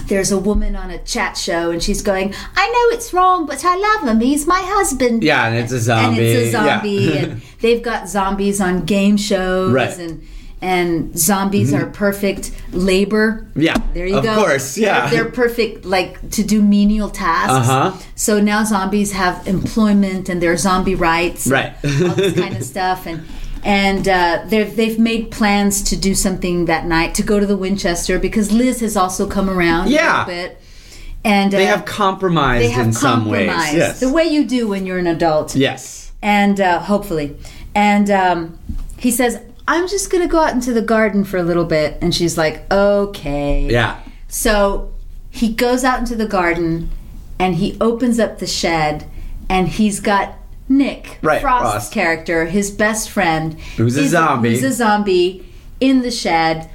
There's 0.08 0.30
a 0.30 0.38
woman 0.38 0.76
on 0.76 0.90
a 0.90 0.98
chat 0.98 1.38
show, 1.38 1.70
and 1.70 1.82
she's 1.82 2.02
going, 2.02 2.34
"I 2.54 2.66
know 2.68 2.96
it's 2.96 3.14
wrong, 3.14 3.46
but 3.46 3.64
I 3.64 3.76
love 3.76 4.06
him. 4.08 4.20
He's 4.20 4.46
my 4.46 4.60
husband." 4.62 5.24
Yeah, 5.24 5.46
and 5.46 5.56
it's 5.56 5.72
a 5.72 5.80
zombie. 5.80 6.18
And 6.18 6.26
it's 6.28 6.48
a 6.48 6.52
zombie, 6.52 6.90
Yeah. 6.90 7.12
and 7.22 7.42
they've 7.62 7.82
got 7.82 8.06
zombies 8.08 8.60
on 8.60 8.84
game 8.84 9.16
shows, 9.16 9.72
Right. 9.72 9.98
And 9.98 10.22
and 10.62 11.16
zombies 11.18 11.72
are 11.74 11.86
perfect 11.86 12.50
labor. 12.72 13.46
Yeah, 13.54 13.76
There 13.92 14.06
you 14.06 14.16
of 14.18 14.24
go. 14.24 14.30
Of 14.32 14.38
course, 14.38 14.78
yeah. 14.78 15.10
They're, 15.10 15.24
they're 15.24 15.32
perfect, 15.32 15.84
like 15.84 16.30
to 16.32 16.42
do 16.42 16.62
menial 16.62 17.10
tasks. 17.10 17.52
Uh-huh. 17.68 17.92
So 18.14 18.40
now 18.40 18.64
zombies 18.64 19.12
have 19.12 19.46
employment 19.46 20.28
and 20.28 20.40
their 20.42 20.56
zombie 20.56 20.94
rights, 20.94 21.44
and 21.46 21.52
Right. 21.52 21.74
all 21.84 22.14
this 22.14 22.34
kind 22.34 22.56
of 22.56 22.62
stuff, 22.74 23.06
and 23.06 23.22
and 23.64 24.08
uh, 24.08 24.44
they've 24.46 24.74
they've 24.76 24.98
made 24.98 25.30
plans 25.30 25.82
to 25.90 25.96
do 25.96 26.14
something 26.14 26.66
that 26.66 26.86
night 26.86 27.14
to 27.16 27.22
go 27.22 27.38
to 27.40 27.46
the 27.46 27.56
Winchester 27.56 28.18
because 28.18 28.50
Liz 28.52 28.80
has 28.80 28.96
also 28.96 29.26
come 29.26 29.50
around 29.50 29.90
Yeah. 29.90 30.24
a 30.24 30.26
little 30.26 30.48
bit, 30.48 30.60
and 31.24 31.54
uh, 31.54 31.58
They 31.58 31.66
have 31.66 31.84
compromised 31.84 32.64
they 32.64 32.70
have 32.70 32.86
in 32.86 32.92
some 32.92 33.26
ways. 33.28 33.46
compromised 33.48 33.76
Yes. 33.76 34.00
the 34.00 34.12
way 34.12 34.24
you 34.24 34.44
do 34.46 34.68
when 34.68 34.86
you're 34.86 34.98
an 34.98 35.06
adult 35.08 35.54
yes. 35.54 36.12
and 36.22 36.60
uh, 36.60 36.78
hopefully. 36.80 37.36
And 37.74 38.10
um, 38.10 38.58
he 38.96 39.10
says, 39.10 39.38
"I'm 39.68 39.88
just 39.88 40.10
gonna 40.10 40.26
go 40.28 40.40
out 40.40 40.52
into 40.52 40.72
the 40.72 40.82
garden 40.82 41.24
for 41.24 41.36
a 41.38 41.42
little 41.42 41.64
bit," 41.64 41.98
and 42.00 42.14
she's 42.14 42.36
like, 42.38 42.70
"Okay." 42.72 43.68
Yeah. 43.70 43.96
So 44.28 44.90
he 45.30 45.52
goes 45.52 45.84
out 45.84 45.98
into 45.98 46.16
the 46.16 46.26
garden, 46.26 46.90
and 47.38 47.56
he 47.56 47.76
opens 47.80 48.18
up 48.18 48.38
the 48.38 48.46
shed, 48.46 49.04
and 49.48 49.68
he's 49.68 50.00
got 50.00 50.34
Nick 50.68 51.18
Right, 51.22 51.40
Frost's 51.40 51.70
Frost. 51.72 51.92
character, 51.92 52.46
his 52.46 52.70
best 52.70 53.08
friend, 53.10 53.54
Who's 53.76 53.96
a 53.96 54.08
zombie. 54.08 54.50
Who's 54.50 54.64
a 54.64 54.72
zombie 54.72 55.46
in 55.80 56.02
the 56.02 56.10
shed. 56.10 56.68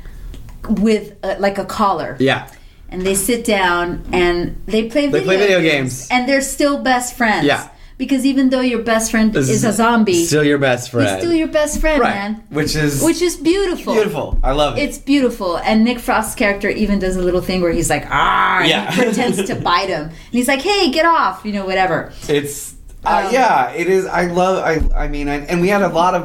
with 0.69 1.15
uh, 1.23 1.35
like 1.39 1.57
a 1.57 1.65
collar. 1.65 2.15
Yeah. 2.19 2.47
And 2.89 3.01
they 3.01 3.15
sit 3.15 3.43
down 3.43 4.03
and 4.13 4.61
they 4.67 4.89
play 4.89 5.07
They 5.07 5.19
video 5.19 5.23
play 5.23 5.37
video 5.37 5.61
games. 5.61 6.07
And 6.11 6.29
they're 6.29 6.39
still 6.41 6.77
best 6.83 7.17
friends. 7.17 7.47
Yeah. 7.47 7.67
Because 8.01 8.25
even 8.25 8.49
though 8.49 8.61
your 8.73 8.81
best 8.81 9.11
friend 9.11 9.31
This 9.31 9.47
is 9.47 9.63
a 9.63 9.71
zombie, 9.71 10.25
Still 10.25 10.43
your 10.43 10.57
best 10.57 10.89
friend. 10.89 11.07
he's 11.07 11.19
still 11.21 11.35
your 11.43 11.47
best 11.59 11.79
friend, 11.79 12.01
right. 12.01 12.15
man. 12.15 12.43
Which 12.49 12.75
is 12.75 13.03
Which 13.03 13.21
is 13.21 13.35
beautiful. 13.37 13.93
beautiful. 13.93 14.39
I 14.43 14.53
love 14.53 14.77
it. 14.77 14.81
It's 14.81 14.97
beautiful. 14.97 15.57
And 15.57 15.83
Nick 15.85 15.99
Frost's 15.99 16.33
character 16.33 16.67
even 16.67 16.97
does 16.97 17.15
a 17.15 17.21
little 17.21 17.41
thing 17.41 17.61
where 17.61 17.71
he's 17.71 17.91
like, 17.91 18.05
ah, 18.09 18.63
Yeah. 18.63 18.89
he 18.91 19.01
pretends 19.05 19.43
to 19.49 19.53
bite 19.55 19.89
him. 19.89 20.05
And 20.05 20.13
he's 20.39 20.47
like, 20.47 20.61
hey, 20.63 20.89
get 20.89 21.05
off, 21.05 21.45
you 21.45 21.53
know, 21.53 21.63
whatever. 21.67 22.11
It's 22.27 22.73
uh, 23.05 23.25
Um, 23.27 23.33
yeah, 23.33 23.69
it 23.81 23.87
is. 23.87 24.07
I 24.07 24.25
love. 24.25 24.63
I 24.65 25.03
I 25.03 25.07
mean, 25.07 25.29
I, 25.29 25.35
and 25.45 25.61
we 25.61 25.67
had 25.69 25.83
a 25.83 25.89
lot 26.01 26.15
of 26.15 26.23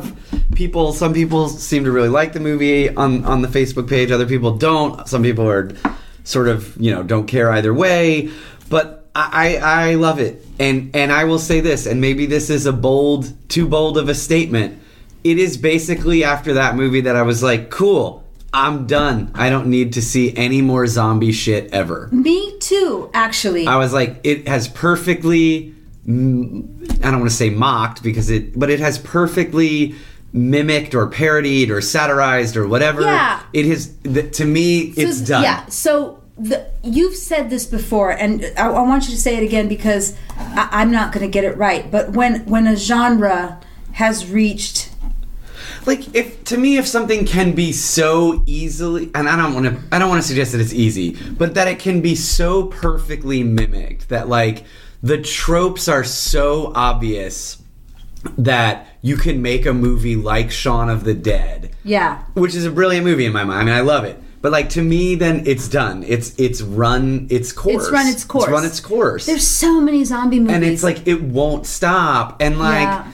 people. 0.54 0.94
Some 0.94 1.12
people 1.12 1.48
seem 1.50 1.84
to 1.84 1.92
really 1.92 2.08
like 2.20 2.32
the 2.32 2.40
movie 2.40 2.88
on 2.88 3.24
on 3.26 3.42
the 3.42 3.48
Facebook 3.48 3.86
page. 3.88 4.10
Other 4.10 4.26
people 4.34 4.56
don't. 4.56 5.06
Some 5.06 5.22
people 5.22 5.46
are 5.46 5.70
sort 6.24 6.48
of 6.48 6.74
you 6.80 6.90
know 6.94 7.02
don't 7.02 7.26
care 7.26 7.50
either 7.52 7.74
way. 7.74 8.30
But 8.70 9.04
I 9.14 9.56
I, 9.56 9.90
I 9.90 9.94
love 9.96 10.18
it. 10.20 10.45
And 10.58 10.94
and 10.94 11.12
I 11.12 11.24
will 11.24 11.38
say 11.38 11.60
this. 11.60 11.86
And 11.86 12.00
maybe 12.00 12.26
this 12.26 12.50
is 12.50 12.66
a 12.66 12.72
bold, 12.72 13.32
too 13.48 13.66
bold 13.68 13.98
of 13.98 14.08
a 14.08 14.14
statement. 14.14 14.80
It 15.24 15.38
is 15.38 15.56
basically 15.56 16.22
after 16.24 16.54
that 16.54 16.76
movie 16.76 17.00
that 17.02 17.16
I 17.16 17.22
was 17.22 17.42
like, 17.42 17.70
cool. 17.70 18.22
I'm 18.52 18.86
done. 18.86 19.30
I 19.34 19.50
don't 19.50 19.66
need 19.66 19.92
to 19.94 20.02
see 20.02 20.34
any 20.34 20.62
more 20.62 20.86
zombie 20.86 21.32
shit 21.32 21.70
ever. 21.74 22.08
Me 22.10 22.56
too, 22.58 23.10
actually. 23.12 23.66
I 23.66 23.76
was 23.76 23.92
like, 23.92 24.20
it 24.24 24.48
has 24.48 24.66
perfectly. 24.68 25.74
mm, 26.06 26.64
I 27.04 27.10
don't 27.10 27.20
want 27.20 27.30
to 27.30 27.36
say 27.36 27.50
mocked 27.50 28.02
because 28.02 28.30
it, 28.30 28.58
but 28.58 28.70
it 28.70 28.80
has 28.80 28.98
perfectly 28.98 29.94
mimicked 30.32 30.94
or 30.94 31.06
parodied 31.08 31.70
or 31.70 31.80
satirized 31.82 32.56
or 32.56 32.66
whatever. 32.66 33.02
Yeah. 33.02 33.42
It 33.52 33.66
has. 33.66 33.94
To 34.38 34.44
me, 34.46 34.80
it's 34.96 35.18
So- 35.18 35.24
done. 35.26 35.42
Yeah. 35.42 35.66
So 35.66 36.22
the, 36.38 36.66
you've 36.82 37.16
said 37.16 37.48
this 37.50 37.66
before, 37.66 38.10
and 38.10 38.44
I, 38.58 38.68
I 38.68 38.82
want 38.82 39.04
you 39.04 39.10
to 39.14 39.20
say 39.20 39.36
it 39.36 39.42
again 39.42 39.68
because 39.68 40.16
I, 40.36 40.68
I'm 40.70 40.90
not 40.90 41.12
going 41.12 41.24
to 41.24 41.30
get 41.30 41.44
it 41.44 41.56
right. 41.56 41.90
But 41.90 42.10
when 42.10 42.44
when 42.46 42.66
a 42.66 42.76
genre 42.76 43.60
has 43.92 44.30
reached, 44.30 44.90
Like 45.86 46.14
if 46.14 46.44
to 46.44 46.58
me, 46.58 46.76
if 46.76 46.86
something 46.86 47.24
can 47.24 47.52
be 47.52 47.72
so 47.72 48.42
easily, 48.46 49.10
and 49.14 49.28
I 49.28 49.36
don't 49.36 49.54
want 49.54 49.66
to, 49.66 49.82
I 49.90 49.98
don't 49.98 50.10
want 50.10 50.20
to 50.20 50.28
suggest 50.28 50.52
that 50.52 50.60
it's 50.60 50.74
easy, 50.74 51.16
but 51.38 51.54
that 51.54 51.68
it 51.68 51.78
can 51.78 52.00
be 52.02 52.14
so 52.14 52.66
perfectly 52.66 53.42
mimicked 53.42 54.10
that 54.10 54.28
like 54.28 54.64
the 55.02 55.20
tropes 55.22 55.88
are 55.88 56.04
so 56.04 56.72
obvious 56.74 57.62
that 58.36 58.88
you 59.02 59.16
can 59.16 59.40
make 59.40 59.64
a 59.66 59.72
movie 59.72 60.16
like 60.16 60.50
Shaun 60.50 60.90
of 60.90 61.04
the 61.04 61.14
Dead. 61.14 61.70
yeah, 61.84 62.22
which 62.34 62.54
is 62.54 62.66
a 62.66 62.70
brilliant 62.70 63.06
movie 63.06 63.24
in 63.24 63.32
my 63.32 63.44
mind. 63.44 63.60
I 63.60 63.64
mean, 63.64 63.74
I 63.74 63.80
love 63.80 64.04
it. 64.04 64.20
But 64.42 64.52
like 64.52 64.68
to 64.70 64.82
me, 64.82 65.14
then 65.16 65.42
it's 65.46 65.68
done. 65.68 66.04
It's 66.06 66.34
it's 66.38 66.62
run 66.62 67.26
its 67.30 67.52
course. 67.52 67.84
It's 67.84 67.92
run 67.92 68.06
its 68.06 68.24
course. 68.24 68.44
It's 68.44 68.52
run 68.52 68.64
its 68.64 68.80
course. 68.80 69.26
there's 69.26 69.46
so 69.46 69.80
many 69.80 70.04
zombie 70.04 70.38
movies, 70.38 70.54
and 70.54 70.64
it's 70.64 70.82
like 70.82 71.06
it 71.06 71.20
won't 71.22 71.66
stop. 71.66 72.40
And 72.40 72.58
like 72.58 72.82
Yeah. 72.82 73.04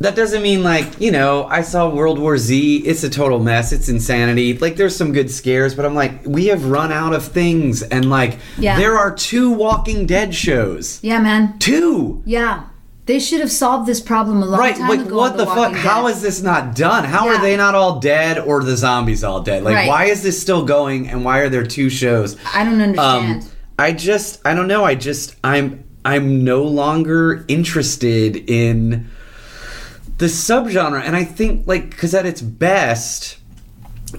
that 0.00 0.16
doesn't 0.16 0.42
mean 0.42 0.62
like 0.62 0.86
you 1.00 1.10
know 1.12 1.44
I 1.44 1.60
saw 1.62 1.90
World 1.90 2.18
War 2.18 2.38
Z. 2.38 2.78
It's 2.86 3.04
a 3.04 3.10
total 3.10 3.38
mess. 3.38 3.72
It's 3.72 3.88
insanity. 3.88 4.56
Like 4.56 4.76
there's 4.76 4.96
some 4.96 5.12
good 5.12 5.30
scares, 5.30 5.74
but 5.74 5.84
I'm 5.84 5.94
like 5.94 6.24
we 6.26 6.46
have 6.46 6.64
run 6.64 6.90
out 6.90 7.12
of 7.12 7.24
things. 7.24 7.82
And 7.82 8.08
like 8.08 8.38
Yeah. 8.58 8.78
there 8.78 8.96
are 8.96 9.14
two 9.14 9.50
Walking 9.50 10.06
Dead 10.06 10.34
shows. 10.34 11.00
yeah, 11.02 11.20
man, 11.20 11.58
Two. 11.58 12.22
yeah. 12.24 12.64
They 13.06 13.18
should 13.18 13.40
have 13.40 13.50
solved 13.50 13.86
this 13.88 14.00
problem 14.00 14.42
a 14.42 14.46
long 14.46 14.60
Right, 14.60 14.76
time 14.76 14.88
like 14.88 15.00
ago. 15.00 15.16
what 15.16 15.32
on 15.32 15.36
the 15.38 15.46
fuck? 15.46 15.56
Walking 15.56 15.74
How 15.76 16.06
Dead. 16.06 16.14
is 16.16 16.22
this 16.22 16.40
not 16.42 16.76
done? 16.76 17.04
How 17.04 17.26
Yeah. 17.26 17.38
are 17.38 17.42
they 17.42 17.56
not 17.56 17.74
all 17.74 17.98
dead 17.98 18.38
or 18.38 18.62
the 18.62 18.76
zombies 18.76 19.24
all 19.24 19.40
dead? 19.40 19.64
Like, 19.64 19.74
Right. 19.74 19.88
why 19.88 20.04
is 20.04 20.22
this 20.22 20.40
still 20.40 20.64
going 20.64 21.08
and 21.08 21.24
why 21.24 21.38
are 21.38 21.48
there 21.48 21.66
two 21.66 21.90
shows? 21.90 22.36
I 22.54 22.62
don't 22.64 22.80
understand. 22.80 23.42
Um, 23.42 23.48
I 23.78 23.90
just, 23.90 24.38
I 24.44 24.54
don't 24.54 24.68
know. 24.68 24.84
I 24.84 24.94
just, 24.94 25.34
I'm, 25.42 25.82
I'm 26.04 26.44
no 26.44 26.62
longer 26.62 27.44
interested 27.48 28.36
in 28.48 29.08
the 30.18 30.26
subgenre, 30.26 31.02
and 31.04 31.16
I 31.16 31.24
think 31.24 31.66
like 31.66 31.90
because 31.90 32.14
at 32.14 32.26
its 32.26 32.40
best, 32.40 33.38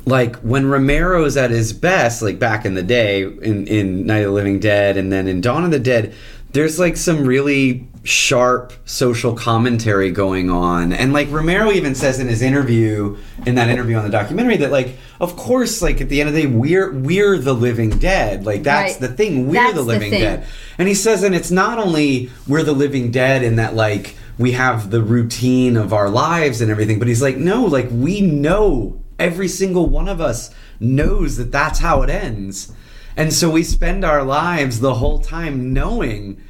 like 0.05 0.35
when 0.37 0.65
Romero's 0.65 1.37
at 1.37 1.51
his 1.51 1.71
best, 1.71 2.21
like 2.21 2.39
back 2.39 2.65
in 2.65 2.73
the 2.73 2.81
day 2.83 3.21
in 3.23 3.67
in 3.67 4.05
Night 4.05 4.19
of 4.19 4.25
the 4.25 4.31
Living 4.31 4.59
Dead, 4.59 4.97
and 4.97 5.11
then 5.13 5.27
in 5.27 5.39
Dawn 5.39 5.63
of 5.63 5.71
the 5.71 5.79
Dead, 5.79 6.13
there's 6.53 6.79
like 6.79 6.97
some 6.97 7.25
really 7.25 7.87
sharp 8.05 8.73
social 8.85 9.33
commentary 9.33 10.11
going 10.11 10.49
on, 10.49 10.93
and 10.93 11.13
like 11.13 11.29
Romero 11.31 11.71
even 11.71 11.95
says 11.95 12.19
in 12.19 12.27
his 12.27 12.41
interview, 12.41 13.17
in 13.45 13.55
that 13.55 13.69
interview 13.69 13.95
on 13.95 14.03
the 14.03 14.09
documentary, 14.09 14.57
that 14.57 14.71
like 14.71 14.97
of 15.19 15.35
course, 15.35 15.81
like 15.81 16.01
at 16.01 16.09
the 16.09 16.19
end 16.19 16.29
of 16.29 16.35
the 16.35 16.41
day, 16.43 16.47
we're 16.47 16.91
we're 16.91 17.37
the 17.37 17.53
living 17.53 17.89
dead, 17.91 18.45
like 18.45 18.63
that's 18.63 18.93
Right. 18.93 19.01
the 19.01 19.07
thing, 19.09 19.47
we're 19.47 19.53
That's 19.53 19.73
the 19.75 19.81
the 19.81 19.87
living 19.87 20.11
thing. 20.11 20.21
dead, 20.21 20.45
and 20.77 20.87
he 20.87 20.93
says, 20.93 21.23
and 21.23 21.33
it's 21.35 21.51
not 21.51 21.79
only 21.79 22.29
we're 22.47 22.63
the 22.63 22.73
living 22.73 23.09
dead 23.11 23.43
in 23.43 23.55
that 23.57 23.73
like 23.75 24.15
we 24.37 24.51
have 24.53 24.89
the 24.89 25.01
routine 25.01 25.77
of 25.77 25.93
our 25.93 26.09
lives 26.09 26.59
and 26.61 26.69
everything, 26.71 26.99
but 26.99 27.07
he's 27.07 27.21
like, 27.21 27.37
no, 27.37 27.63
like 27.65 27.87
we 27.91 28.19
know 28.21 28.99
every 29.19 29.47
single 29.47 29.87
one 29.87 30.07
of 30.09 30.19
us 30.19 30.49
knows 30.79 31.37
that 31.37 31.51
that's 31.51 31.79
how 31.79 32.01
it 32.01 32.09
ends. 32.09 32.73
And 33.15 33.31
so 33.33 33.49
we 33.49 33.63
spend 33.63 34.03
our 34.03 34.23
lives 34.23 34.79
the 34.79 34.95
whole 34.95 35.19
time 35.19 35.73
knowing 35.73 36.41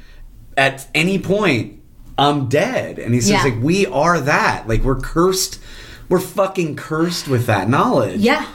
at 0.56 0.86
any 0.94 1.18
point 1.18 1.80
I'm 2.16 2.48
dead. 2.48 2.98
And 2.98 3.12
he 3.14 3.20
says 3.20 3.30
Yeah. 3.30 3.42
like 3.44 3.62
we 3.62 3.86
are 3.86 4.20
that. 4.20 4.68
Like 4.68 4.82
we're 4.82 5.00
cursed. 5.00 5.60
We're 6.08 6.20
fucking 6.20 6.76
cursed 6.76 7.28
with 7.28 7.46
that 7.46 7.68
knowledge. 7.68 8.20
yeah, 8.20 8.46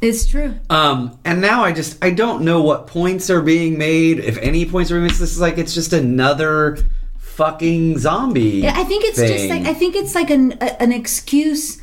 it's 0.00 0.26
true. 0.26 0.54
Um, 0.70 1.18
and 1.24 1.40
now 1.40 1.64
I 1.64 1.72
just 1.72 2.02
I 2.04 2.10
don't 2.10 2.42
know 2.44 2.62
what 2.62 2.86
points 2.86 3.28
are 3.30 3.40
being 3.42 3.76
made, 3.78 4.18
if 4.20 4.38
any 4.38 4.64
points 4.66 4.90
are 4.90 4.94
being 4.94 5.04
made. 5.04 5.10
This 5.12 5.20
is 5.32 5.40
like 5.40 5.58
it's 5.58 5.74
just 5.74 5.92
another 5.92 6.78
fucking 7.18 7.98
zombie. 7.98 8.60
Yeah, 8.62 8.74
I 8.76 8.84
think 8.84 9.04
it's 9.04 9.18
just 9.18 9.48
like 9.48 9.62
I 9.64 9.74
think 9.74 9.96
it's 9.96 10.14
like 10.14 10.30
an 10.30 10.52
a, 10.60 10.80
an 10.82 10.92
excuse, 10.92 11.80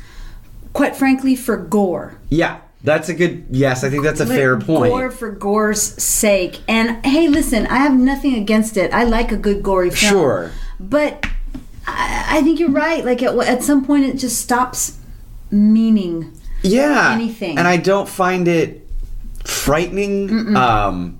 quite 0.72 0.96
frankly, 0.96 1.34
for 1.36 1.56
gore. 1.56 2.18
yeah, 2.30 2.60
that's 2.86 3.08
a 3.08 3.14
good. 3.14 3.46
Yes, 3.50 3.82
I 3.82 3.90
think 3.90 4.04
that's 4.04 4.20
a 4.20 4.26
fair 4.26 4.58
point. 4.58 4.92
Gore 4.92 5.10
for 5.10 5.32
gore's 5.32 5.82
sake. 6.02 6.60
And 6.68 7.04
hey, 7.04 7.26
listen, 7.28 7.66
I 7.66 7.78
have 7.78 7.96
nothing 7.96 8.34
against 8.36 8.76
it. 8.76 8.92
I 8.94 9.02
like 9.02 9.32
a 9.32 9.36
good 9.36 9.62
gory 9.62 9.90
film. 9.90 10.12
Sure. 10.12 10.52
But 10.78 11.26
I, 11.86 12.38
I 12.38 12.42
think 12.42 12.60
you're 12.60 12.70
right. 12.70 13.04
Like 13.04 13.22
at, 13.24 13.36
at 13.36 13.62
some 13.64 13.84
point, 13.84 14.04
it 14.04 14.16
just 14.18 14.40
stops 14.40 14.98
meaning. 15.50 16.32
yeah, 16.62 17.12
anything. 17.12 17.58
and 17.58 17.66
I 17.66 17.76
don't 17.76 18.08
find 18.08 18.46
it 18.46 18.88
frightening. 19.44 20.56
Um, 20.56 21.18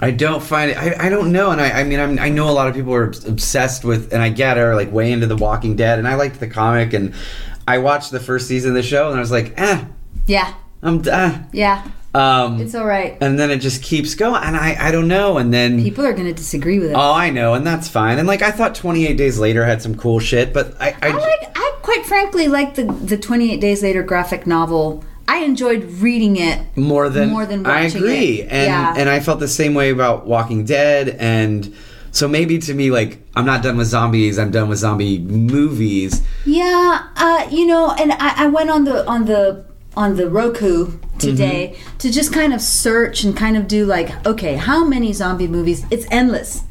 I 0.00 0.12
don't 0.12 0.42
find 0.42 0.70
it. 0.70 0.76
I, 0.76 1.06
I 1.06 1.08
don't 1.08 1.32
know, 1.32 1.50
and 1.50 1.60
I, 1.60 1.80
I 1.80 1.84
mean, 1.84 1.98
I'm, 1.98 2.18
I 2.18 2.28
know 2.28 2.48
a 2.48 2.52
lot 2.52 2.68
of 2.68 2.74
people 2.74 2.94
are 2.94 3.06
obsessed 3.26 3.84
with, 3.84 4.12
and 4.12 4.22
I 4.22 4.28
get 4.28 4.56
it, 4.56 4.60
are 4.60 4.74
like 4.76 4.92
way 4.92 5.10
into 5.10 5.26
The 5.26 5.36
Walking 5.36 5.74
Dead, 5.74 5.98
and 5.98 6.06
I 6.06 6.14
liked 6.14 6.38
the 6.38 6.48
comic, 6.48 6.92
and 6.92 7.14
I 7.66 7.78
watched 7.78 8.10
the 8.12 8.20
first 8.20 8.46
season 8.46 8.70
of 8.70 8.74
the 8.76 8.82
show, 8.82 9.08
and 9.08 9.16
I 9.16 9.20
was 9.20 9.30
like, 9.32 9.54
eh, 9.56 9.84
Yeah, 10.26 10.54
I'm, 10.82 11.00
done. 11.02 11.46
yeah, 11.52 11.82
Um, 12.14 12.60
it's 12.60 12.74
all 12.74 12.86
right. 12.86 13.16
and 13.20 13.38
then 13.38 13.50
it 13.50 13.58
just 13.58 13.82
keeps 13.82 14.14
going 14.14 14.42
and 14.42 14.56
i 14.56 14.76
i 14.88 14.90
don't 14.90 15.08
know 15.08 15.36
and 15.38 15.52
then 15.52 15.82
People 15.82 16.04
are 16.06 16.12
going 16.12 16.26
to 16.26 16.32
disagree 16.32 16.78
with 16.78 16.90
it. 16.90 16.94
oh 16.96 17.12
i 17.12 17.28
know 17.30 17.54
and 17.54 17.66
that's 17.66 17.88
fine 17.88 18.18
and 18.18 18.26
like 18.28 18.42
i 18.42 18.50
thought 18.50 18.74
28 18.74 19.16
days 19.16 19.38
later 19.38 19.64
had 19.64 19.82
some 19.82 19.94
cool 19.96 20.18
shit 20.20 20.52
but 20.54 20.74
i 20.80 20.88
i, 21.02 21.08
I 21.08 21.10
like. 21.12 21.50
I 21.56 21.66
quite 21.82 22.06
frankly 22.06 22.46
like 22.48 22.74
the 22.74 22.84
the 22.84 23.16
28 23.16 23.60
Days 23.60 23.82
Later 23.82 24.02
graphic 24.02 24.46
novel. 24.46 25.04
I 25.28 25.38
enjoyed 25.38 25.84
reading 26.00 26.36
it. 26.36 26.58
more 26.76 27.08
than 27.08 27.30
more 27.30 27.46
than 27.46 27.66
i 27.66 27.82
agree 27.82 28.42
it. 28.42 28.48
and 28.50 28.66
Yeah. 28.68 28.94
and 28.96 29.08
i 29.08 29.18
felt 29.20 29.38
the 29.40 29.48
same 29.48 29.74
way 29.74 29.90
about 29.90 30.26
walking 30.26 30.64
dead 30.64 31.08
and 31.18 31.74
so 32.12 32.26
maybe 32.28 32.58
to 32.58 32.72
me 32.74 32.90
like 32.90 33.18
i'm 33.36 33.44
not 33.44 33.62
done 33.62 33.76
with 33.76 33.88
zombies 33.88 34.38
i'm 34.38 34.50
done 34.50 34.68
with 34.68 34.78
zombie 34.78 35.18
movies 35.18 36.22
Yeah, 36.46 37.08
uh, 37.16 37.46
you 37.50 37.66
know, 37.66 37.90
and 38.00 38.12
I, 38.12 38.44
I 38.44 38.46
went 38.46 38.70
on 38.70 38.84
the 38.84 39.06
on 39.06 39.24
the 39.26 39.64
on 39.96 40.16
the 40.16 40.28
Roku 40.28 40.98
today 41.18 41.74
Mm-hmm. 41.76 41.96
to 41.98 42.12
just 42.12 42.32
kind 42.32 42.52
of 42.52 42.60
search 42.60 43.24
and 43.24 43.36
kind 43.36 43.56
of 43.56 43.66
do 43.66 43.86
like, 43.86 44.26
okay, 44.26 44.56
how 44.56 44.84
many 44.84 45.12
zombie 45.12 45.48
movies? 45.48 45.84
It's 45.90 46.06
endless. 46.10 46.62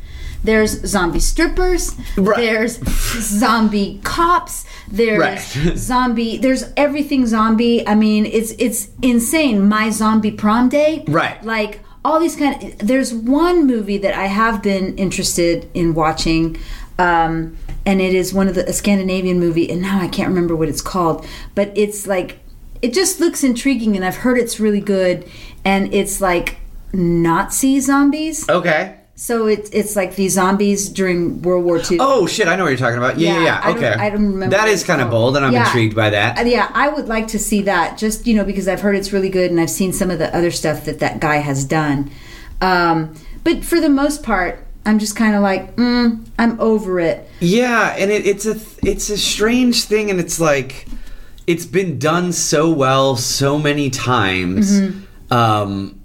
There's 0.44 0.86
zombie 0.86 1.20
strippers. 1.20 1.96
Right. 2.16 2.38
There's 2.38 2.78
zombie 3.20 4.00
cops. 4.04 4.66
There's 4.88 5.20
Right. 5.20 5.40
zombie. 5.78 6.38
There's 6.38 6.66
everything 6.78 7.26
zombie. 7.26 7.86
I 7.88 7.96
mean, 7.96 8.28
it's 8.28 8.52
it's 8.60 8.90
insane. 9.02 9.68
My 9.68 9.90
zombie 9.90 10.30
prom 10.32 10.70
day. 10.70 11.04
Right. 11.08 11.44
Like 11.44 11.80
all 12.04 12.20
these 12.20 12.36
kind. 12.36 12.62
Of, 12.64 12.78
there's 12.88 13.12
one 13.12 13.66
movie 13.66 13.98
that 13.98 14.14
I 14.14 14.28
have 14.28 14.62
been 14.62 14.96
interested 15.00 15.68
in 15.74 15.96
watching, 15.96 16.58
um, 17.00 17.58
and 17.84 18.00
it 18.00 18.14
is 18.14 18.32
one 18.32 18.48
of 18.48 18.54
the 18.54 18.70
a 18.70 18.74
Scandinavian 18.74 19.40
movie, 19.40 19.68
and 19.72 19.82
now 19.82 20.00
I 20.00 20.08
can't 20.08 20.30
remember 20.30 20.56
what 20.56 20.70
it's 20.70 20.82
called, 20.84 21.26
but 21.56 21.72
it's 21.76 22.06
like 22.06 22.38
it 22.86 22.94
just 22.94 23.20
looks 23.20 23.44
intriguing, 23.44 23.96
and 23.98 24.04
I've 24.08 24.18
heard 24.26 24.38
it's 24.38 24.60
really 24.66 24.82
good, 24.98 25.18
and 25.64 25.94
it's 25.94 26.22
like 26.30 26.48
Nazi 26.94 27.80
zombies. 27.80 28.48
okay 28.50 28.96
So 29.18 29.48
it's 29.48 29.70
it's 29.80 29.96
like 29.96 30.12
these 30.22 30.34
zombies 30.34 30.90
during 31.00 31.42
World 31.42 31.64
War 31.68 31.78
II. 31.80 31.98
Oh 32.02 32.28
shit! 32.28 32.48
I 32.52 32.56
know 32.58 32.64
what 32.66 32.70
you're 32.74 32.84
talking 32.88 32.98
about. 33.04 33.16
Yeah, 33.18 33.34
yeah. 33.40 33.44
Yeah. 33.48 33.60
I 33.64 33.68
don't- 33.74 33.78
Okay, 33.78 33.94
I 34.06 34.10
don't 34.12 34.28
remember 34.34 34.56
That 34.58 34.68
is 34.76 34.84
kind 34.84 35.02
of 35.04 35.10
bold, 35.10 35.34
and 35.38 35.44
I'm 35.46 35.54
Yeah. 35.54 35.66
intrigued 35.66 35.96
by 36.04 36.10
that. 36.18 36.30
Uh, 36.40 36.44
yeah, 36.56 36.68
I 36.74 36.88
would 36.96 37.08
like 37.16 37.28
to 37.36 37.40
see 37.40 37.62
that. 37.72 37.98
Just 37.98 38.28
you 38.28 38.34
know, 38.38 38.44
because 38.52 38.68
I've 38.72 38.82
heard 38.86 38.96
it's 39.00 39.12
really 39.16 39.30
good, 39.40 39.50
and 39.52 39.60
I've 39.64 39.76
seen 39.82 39.92
some 39.94 40.10
of 40.14 40.20
the 40.20 40.30
other 40.38 40.52
stuff 40.52 40.78
that 40.88 40.98
that 41.00 41.16
guy 41.28 41.38
has 41.50 41.64
done. 41.64 42.12
Um, 42.62 42.96
but 43.46 43.64
for 43.64 43.80
the 43.80 43.90
most 44.04 44.22
part, 44.32 44.54
I'm 44.86 45.00
just 45.00 45.16
kind 45.16 45.34
of 45.36 45.42
like, 45.42 45.76
mm, 45.78 46.08
I'm 46.38 46.54
over 46.60 47.00
it. 47.00 47.18
Yeah, 47.40 47.96
and 47.98 48.12
it, 48.12 48.26
it's 48.32 48.46
a 48.46 48.56
it's 48.84 49.10
a 49.10 49.18
strange 49.18 49.78
thing, 49.92 50.10
and 50.12 50.20
it's 50.20 50.40
like 50.52 50.72
it's 51.48 51.66
been 51.66 52.00
done 52.00 52.32
so 52.32 52.70
well 52.72 53.16
so 53.16 53.58
many 53.60 53.89
times. 53.89 54.80
Mm-hmm. 54.80 55.34
Um, 55.34 56.02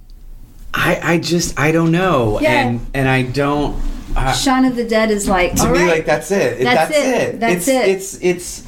I 0.74 1.00
I 1.14 1.18
just 1.18 1.58
I 1.58 1.72
don't 1.72 1.92
know, 1.92 2.40
Yeah. 2.40 2.52
and 2.68 2.86
and 2.94 3.08
I 3.08 3.22
don't. 3.22 3.80
Uh, 4.16 4.32
Shaun 4.32 4.64
of 4.64 4.74
the 4.74 4.84
Dead 4.84 5.10
is 5.10 5.28
like, 5.28 5.54
to 5.54 5.62
all 5.66 5.72
me, 5.72 5.78
right. 5.80 5.88
like 5.88 6.06
that's 6.06 6.30
it. 6.30 6.62
That's 6.64 6.90
That's, 6.90 6.96
it. 6.96 7.34
it. 7.34 7.40
That's 7.40 7.54
it's, 7.54 7.68
it. 7.68 7.88
It's 7.88 8.18
it's 8.22 8.66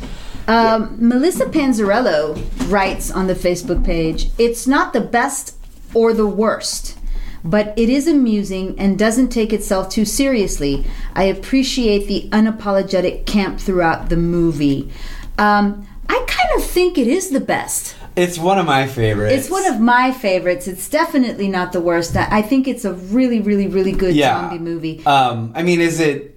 Um, 0.48 0.96
Melissa 0.98 1.46
Panzarello 1.46 2.36
writes 2.70 3.10
on 3.10 3.26
the 3.26 3.34
Facebook 3.34 3.84
page, 3.84 4.30
"It's 4.38 4.66
not 4.66 4.92
the 4.92 5.00
best 5.00 5.56
or 5.94 6.12
the 6.12 6.26
worst." 6.26 6.98
But 7.44 7.74
it 7.76 7.88
is 7.88 8.06
amusing 8.06 8.76
and 8.78 8.96
doesn't 8.96 9.30
take 9.30 9.52
itself 9.52 9.88
too 9.88 10.04
seriously. 10.04 10.86
I 11.16 11.24
appreciate 11.24 12.06
the 12.06 12.28
unapologetic 12.30 13.26
camp 13.26 13.58
throughout 13.58 14.10
the 14.10 14.16
movie. 14.16 14.92
Um, 15.38 15.84
I 16.08 16.24
kind 16.26 16.48
of 16.56 16.64
think 16.64 16.98
it 16.98 17.06
is 17.06 17.30
the 17.30 17.40
best. 17.40 17.94
it's 18.16 18.38
one 18.38 18.58
of 18.58 18.66
my 18.66 18.86
favorites. 18.86 19.34
It's 19.34 19.50
one 19.50 19.66
of 19.66 19.80
my 19.80 20.12
favorites. 20.12 20.68
It's 20.68 20.88
definitely 20.88 21.48
not 21.48 21.72
the 21.72 21.80
worst. 21.80 22.16
I 22.16 22.42
think 22.42 22.68
it's 22.68 22.84
a 22.84 22.92
really, 22.92 23.40
really, 23.40 23.68
really 23.68 23.92
good 23.92 24.14
yeah. 24.14 24.34
zombie 24.34 24.58
movie. 24.58 25.06
Um, 25.06 25.52
I 25.54 25.62
mean, 25.62 25.80
is 25.80 26.00
it? 26.00 26.31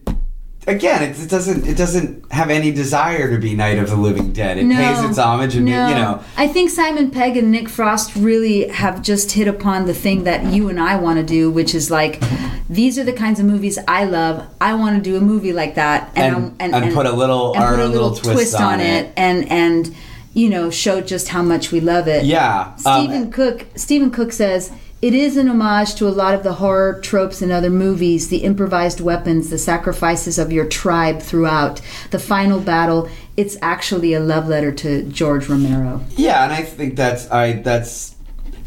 Again, 0.68 1.04
it, 1.04 1.20
it 1.22 1.30
doesn't. 1.30 1.68
It 1.68 1.78
doesn't 1.78 2.32
have 2.32 2.50
any 2.50 2.72
desire 2.72 3.30
to 3.30 3.38
be 3.38 3.54
Night 3.54 3.78
of 3.78 3.90
the 3.90 3.96
Living 3.96 4.34
Dead. 4.34 4.58
It 4.58 4.68
pays 4.68 5.04
its 5.04 5.20
homage, 5.20 5.56
and 5.56 5.66
no. 5.66 5.88
you 5.90 5.94
know, 5.96 6.24
I 6.38 6.48
think 6.48 6.72
Simon 6.72 7.12
Pegg 7.12 7.38
and 7.38 7.52
Nick 7.52 7.70
Frost 7.70 8.16
really 8.16 8.68
have 8.70 9.04
just 9.04 9.32
hit 9.34 9.48
upon 9.48 9.86
the 9.86 9.94
thing 9.94 10.24
that 10.24 10.52
you 10.52 10.70
and 10.70 10.80
I 10.80 10.96
want 10.96 11.20
to 11.20 11.24
do, 11.26 11.52
which 11.52 11.76
is 11.76 11.92
like, 11.92 12.20
these 12.68 12.98
are 12.98 13.04
the 13.04 13.14
kinds 13.14 13.40
of 13.40 13.46
movies 13.46 13.78
I 13.88 14.06
love. 14.06 14.44
I 14.60 14.74
want 14.74 14.96
to 14.96 15.02
do 15.08 15.18
a 15.18 15.22
movie 15.22 15.54
like 15.54 15.76
that, 15.76 16.12
And- 16.16 16.56
and 16.60 16.94
put 16.96 17.06
a 17.06 17.12
little- 17.12 17.54
and 17.56 17.64
put 17.64 17.80
a 17.80 17.88
little, 17.88 18.10
little 18.10 18.16
twist 18.16 18.56
on 18.56 18.80
it. 18.80 19.14
and 19.16 19.48
and 19.52 19.96
you 20.34 20.50
know 20.50 20.70
show 20.72 21.00
just 21.00 21.28
how 21.30 21.42
much 21.44 21.72
we 21.72 21.80
love 21.80 22.08
it. 22.08 22.26
yeah. 22.26 22.74
um, 22.86 23.04
Stephen 23.06 23.32
Cook. 23.32 23.68
Stephen 23.76 24.10
Cook 24.10 24.34
says 24.34 24.72
it 25.02 25.14
is 25.14 25.38
an 25.38 25.50
homage 25.50 25.96
to 25.96 26.08
a 26.08 26.10
lot 26.10 26.34
of 26.34 26.44
the 26.44 26.54
horror 26.54 27.00
tropes 27.02 27.42
in 27.42 27.52
other 27.52 27.70
movies. 27.70 28.30
The 28.30 28.38
improvised 28.38 29.02
weapons, 29.02 29.50
the 29.50 29.58
sacrifices 29.58 30.40
of 30.40 30.52
your 30.52 30.66
tribe 30.66 31.22
throughout, 31.22 31.82
the 32.12 32.20
final 32.20 32.60
battle. 32.60 33.10
It's 33.38 33.58
actually 33.62 34.14
a 34.14 34.20
love 34.20 34.48
letter 34.48 34.72
to 34.72 35.04
George 35.04 35.50
Romero. 35.50 36.02
Yeah, 36.16 36.44
and 36.44 36.54
I 36.54 36.64
think 36.64 36.96
that's 36.96 37.30
I 37.30 37.54
that's 37.62 38.16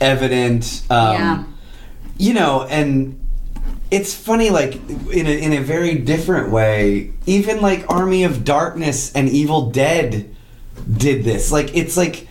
evident. 0.01 0.83
Um, 0.91 1.15
Yeah. 1.15 1.45
You 2.19 2.35
know, 2.35 2.67
and 2.69 3.19
it's 3.91 4.13
funny, 4.13 4.51
like 4.51 4.75
in 5.11 5.27
a 5.27 5.31
in 5.31 5.53
a 5.53 5.61
very 5.61 5.95
different 5.95 6.51
way. 6.51 7.13
Even 7.27 7.61
like 7.61 7.85
Army 7.89 8.25
of 8.25 8.45
Darkness 8.45 9.13
and 9.13 9.29
Evil 9.29 9.71
Dead 9.71 10.35
did 10.97 11.25
this. 11.25 11.51
Like 11.51 11.75
it's 11.77 11.97
like 11.97 12.27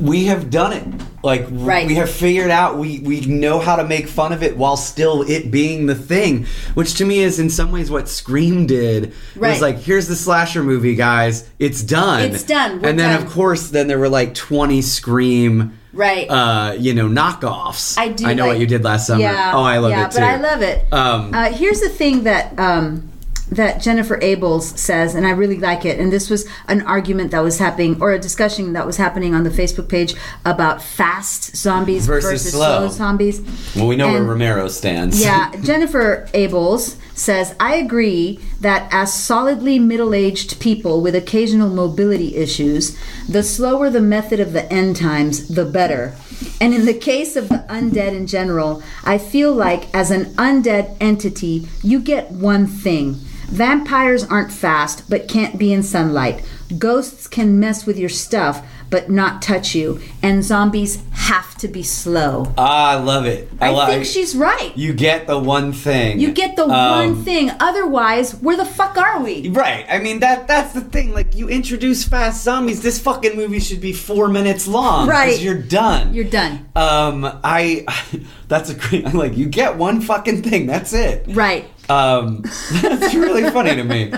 we 0.00 0.24
have 0.26 0.50
done 0.50 0.72
it. 0.72 0.84
Like 1.22 1.46
Right. 1.50 1.86
we 1.86 1.96
have 1.96 2.08
figured 2.10 2.50
out 2.50 2.78
we 2.78 3.00
we 3.00 3.20
know 3.22 3.58
how 3.58 3.76
to 3.76 3.84
make 3.84 4.06
fun 4.08 4.32
of 4.32 4.42
it 4.42 4.56
while 4.56 4.76
still 4.76 5.22
it 5.22 5.50
being 5.50 5.86
the 5.86 5.94
thing, 5.94 6.46
which 6.74 6.94
to 6.94 7.04
me 7.04 7.18
is 7.18 7.38
in 7.38 7.50
some 7.50 7.72
ways 7.72 7.90
what 7.90 8.08
Scream 8.08 8.66
did. 8.66 9.04
It 9.04 9.12
Right. 9.36 9.50
was 9.50 9.60
like 9.60 9.78
here's 9.82 10.06
the 10.08 10.16
slasher 10.16 10.62
movie, 10.62 10.94
guys. 10.94 11.44
It's 11.58 11.82
done. 11.82 12.22
It's 12.22 12.42
done. 12.44 12.80
We're 12.80 12.88
and 12.90 12.98
then 12.98 13.12
done. 13.14 13.22
of 13.26 13.30
course 13.32 13.68
then 13.68 13.86
there 13.88 13.98
were 13.98 14.08
like 14.08 14.34
20 14.34 14.80
Scream 14.82 15.72
Right. 15.92 16.28
uh, 16.30 16.74
you 16.78 16.92
know, 16.94 17.08
knockoffs. 17.08 17.98
I 17.98 18.08
do. 18.08 18.26
I 18.26 18.34
know 18.34 18.44
like- 18.44 18.52
what 18.52 18.60
you 18.60 18.66
did 18.66 18.84
last 18.84 19.06
summer. 19.06 19.20
Yeah. 19.22 19.52
oh, 19.54 19.62
I 19.62 19.78
love 19.78 19.90
yeah, 19.92 20.06
it 20.06 20.10
too. 20.12 20.18
but 20.20 20.24
I 20.28 20.36
love 20.36 20.62
it. 20.62 20.84
Um, 20.92 21.34
uh, 21.34 21.50
here's 21.50 21.80
the 21.80 21.88
thing 21.88 22.24
that 22.24 22.58
um, 22.58 23.08
that 23.50 23.80
Jennifer 23.80 24.18
Abels 24.18 24.76
says, 24.76 25.14
and 25.14 25.26
I 25.26 25.30
really 25.30 25.58
like 25.58 25.84
it. 25.84 26.00
And 26.00 26.12
this 26.12 26.28
was 26.28 26.46
an 26.68 26.82
argument 26.82 27.30
that 27.30 27.40
was 27.40 27.58
happening, 27.58 28.00
or 28.00 28.12
a 28.12 28.18
discussion 28.18 28.72
that 28.72 28.86
was 28.86 28.96
happening 28.96 29.34
on 29.34 29.44
the 29.44 29.50
Facebook 29.50 29.88
page 29.88 30.14
about 30.44 30.82
fast 30.82 31.56
zombies 31.56 32.06
Versus 32.06 32.30
versus, 32.32 32.52
slow. 32.52 32.88
slow 32.88 32.88
zombies. 32.88 33.40
well, 33.76 33.86
we 33.86 33.96
know 33.96 34.10
where 34.12 34.22
Romero 34.22 34.68
stands. 34.68 35.22
Yeah, 35.22 35.52
Jennifer 35.62 36.28
Abels 36.34 36.96
says, 37.14 37.54
I 37.58 37.76
agree 37.76 38.40
that 38.60 38.88
as 38.92 39.14
solidly 39.14 39.78
middle 39.78 40.12
aged 40.12 40.60
people 40.60 41.00
with 41.00 41.14
occasional 41.14 41.70
mobility 41.70 42.34
issues, 42.36 42.96
the 43.28 43.42
slower 43.42 43.88
the 43.90 44.00
method 44.00 44.40
of 44.40 44.52
the 44.52 44.70
end 44.72 44.96
times, 44.96 45.48
the 45.48 45.64
better. 45.64 46.14
And 46.60 46.74
in 46.74 46.84
the 46.84 46.92
case 46.94 47.36
of 47.36 47.48
the 47.48 47.64
undead 47.70 48.12
in 48.14 48.26
general, 48.26 48.82
I 49.04 49.16
feel 49.18 49.52
like 49.54 49.92
as 49.94 50.10
an 50.10 50.26
undead 50.34 50.96
entity, 51.00 51.66
you 51.82 52.00
get 52.00 52.30
one 52.30 52.66
thing. 52.66 53.20
Vampires 53.48 54.24
aren't 54.24 54.52
fast, 54.52 55.08
but 55.08 55.28
can't 55.28 55.58
be 55.58 55.72
in 55.72 55.82
sunlight. 55.82 56.44
Ghosts 56.78 57.28
can 57.28 57.60
mess 57.60 57.86
with 57.86 57.96
your 57.98 58.08
stuff, 58.08 58.66
but 58.90 59.08
not 59.08 59.40
touch 59.40 59.74
you. 59.74 60.00
And 60.22 60.42
zombies 60.44 61.02
have 61.12 61.54
to 61.58 61.68
be 61.68 61.82
slow. 61.82 62.52
Ah, 62.58 62.90
I 62.90 62.94
love 62.96 63.24
it. 63.24 63.48
I, 63.60 63.72
I 63.74 63.86
think 63.86 64.04
she's 64.04 64.34
right. 64.36 64.76
You 64.76 64.92
get 64.92 65.26
the 65.28 65.38
one 65.38 65.72
thing. 65.72 66.18
You 66.20 66.32
get 66.32 66.56
the 66.56 66.64
Um, 66.64 66.70
one 67.14 67.24
thing. 67.24 67.50
Otherwise, 67.60 68.34
where 68.34 68.56
the 68.56 68.64
fuck 68.64 68.96
are 68.98 69.22
we? 69.22 69.48
Right. 69.48 69.86
I 69.88 69.98
mean 69.98 70.20
that 70.20 70.48
that's 70.48 70.72
the 70.74 70.80
thing. 70.80 71.12
Like 71.14 71.34
you 71.36 71.48
introduce 71.48 72.04
fast 72.04 72.42
zombies, 72.44 72.82
this 72.82 72.98
fucking 73.00 73.36
movie 73.36 73.60
should 73.60 73.80
be 73.80 73.92
four 73.92 74.28
minutes 74.28 74.66
long. 74.66 75.08
Right. 75.08 75.38
You're 75.40 75.54
done. 75.62 76.14
You're 76.14 76.24
done. 76.24 76.68
Um, 76.76 77.24
I. 77.44 77.86
That's 78.48 78.70
a 78.70 78.74
great. 78.74 79.04
I'm 79.08 79.14
like, 79.14 79.36
you 79.36 79.46
get 79.46 79.76
one 79.76 80.00
fucking 80.00 80.42
thing. 80.44 80.66
That's 80.66 80.92
it. 80.92 81.24
Right. 81.28 81.64
Um, 81.88 82.42
that's 82.82 83.14
really 83.14 83.48
funny 83.50 83.74
to 83.76 83.84
me. 83.84 84.12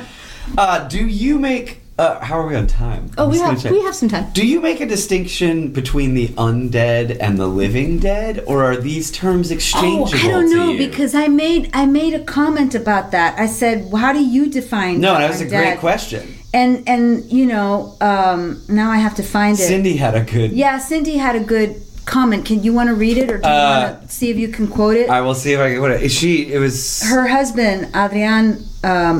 Uh, 0.57 0.89
do 0.89 1.07
you 1.07 1.39
make? 1.39 1.81
Uh, 1.99 2.21
how 2.21 2.39
are 2.39 2.47
we 2.47 2.55
on 2.55 2.69
time? 2.69 3.11
Oh, 3.19 3.25
I'm 3.25 3.31
we 3.31 3.39
have 3.41 3.71
we 3.73 3.83
have 3.83 3.95
some 3.95 4.09
time. 4.09 4.31
Do 4.33 4.47
you 4.47 4.61
make 4.61 4.81
a 4.81 4.87
distinction 4.87 5.73
between 5.73 6.15
the 6.15 6.29
undead 6.29 7.17
and 7.21 7.37
the 7.37 7.49
living 7.49 7.99
dead, 7.99 8.45
or 8.47 8.63
are 8.63 8.77
these 8.77 9.11
terms 9.11 9.51
Oh, 9.51 9.55
exchangeable? 9.55 10.07
I 10.15 10.31
don't 10.31 10.51
know 10.55 10.79
because 10.79 11.17
I 11.17 11.27
made 11.27 11.71
I 11.75 11.87
made 11.87 12.15
a 12.15 12.23
comment 12.25 12.77
about 12.77 13.11
that. 13.11 13.37
I 13.39 13.47
said, 13.47 13.91
well, 13.91 14.01
"How 14.01 14.13
do 14.13 14.21
you 14.25 14.49
define?" 14.49 15.01
no, 15.01 15.15
that 15.19 15.29
was 15.29 15.41
a 15.41 15.47
great 15.49 15.81
question. 15.81 16.37
And 16.55 16.89
and 16.89 17.25
you 17.31 17.47
know, 17.47 17.97
um, 18.01 18.63
now 18.69 18.91
I 18.91 18.99
have 18.99 19.17
to 19.17 19.23
find 19.25 19.59
it. 19.59 19.63
Cindy 19.67 19.97
had 19.97 20.15
a 20.15 20.23
good. 20.23 20.53
Yeah, 20.53 20.79
Cindy 20.79 21.17
had 21.17 21.35
a 21.35 21.41
good 21.41 21.83
comment. 22.09 22.45
Can 22.45 22.63
you 22.65 22.73
want 22.73 22.89
to 22.89 22.95
read 22.95 23.17
it, 23.19 23.31
or 23.31 23.39
do 23.39 23.47
you 23.49 23.55
Uh, 23.55 23.95
want 23.95 24.09
to 24.09 24.15
see 24.19 24.31
if 24.31 24.37
you 24.37 24.49
can 24.49 24.67
quote 24.67 24.97
it? 24.97 25.09
I 25.09 25.21
will 25.21 25.35
see 25.35 25.53
if 25.53 25.61
I 25.61 25.73
can. 25.73 25.81
What 25.81 25.93
is 25.93 26.13
she? 26.13 26.53
It 26.53 26.59
was. 26.59 27.03
Her 27.03 27.27
husband, 27.29 27.79
Adrian 27.95 28.65
um, 28.83 29.17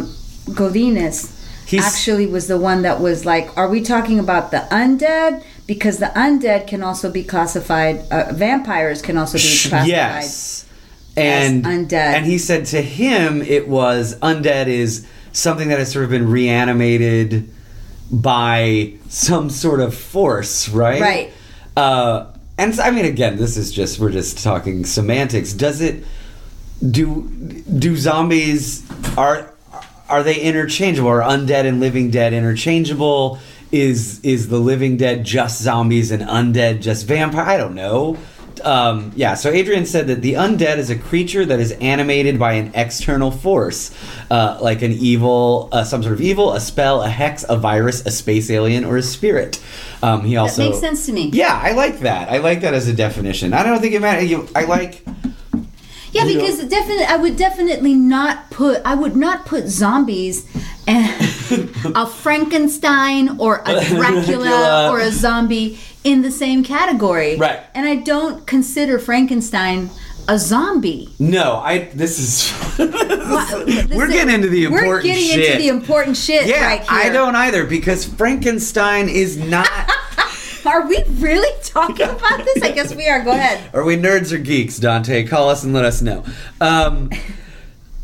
Godinez, 0.61 1.17
actually 1.79 2.27
was 2.27 2.47
the 2.49 2.59
one 2.59 2.83
that 2.83 3.01
was 3.01 3.25
like, 3.25 3.47
"Are 3.57 3.69
we 3.69 3.81
talking 3.83 4.19
about 4.19 4.51
the 4.51 4.63
undead? 4.71 5.43
Because 5.67 5.99
the 5.99 6.11
undead 6.17 6.67
can 6.67 6.83
also 6.83 7.11
be 7.13 7.23
classified. 7.23 8.01
Uh, 8.11 8.33
vampires 8.33 9.03
can 9.03 9.17
also 9.19 9.39
be 9.39 9.45
classified." 9.45 9.87
Yes. 9.89 10.65
And 11.17 11.65
undead. 11.65 12.15
and 12.17 12.25
he 12.27 12.39
said 12.39 12.67
to 12.67 12.81
him 12.81 13.43
it 13.43 13.67
was 13.69 14.17
undead 14.21 14.69
is 14.69 15.05
something 15.33 15.69
that 15.69 15.79
has 15.79 15.91
sort 15.91 16.05
of 16.05 16.11
been 16.11 16.31
reanimated 16.31 17.51
by 18.11 18.95
some 19.09 19.51
sort 19.51 19.81
of 19.81 19.95
force, 19.95 20.69
right? 20.69 21.01
Right. 21.01 21.33
Uh, 21.77 22.27
and 22.59 22.75
so, 22.75 22.83
I 22.83 22.91
mean, 22.91 23.05
again, 23.05 23.37
this 23.37 23.57
is 23.57 23.73
just 23.73 24.01
we're 24.01 24.11
just 24.11 24.43
talking 24.43 24.85
semantics. 24.85 25.53
Does 25.53 25.81
it 25.81 26.05
do 26.91 27.23
do 27.79 27.97
zombies 27.97 28.85
are 29.17 29.53
are 30.09 30.23
they 30.23 30.41
interchangeable? 30.41 31.09
Are 31.09 31.21
undead 31.21 31.67
and 31.67 31.81
living 31.81 32.11
dead 32.11 32.33
interchangeable? 32.33 33.39
Is 33.71 34.21
is 34.25 34.49
the 34.49 34.59
living 34.59 34.97
dead 34.97 35.25
just 35.25 35.63
zombies 35.63 36.11
and 36.11 36.23
undead 36.23 36.83
just 36.83 37.07
vampire? 37.07 37.45
I 37.45 37.57
don't 37.57 37.75
know. 37.75 38.19
Um, 38.61 39.13
yeah, 39.15 39.35
so 39.35 39.51
Adrian 39.51 39.87
said 39.87 40.07
that 40.09 40.23
the 40.23 40.35
undead 40.35 40.79
is 40.79 40.91
a 40.91 40.97
creature 40.97 41.45
that 41.45 41.61
is 41.61 41.73
animated 41.73 42.39
by 42.39 42.55
an 42.55 42.73
external 42.75 43.31
force, 43.31 43.95
uh, 44.31 44.59
like 44.61 44.83
an 44.83 44.93
evil, 44.93 45.69
uh, 45.73 45.85
some 45.85 46.03
sort 46.03 46.15
of 46.15 46.21
evil, 46.21 46.53
a 46.53 46.61
spell, 46.61 47.03
a 47.03 47.09
hex, 47.09 47.45
a 47.49 47.57
virus, 47.57 48.05
a 48.07 48.11
space 48.11 48.51
alien, 48.51 48.85
or 48.85 48.97
a 48.97 49.03
spirit. 49.03 49.61
Um, 50.03 50.23
he 50.23 50.37
also 50.37 50.63
that 50.63 50.71
makes 50.71 50.81
sense 50.81 51.07
to 51.07 51.13
me. 51.13 51.31
Yeah, 51.33 51.59
I 51.63 51.73
like 51.73 52.01
that. 52.01 52.31
I 52.31 52.39
like 52.39 52.61
that 52.61 52.75
as 52.75 52.89
a 52.89 52.93
definition. 52.93 53.53
I 53.53 53.63
don't 53.63 53.81
think 53.81 53.95
it 53.95 54.01
matters. 54.01 54.31
You, 54.31 54.49
I 54.55 54.65
like. 54.65 55.05
Yeah, 56.11 56.25
because 56.25 56.65
definitely, 56.69 57.05
I 57.05 57.17
would 57.17 57.37
definitely 57.37 57.95
not 57.95 58.51
put. 58.51 58.81
I 58.85 58.95
would 58.95 59.15
not 59.15 59.45
put 59.45 59.67
zombies 59.67 60.47
and 60.89 61.23
a 61.95 62.07
Frankenstein 62.07 63.39
or 63.39 63.63
a 63.67 63.85
Dracula 63.85 64.23
Dracula. 64.25 64.91
or 64.91 65.01
a 65.01 65.11
zombie 65.11 65.79
in 66.05 66.23
the 66.23 66.31
same 66.31 66.65
category. 66.65 67.37
Right. 67.37 67.61
And 67.75 67.87
I 67.89 67.97
don't 67.97 68.47
consider 68.47 68.99
Frankenstein 68.99 69.91
a 70.29 70.39
zombie. 70.39 71.09
No, 71.19 71.57
I. 71.57 71.91
This 71.95 72.19
is. 72.19 72.79
We're 72.79 74.09
getting 74.09 74.35
into 74.35 74.49
the 74.49 74.65
important 74.65 74.89
We're 74.89 75.03
getting 75.03 75.25
shit. 75.25 75.47
into 75.53 75.63
the 75.63 75.69
important 75.69 76.17
shit 76.17 76.47
yeah, 76.47 76.67
right 76.67 76.81
here. 76.81 76.89
I 76.91 77.09
don't 77.09 77.35
either 77.35 77.65
because 77.65 78.05
Frankenstein 78.05 79.09
is 79.09 79.37
not. 79.39 79.69
Are 80.67 80.87
we 80.87 81.03
really 81.13 81.51
talking 81.63 82.09
about 82.09 82.45
this? 82.45 82.63
I 82.63 82.73
guess 82.73 82.95
we 82.95 83.09
are. 83.09 83.23
Go 83.23 83.31
ahead. 83.31 83.75
Are 83.75 83.85
we 83.85 83.97
nerds 83.97 84.33
or 84.33 84.39
geeks, 84.39 84.77
Dante? 84.79 85.27
Call 85.27 85.49
us 85.49 85.65
and 85.65 85.73
let 85.73 85.87
us 85.87 86.03
know. 86.03 86.25
Um, 86.61 87.11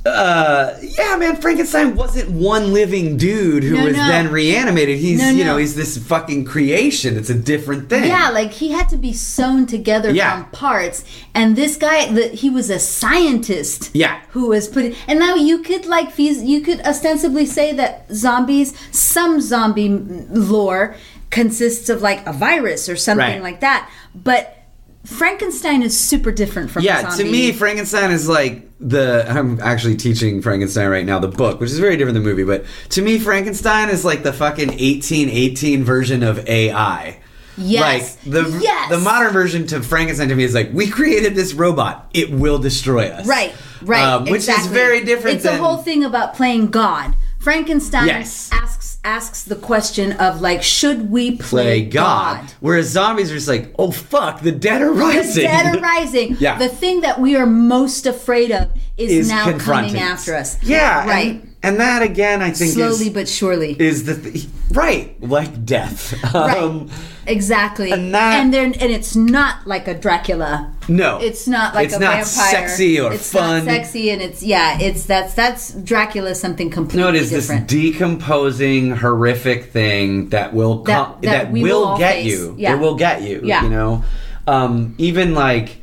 uh, 0.07 0.76
yeah, 0.82 1.16
man, 1.16 1.36
Frankenstein 1.40 1.94
wasn't 1.96 2.30
one 2.30 2.72
living 2.74 3.16
dude 3.16 3.64
who 3.64 3.76
No, 3.76 3.84
was 3.84 3.96
no. 3.96 4.07
then 4.07 4.30
reanimated. 4.30 4.98
He's, 4.98 5.18
No, 5.20 5.30
you 5.30 5.44
know, 5.44 5.57
he's 5.57 5.74
this 5.76 5.96
fucking 5.96 6.44
creation. 6.44 7.16
It's 7.16 7.30
a 7.30 7.34
different 7.34 7.88
thing. 7.88 8.05
Yeah, 8.05 8.28
like 8.30 8.52
he 8.52 8.70
had 8.72 8.88
to 8.90 8.96
be 8.98 9.12
sewn 9.14 9.64
together 9.66 10.11
Yeah. 10.11 10.42
from 10.42 10.50
parts, 10.50 11.05
and 11.34 11.57
this 11.57 11.76
guy, 11.76 12.12
the, 12.12 12.28
he 12.28 12.50
was 12.50 12.68
a 12.70 12.78
scientist. 12.78 13.90
Yeah. 13.94 14.20
who 14.30 14.48
was 14.48 14.68
putting. 14.68 14.94
And 15.09 15.18
now 15.18 15.36
you 15.36 15.59
could 15.61 15.86
like 15.86 16.11
fees- 16.12 16.42
you 16.42 16.61
could 16.61 16.80
ostensibly 16.82 17.46
say 17.46 17.72
that 17.72 18.07
zombies, 18.12 18.74
some 18.90 19.40
zombie 19.40 19.88
lore 19.88 20.96
consists 21.30 21.88
of 21.88 22.02
like 22.02 22.26
a 22.26 22.32
virus 22.32 22.88
or 22.88 22.96
something 22.96 23.24
Right. 23.26 23.42
like 23.42 23.61
that, 23.61 23.88
but. 24.14 24.59
Frankenstein 25.07 25.82
is 25.82 25.94
super 25.94 26.32
different 26.32 26.70
from 26.70 26.82
Yeah, 26.82 27.02
to 27.11 27.24
me, 27.24 27.52
Frankenstein 27.52 28.11
is 28.11 28.26
like 28.26 28.66
the. 28.89 29.24
I'm 29.28 29.59
actually 29.61 29.97
teaching 29.97 30.43
Frankenstein 30.43 30.89
right 30.89 31.05
now, 31.07 31.18
the 31.18 31.28
book, 31.28 31.61
which 31.61 31.70
is 31.70 31.78
very 31.78 31.97
different 31.97 32.14
than 32.14 32.22
the 32.22 32.28
movie. 32.28 32.45
But 32.45 32.64
to 32.91 33.03
me, 33.03 33.18
Frankenstein 33.18 33.89
is 33.89 34.05
like 34.05 34.22
the 34.22 34.32
fucking 34.32 34.68
1818 34.68 35.85
version 35.85 36.22
of 36.22 36.47
AI. 36.49 37.18
Yes. 37.57 38.18
Like 38.24 38.32
the 38.35 38.59
Yes. 38.61 38.91
the 38.91 38.99
modern 38.99 39.32
version 39.32 39.66
to 39.68 39.80
Frankenstein 39.80 40.28
to 40.28 40.35
me 40.35 40.45
is 40.45 40.55
like 40.55 40.70
we 40.72 40.89
created 40.89 41.35
this 41.35 41.55
robot. 41.55 42.11
It 42.12 42.30
will 42.32 42.59
destroy 42.59 43.09
us. 43.09 43.26
Right, 43.26 43.55
right. 43.82 44.03
Um, 44.03 44.24
which 44.24 44.35
exactly. 44.43 44.64
is 44.66 44.72
very 44.72 45.05
different. 45.05 45.37
It's 45.37 45.45
than, 45.45 45.59
the 45.59 45.62
whole 45.62 45.76
thing 45.78 46.05
about 46.05 46.35
playing 46.35 46.68
God. 46.70 47.14
Frankenstein 47.39 48.07
Yes. 48.09 48.51
asks 48.53 48.84
asks 49.05 49.44
the 49.44 49.57
question 49.57 50.12
of 50.12 50.40
like, 50.40 50.62
should 50.62 51.11
we 51.11 51.36
play, 51.36 51.82
play 51.82 51.84
God. 51.84 52.50
Whereas 52.61 52.88
zombies 52.88 53.30
are 53.30 53.34
just 53.34 53.48
like, 53.48 53.72
oh 53.78 53.90
fuck, 53.90 54.40
the 54.40 54.52
dead 54.52 54.82
are 54.82 54.92
rising. 54.92 55.34
The 55.34 55.48
dead 55.48 55.76
are 55.76 55.80
rising. 55.80 56.36
Yeah. 56.44 56.59
The 56.59 56.68
thing 56.68 57.02
that 57.02 57.20
we 57.20 57.36
are 57.36 57.46
most 57.46 58.07
afraid 58.07 58.50
of 58.50 58.70
is, 58.96 59.11
is 59.12 59.28
now 59.28 59.57
coming 59.59 59.98
after 59.98 60.34
us. 60.34 60.62
Yeah, 60.62 61.07
Right. 61.07 61.42
And, 61.42 61.53
and 61.64 61.80
that 61.80 62.02
again, 62.02 62.42
I 62.42 62.50
think 62.50 62.72
Slowly 62.72 63.06
is, 63.06 63.10
but 63.10 63.28
surely. 63.28 63.76
is 63.78 64.04
the 64.04 64.14
th- 64.20 64.46
right 64.70 65.16
like 65.22 65.64
death. 65.64 66.12
right. 66.34 66.56
Um, 66.58 66.90
exactly. 67.26 67.90
and 67.92 68.14
that- 68.14 68.40
and 68.40 68.52
then 68.52 68.74
and 68.74 68.90
it's 68.92 69.16
not 69.16 69.66
like 69.66 69.88
a 69.88 69.94
Dracula. 69.94 70.72
no, 70.88 71.18
It's 71.20 71.46
not 71.48 71.74
like 71.74 71.90
a 71.90 71.94
firefighter. 71.94 71.94
It's 71.94 71.96
a 71.96 72.00
not 72.00 72.12
vampire. 72.26 72.68
sexy 72.68 73.00
or 73.00 73.12
it's 73.12 73.32
fun. 73.32 73.64
not 73.64 73.72
sexy, 73.74 74.10
and 74.10 74.20
it's 74.22 74.42
yeah, 74.42 74.78
it's 74.80 75.06
that's 75.06 75.34
that's 75.34 75.72
Dracula 75.72 76.34
something 76.34 76.70
completely 76.70 77.00
different. 77.02 77.14
No, 77.14 77.18
it 77.18 77.22
is 77.22 77.30
different. 77.30 77.68
this 77.68 77.80
decomposing, 77.92 78.90
horrific 78.96 79.72
thing 79.72 80.28
that 80.30 80.52
will 80.54 80.82
That- 80.84 81.04
come, 81.06 81.20
that 81.22 81.30
that, 81.44 81.52
we 81.52 81.62
will, 81.62 81.90
will 81.90 81.98
get 81.98 82.14
face. 82.16 82.26
you. 82.26 82.54
Yeah. 82.58 82.74
It 82.76 82.80
will 82.80 82.94
get 82.96 83.22
you. 83.22 83.40
Yeah. 83.44 83.62
You 83.64 83.70
know, 83.70 84.04
um, 84.46 84.94
even 84.98 85.34
like, 85.34 85.78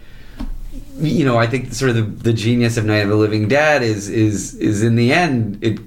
you 1.00 1.26
know, 1.26 1.38
I 1.38 1.48
think 1.48 1.74
sort 1.74 1.90
of 1.92 1.96
the, 1.96 2.02
the 2.24 2.34
genius 2.34 2.78
of 2.78 2.86
Night 2.86 2.98
of 3.04 3.10
the 3.10 3.16
Living 3.16 3.48
Dead 3.48 3.82
is 3.84 4.10
is 4.10 4.56
is 4.56 4.84
in 4.84 4.96
the 4.96 5.12
end 5.14 5.60
it 5.64 5.80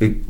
it. 0.00 0.10
it- 0.12 0.24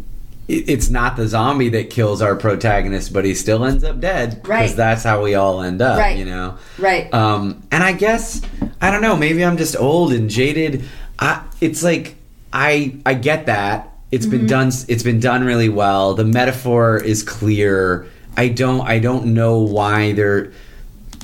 It's 0.49 0.91
not 0.91 1.17
the 1.17 1.27
zombie 1.29 1.71
that 1.71 1.89
kills 1.89 2.21
our 2.21 2.35
protagonist, 2.35 3.13
but 3.13 3.25
he 3.25 3.33
still 3.35 3.65
ends 3.65 3.85
up 3.85 4.01
dead 4.01 4.43
because 4.43 4.49
Right. 4.49 4.77
that's 4.77 5.03
how 5.05 5.23
we 5.23 5.35
all 5.35 5.63
end 5.63 5.81
up, 5.81 5.99
Right. 5.99 6.19
you 6.19 6.27
know. 6.27 6.57
Right. 6.79 7.13
Um, 7.15 7.63
and 7.71 7.83
I 7.83 7.93
guess 7.93 8.43
I 8.81 8.91
don't 8.91 9.01
know. 9.03 9.17
Maybe 9.17 9.43
I'm 9.45 9.57
just 9.57 9.77
old 9.77 10.13
and 10.13 10.29
jaded. 10.29 10.85
I, 11.19 11.41
it's 11.61 11.83
like 11.83 12.17
I 12.53 12.97
I 13.07 13.15
get 13.15 13.47
that 13.47 13.89
it's 14.11 14.27
Mm-hmm. 14.27 14.37
been 14.39 14.47
done. 14.47 14.73
It's 14.89 15.03
been 15.05 15.21
done 15.21 15.45
really 15.45 15.71
well. 15.71 16.13
The 16.15 16.25
metaphor 16.25 16.99
is 17.03 17.23
clear. 17.23 18.07
I 18.37 18.49
don't 18.49 18.83
I 18.87 18.99
don't 18.99 19.27
know 19.27 19.59
why 19.59 20.13
there 20.13 20.51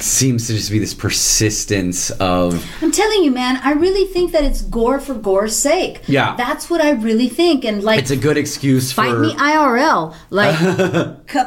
seems 0.03 0.46
to 0.46 0.55
just 0.55 0.70
be 0.70 0.78
this 0.78 0.94
persistence 0.94 2.11
of 2.12 2.64
I'm 2.82 2.92
telling 2.92 3.24
you, 3.24 3.30
man, 3.30 3.61
I 3.62 3.72
really 3.72 4.07
think 4.07 4.32
that 4.32 4.44
it's 4.44 4.62
gore 4.62 5.01
for 5.01 5.14
gore's 5.14 5.57
sake. 5.57 6.03
Yeah. 6.07 6.36
That's 6.36 6.70
what 6.70 6.80
I 6.80 6.92
really 6.92 7.28
think. 7.28 7.64
And 7.64 7.82
like, 7.82 7.99
it's 7.99 8.11
a 8.11 8.16
good 8.16 8.36
excuse 8.36 8.92
fight 8.92 9.11
for 9.11 9.18
me 9.20 9.34
IRL. 9.34 10.14
Like, 10.30 10.59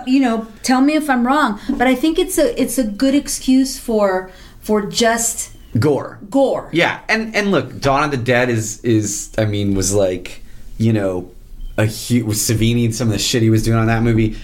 you 0.07 0.19
know, 0.19 0.47
tell 0.63 0.81
me 0.81 0.95
if 0.95 1.09
I'm 1.09 1.25
wrong. 1.25 1.59
But 1.69 1.87
I 1.87 1.95
think 1.95 2.19
it's 2.19 2.37
a 2.37 2.59
it's 2.61 2.77
a 2.77 2.83
good 2.83 3.15
excuse 3.15 3.79
for 3.79 4.31
for 4.59 4.85
just 4.85 5.55
gore. 5.79 6.19
gore. 6.29 6.69
Yeah, 6.71 7.01
and 7.09 7.35
and 7.35 7.51
look, 7.51 7.79
Dawn 7.79 8.03
of 8.03 8.11
the 8.11 8.17
Dead 8.17 8.49
is 8.49 8.81
is 8.81 9.31
I 9.37 9.45
mean 9.45 9.75
was 9.75 9.93
like 9.93 10.43
you 10.77 10.93
know 10.93 11.31
a 11.77 11.85
huge 11.85 12.25
Savini 12.27 12.93
some 12.93 13.07
of 13.07 13.13
the 13.13 13.19
shit 13.19 13.41
he 13.41 13.49
was 13.49 13.63
doing 13.63 13.77
on 13.77 13.87
that 13.87 14.03
movie, 14.03 14.37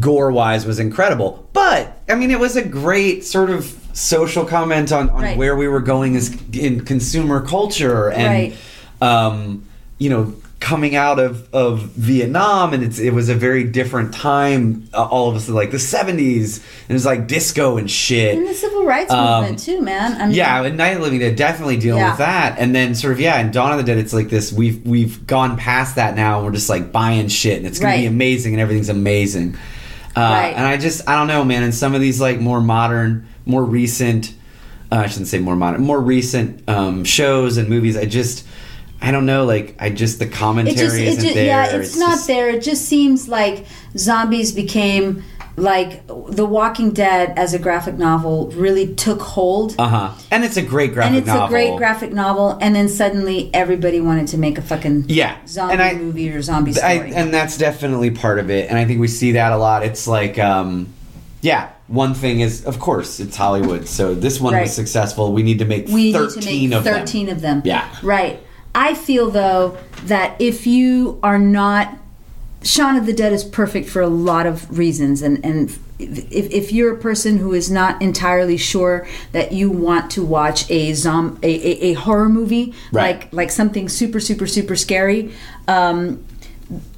gore 0.00 0.30
wise 0.32 0.66
was 0.66 0.78
incredible. 0.78 1.48
But 1.52 1.98
I 2.08 2.14
mean, 2.14 2.30
it 2.30 2.38
was 2.40 2.56
a 2.56 2.62
great 2.62 3.24
sort 3.24 3.50
of 3.50 3.78
social 3.94 4.44
comment 4.44 4.92
on 4.92 5.10
on 5.10 5.22
Right. 5.22 5.36
where 5.36 5.54
we 5.56 5.68
were 5.68 5.80
going 5.80 6.16
as 6.16 6.34
in 6.52 6.80
consumer 6.84 7.40
culture 7.40 8.10
and 8.10 8.26
Right. 8.26 8.54
um, 9.00 9.64
you 9.98 10.10
know 10.10 10.34
coming 10.62 10.94
out 10.94 11.18
of, 11.18 11.52
of 11.52 11.80
Vietnam 11.80 12.72
and 12.72 12.84
it's 12.84 12.98
it 13.00 13.12
was 13.12 13.28
a 13.28 13.34
very 13.34 13.64
different 13.64 14.14
time 14.14 14.88
uh, 14.94 15.02
all 15.04 15.28
of 15.28 15.34
us 15.34 15.48
like 15.48 15.72
the 15.72 15.76
70s 15.76 16.58
and 16.58 16.90
it 16.90 16.92
was 16.92 17.04
like 17.04 17.26
disco 17.26 17.76
and 17.78 17.90
shit 17.90 18.36
And 18.38 18.46
the 18.46 18.54
civil 18.54 18.84
rights 18.84 19.10
Um, 19.10 19.40
movement 19.40 19.58
too, 19.58 19.80
man. 19.82 20.20
I 20.20 20.26
mean, 20.26 20.36
yeah, 20.36 20.62
and 20.62 20.76
Night 20.76 21.00
Living 21.00 21.18
Dead 21.18 21.34
definitely 21.36 21.78
dealing 21.78 22.00
Yeah. 22.00 22.10
with 22.10 22.18
that, 22.18 22.58
and 22.60 22.72
then 22.74 22.94
sort 22.94 23.12
of 23.12 23.20
yeah, 23.20 23.38
and 23.40 23.52
Dawn 23.52 23.72
of 23.72 23.78
the 23.78 23.84
Dead, 23.84 23.98
it's 23.98 24.12
like 24.14 24.28
this. 24.28 24.52
We've 24.52 24.80
we've 24.86 25.26
gone 25.26 25.56
past 25.56 25.96
that 25.96 26.14
now, 26.14 26.36
and 26.36 26.46
we're 26.46 26.52
just 26.52 26.68
like 26.70 26.92
buying 26.92 27.26
shit, 27.28 27.58
and 27.58 27.66
it's 27.66 27.80
gonna 27.80 27.96
be 27.96 28.06
amazing, 28.06 28.54
and 28.54 28.60
everything's 28.60 28.88
amazing. 28.88 29.56
Uh, 30.14 30.20
Right. 30.20 30.54
And 30.56 30.64
I 30.64 30.76
just 30.76 31.08
I 31.08 31.16
don't 31.16 31.26
know, 31.26 31.44
man. 31.44 31.62
In 31.64 31.72
some 31.72 31.94
of 31.94 32.00
these 32.00 32.20
like 32.20 32.38
more 32.38 32.60
modern, 32.60 33.26
more 33.46 33.64
recent, 33.64 34.32
uh, 34.92 34.96
I 34.96 35.06
shouldn't 35.08 35.28
say 35.28 35.38
more 35.40 35.56
modern, 35.56 35.82
more 35.82 36.00
recent 36.00 36.68
um, 36.68 37.02
shows 37.04 37.56
and 37.56 37.68
movies, 37.68 37.96
I 37.96 38.04
just 38.04 38.46
I 39.02 39.10
don't 39.10 39.26
know, 39.26 39.44
like 39.44 39.74
I 39.80 39.90
just 39.90 40.18
the 40.20 40.26
commentary 40.28 40.74
it 40.76 40.78
just, 40.78 40.96
it 40.96 41.02
isn't 41.08 41.22
just 41.24 41.34
there. 41.34 41.46
yeah, 41.46 41.76
it's, 41.76 41.96
not 41.96 42.10
just- 42.12 42.26
there. 42.28 42.48
It 42.50 42.62
just 42.62 42.84
seems 42.86 43.28
like 43.28 43.66
zombies 43.96 44.52
became 44.52 45.24
like 45.56 46.06
The 46.06 46.46
Walking 46.46 46.92
Dead 46.92 47.34
as 47.38 47.52
a 47.52 47.58
graphic 47.58 47.96
novel 47.96 48.46
really 48.52 48.94
took 48.94 49.20
hold. 49.20 49.74
Uh 49.78 49.88
huh. 49.88 50.10
And 50.30 50.44
it's 50.44 50.56
a 50.56 50.62
great 50.62 50.94
graphic 50.94 51.12
novel. 51.12 51.18
and 51.18 51.18
it's 51.18 51.26
novel. 51.26 51.46
a 51.46 51.50
great 51.50 51.76
graphic 51.76 52.12
novel, 52.12 52.58
and 52.60 52.74
then 52.74 52.88
suddenly 52.88 53.50
everybody 53.52 54.00
wanted 54.00 54.28
to 54.28 54.38
make 54.38 54.56
a 54.56 54.62
fucking 54.62 55.06
Yeah, 55.08 55.36
zombie 55.46 55.72
and 55.74 55.82
I- 55.82 55.94
movie 55.94 56.30
or 56.30 56.40
zombie 56.40 56.70
I, 56.80 56.96
story. 56.96 57.14
and 57.14 57.34
that's 57.34 57.58
definitely 57.58 58.12
part 58.12 58.38
of 58.38 58.48
it 58.50 58.70
and 58.70 58.78
i 58.78 58.84
think 58.86 59.00
we 59.00 59.08
see 59.08 59.32
that 59.32 59.52
a 59.52 59.56
lot 59.58 59.84
it's 59.84 60.06
like 60.08 60.38
um 60.38 60.86
yeah 61.42 61.70
one 61.88 62.14
thing 62.14 62.40
is 62.40 62.64
of 62.64 62.78
course 62.78 63.20
it's 63.20 63.36
hollywood 63.36 63.86
so 63.86 64.14
this 64.14 64.40
one 64.40 64.54
Right. 64.54 64.62
was 64.62 64.72
successful 64.74 65.32
we 65.34 65.42
need 65.42 65.58
to 65.58 65.64
make 65.66 65.88
we 65.88 66.12
13 66.14 66.44
need 66.44 66.70
to 66.70 66.76
make 66.76 66.78
of 66.78 66.84
13 66.84 67.26
them 67.26 67.36
of 67.36 67.42
them. 67.42 67.62
Yeah. 67.66 67.88
Right. 68.02 68.40
I 68.74 68.94
feel 68.94 69.30
though 69.30 69.76
that 70.04 70.40
if 70.40 70.66
you 70.66 71.18
are 71.22 71.38
not 71.38 71.98
Shaun 72.62 72.96
of 72.96 73.06
the 73.06 73.12
Dead 73.12 73.32
is 73.32 73.42
perfect 73.44 73.88
for 73.88 74.00
a 74.02 74.06
lot 74.08 74.46
of 74.46 74.78
reasons 74.78 75.20
and 75.22 75.44
and 75.44 75.70
if, 75.98 76.50
if 76.50 76.72
you're 76.72 76.94
a 76.94 76.98
person 76.98 77.38
who 77.38 77.52
is 77.52 77.70
not 77.70 78.00
entirely 78.02 78.56
sure 78.56 79.06
that 79.32 79.52
you 79.52 79.70
want 79.70 80.10
to 80.12 80.24
watch 80.24 80.68
a 80.70 80.92
zom 80.94 81.38
a, 81.42 81.46
a, 81.48 81.90
a 81.90 81.92
horror 81.94 82.28
movie 82.28 82.72
Right. 82.92 83.20
like 83.20 83.32
like 83.32 83.50
something 83.50 83.88
super 83.88 84.20
super 84.20 84.46
super 84.46 84.76
scary 84.76 85.32
um 85.68 86.24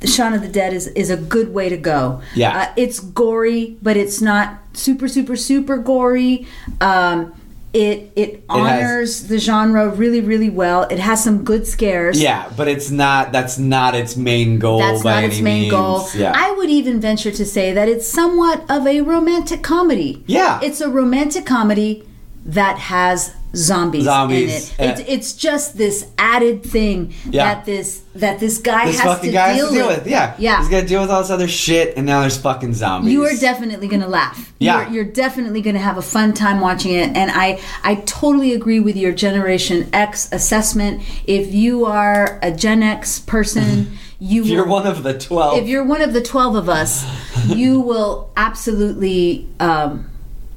Shaun 0.04 0.34
of 0.34 0.42
the 0.42 0.48
Dead 0.48 0.72
is, 0.72 0.86
is 0.88 1.10
a 1.10 1.16
good 1.16 1.52
way 1.52 1.68
to 1.68 1.76
go. 1.76 2.22
Yeah. 2.36 2.56
Uh, 2.68 2.72
it's 2.76 3.00
gory, 3.00 3.76
but 3.82 3.96
it's 3.96 4.20
not 4.20 4.60
super, 4.72 5.08
super, 5.08 5.34
super 5.34 5.78
gory. 5.78 6.46
Um, 6.80 7.34
it 7.74 8.12
it 8.16 8.44
honors 8.48 9.26
the 9.28 9.38
genre 9.38 9.88
really, 9.88 10.20
really 10.20 10.48
well. 10.50 10.84
It 10.84 10.98
has 11.00 11.22
some 11.24 11.42
good 11.44 11.66
scares. 11.66 12.20
yeah 12.22 12.50
but 12.56 12.68
it's 12.68 12.90
not 12.90 13.32
that's 13.32 13.58
not 13.58 13.94
its 13.94 14.16
main 14.16 14.58
goal 14.60 14.78
That's 14.78 15.02
by 15.02 15.14
not 15.14 15.24
any 15.24 15.32
its 15.34 15.40
main 15.42 15.62
means. 15.62 15.72
goal. 15.72 16.06
yeah 16.14 16.32
I 16.34 16.52
would 16.52 16.70
even 16.70 17.00
venture 17.00 17.32
to 17.32 17.44
say 17.44 17.72
that 17.72 17.88
it's 17.88 18.06
somewhat 18.06 18.64
of 18.70 18.86
a 18.86 19.00
romantic 19.02 19.62
comedy. 19.62 20.22
Yeah. 20.26 20.60
It's 20.62 20.80
a 20.80 20.88
romantic 20.88 21.44
comedy 21.46 22.04
that 22.46 22.78
has 22.78 23.34
zombies, 23.56 24.04
Zombies, 24.04 24.74
in 24.78 24.84
it. 24.84 24.90
uh, 24.90 24.92
it's, 24.92 25.10
it's 25.10 25.32
just 25.34 25.76
this 25.78 26.06
added 26.18 26.62
thing 26.64 27.14
Yeah. 27.30 27.54
that 27.54 27.64
this 27.64 28.02
that 28.14 28.38
this 28.38 28.58
guy 28.58 28.86
this 28.86 29.00
has 29.00 29.20
to 29.20 29.32
guy 29.32 29.48
has 29.48 29.56
deal 29.56 29.68
to 29.68 29.74
deal 29.74 29.86
with. 29.88 29.98
with. 30.04 30.06
Yeah. 30.06 30.34
Yeah. 30.38 30.58
He's 30.60 30.68
got 30.68 30.80
to 30.82 30.86
deal 30.86 31.00
with 31.00 31.10
all 31.10 31.20
this 31.22 31.30
other 31.30 31.48
shit, 31.48 31.96
and 31.96 32.06
now 32.06 32.20
there's 32.20 32.36
fucking 32.38 32.74
zombies. 32.74 33.12
You 33.12 33.24
are 33.24 33.34
definitely 33.36 33.88
going 33.88 34.02
to 34.02 34.06
laugh. 34.08 34.52
Yeah. 34.60 34.82
You're, 34.84 34.92
you're 35.04 35.12
definitely 35.12 35.62
going 35.62 35.74
to 35.74 35.80
have 35.80 35.98
a 35.98 36.02
fun 36.02 36.32
time 36.32 36.60
watching 36.60 36.92
it. 36.94 37.16
And 37.16 37.30
I, 37.32 37.60
I 37.82 37.96
totally 38.06 38.52
agree 38.54 38.78
with 38.78 38.96
your 38.96 39.10
Generation 39.12 39.88
X 39.92 40.28
assessment. 40.32 41.02
If 41.26 41.52
you 41.52 41.86
are 41.86 42.38
a 42.40 42.52
Gen 42.52 42.84
X 42.84 43.18
person, 43.18 43.98
you 44.20 44.42
If 44.42 44.48
you're 44.48 44.64
will, 44.64 44.70
one 44.74 44.86
of 44.86 45.02
the 45.02 45.18
12. 45.18 45.58
if 45.58 45.68
you're 45.68 45.84
one 45.84 46.00
of 46.00 46.12
the 46.12 46.22
12 46.22 46.54
of 46.54 46.68
us, 46.68 47.04
you 47.48 47.80
will 47.80 48.30
absolutely 48.36 49.48
um, 49.58 50.08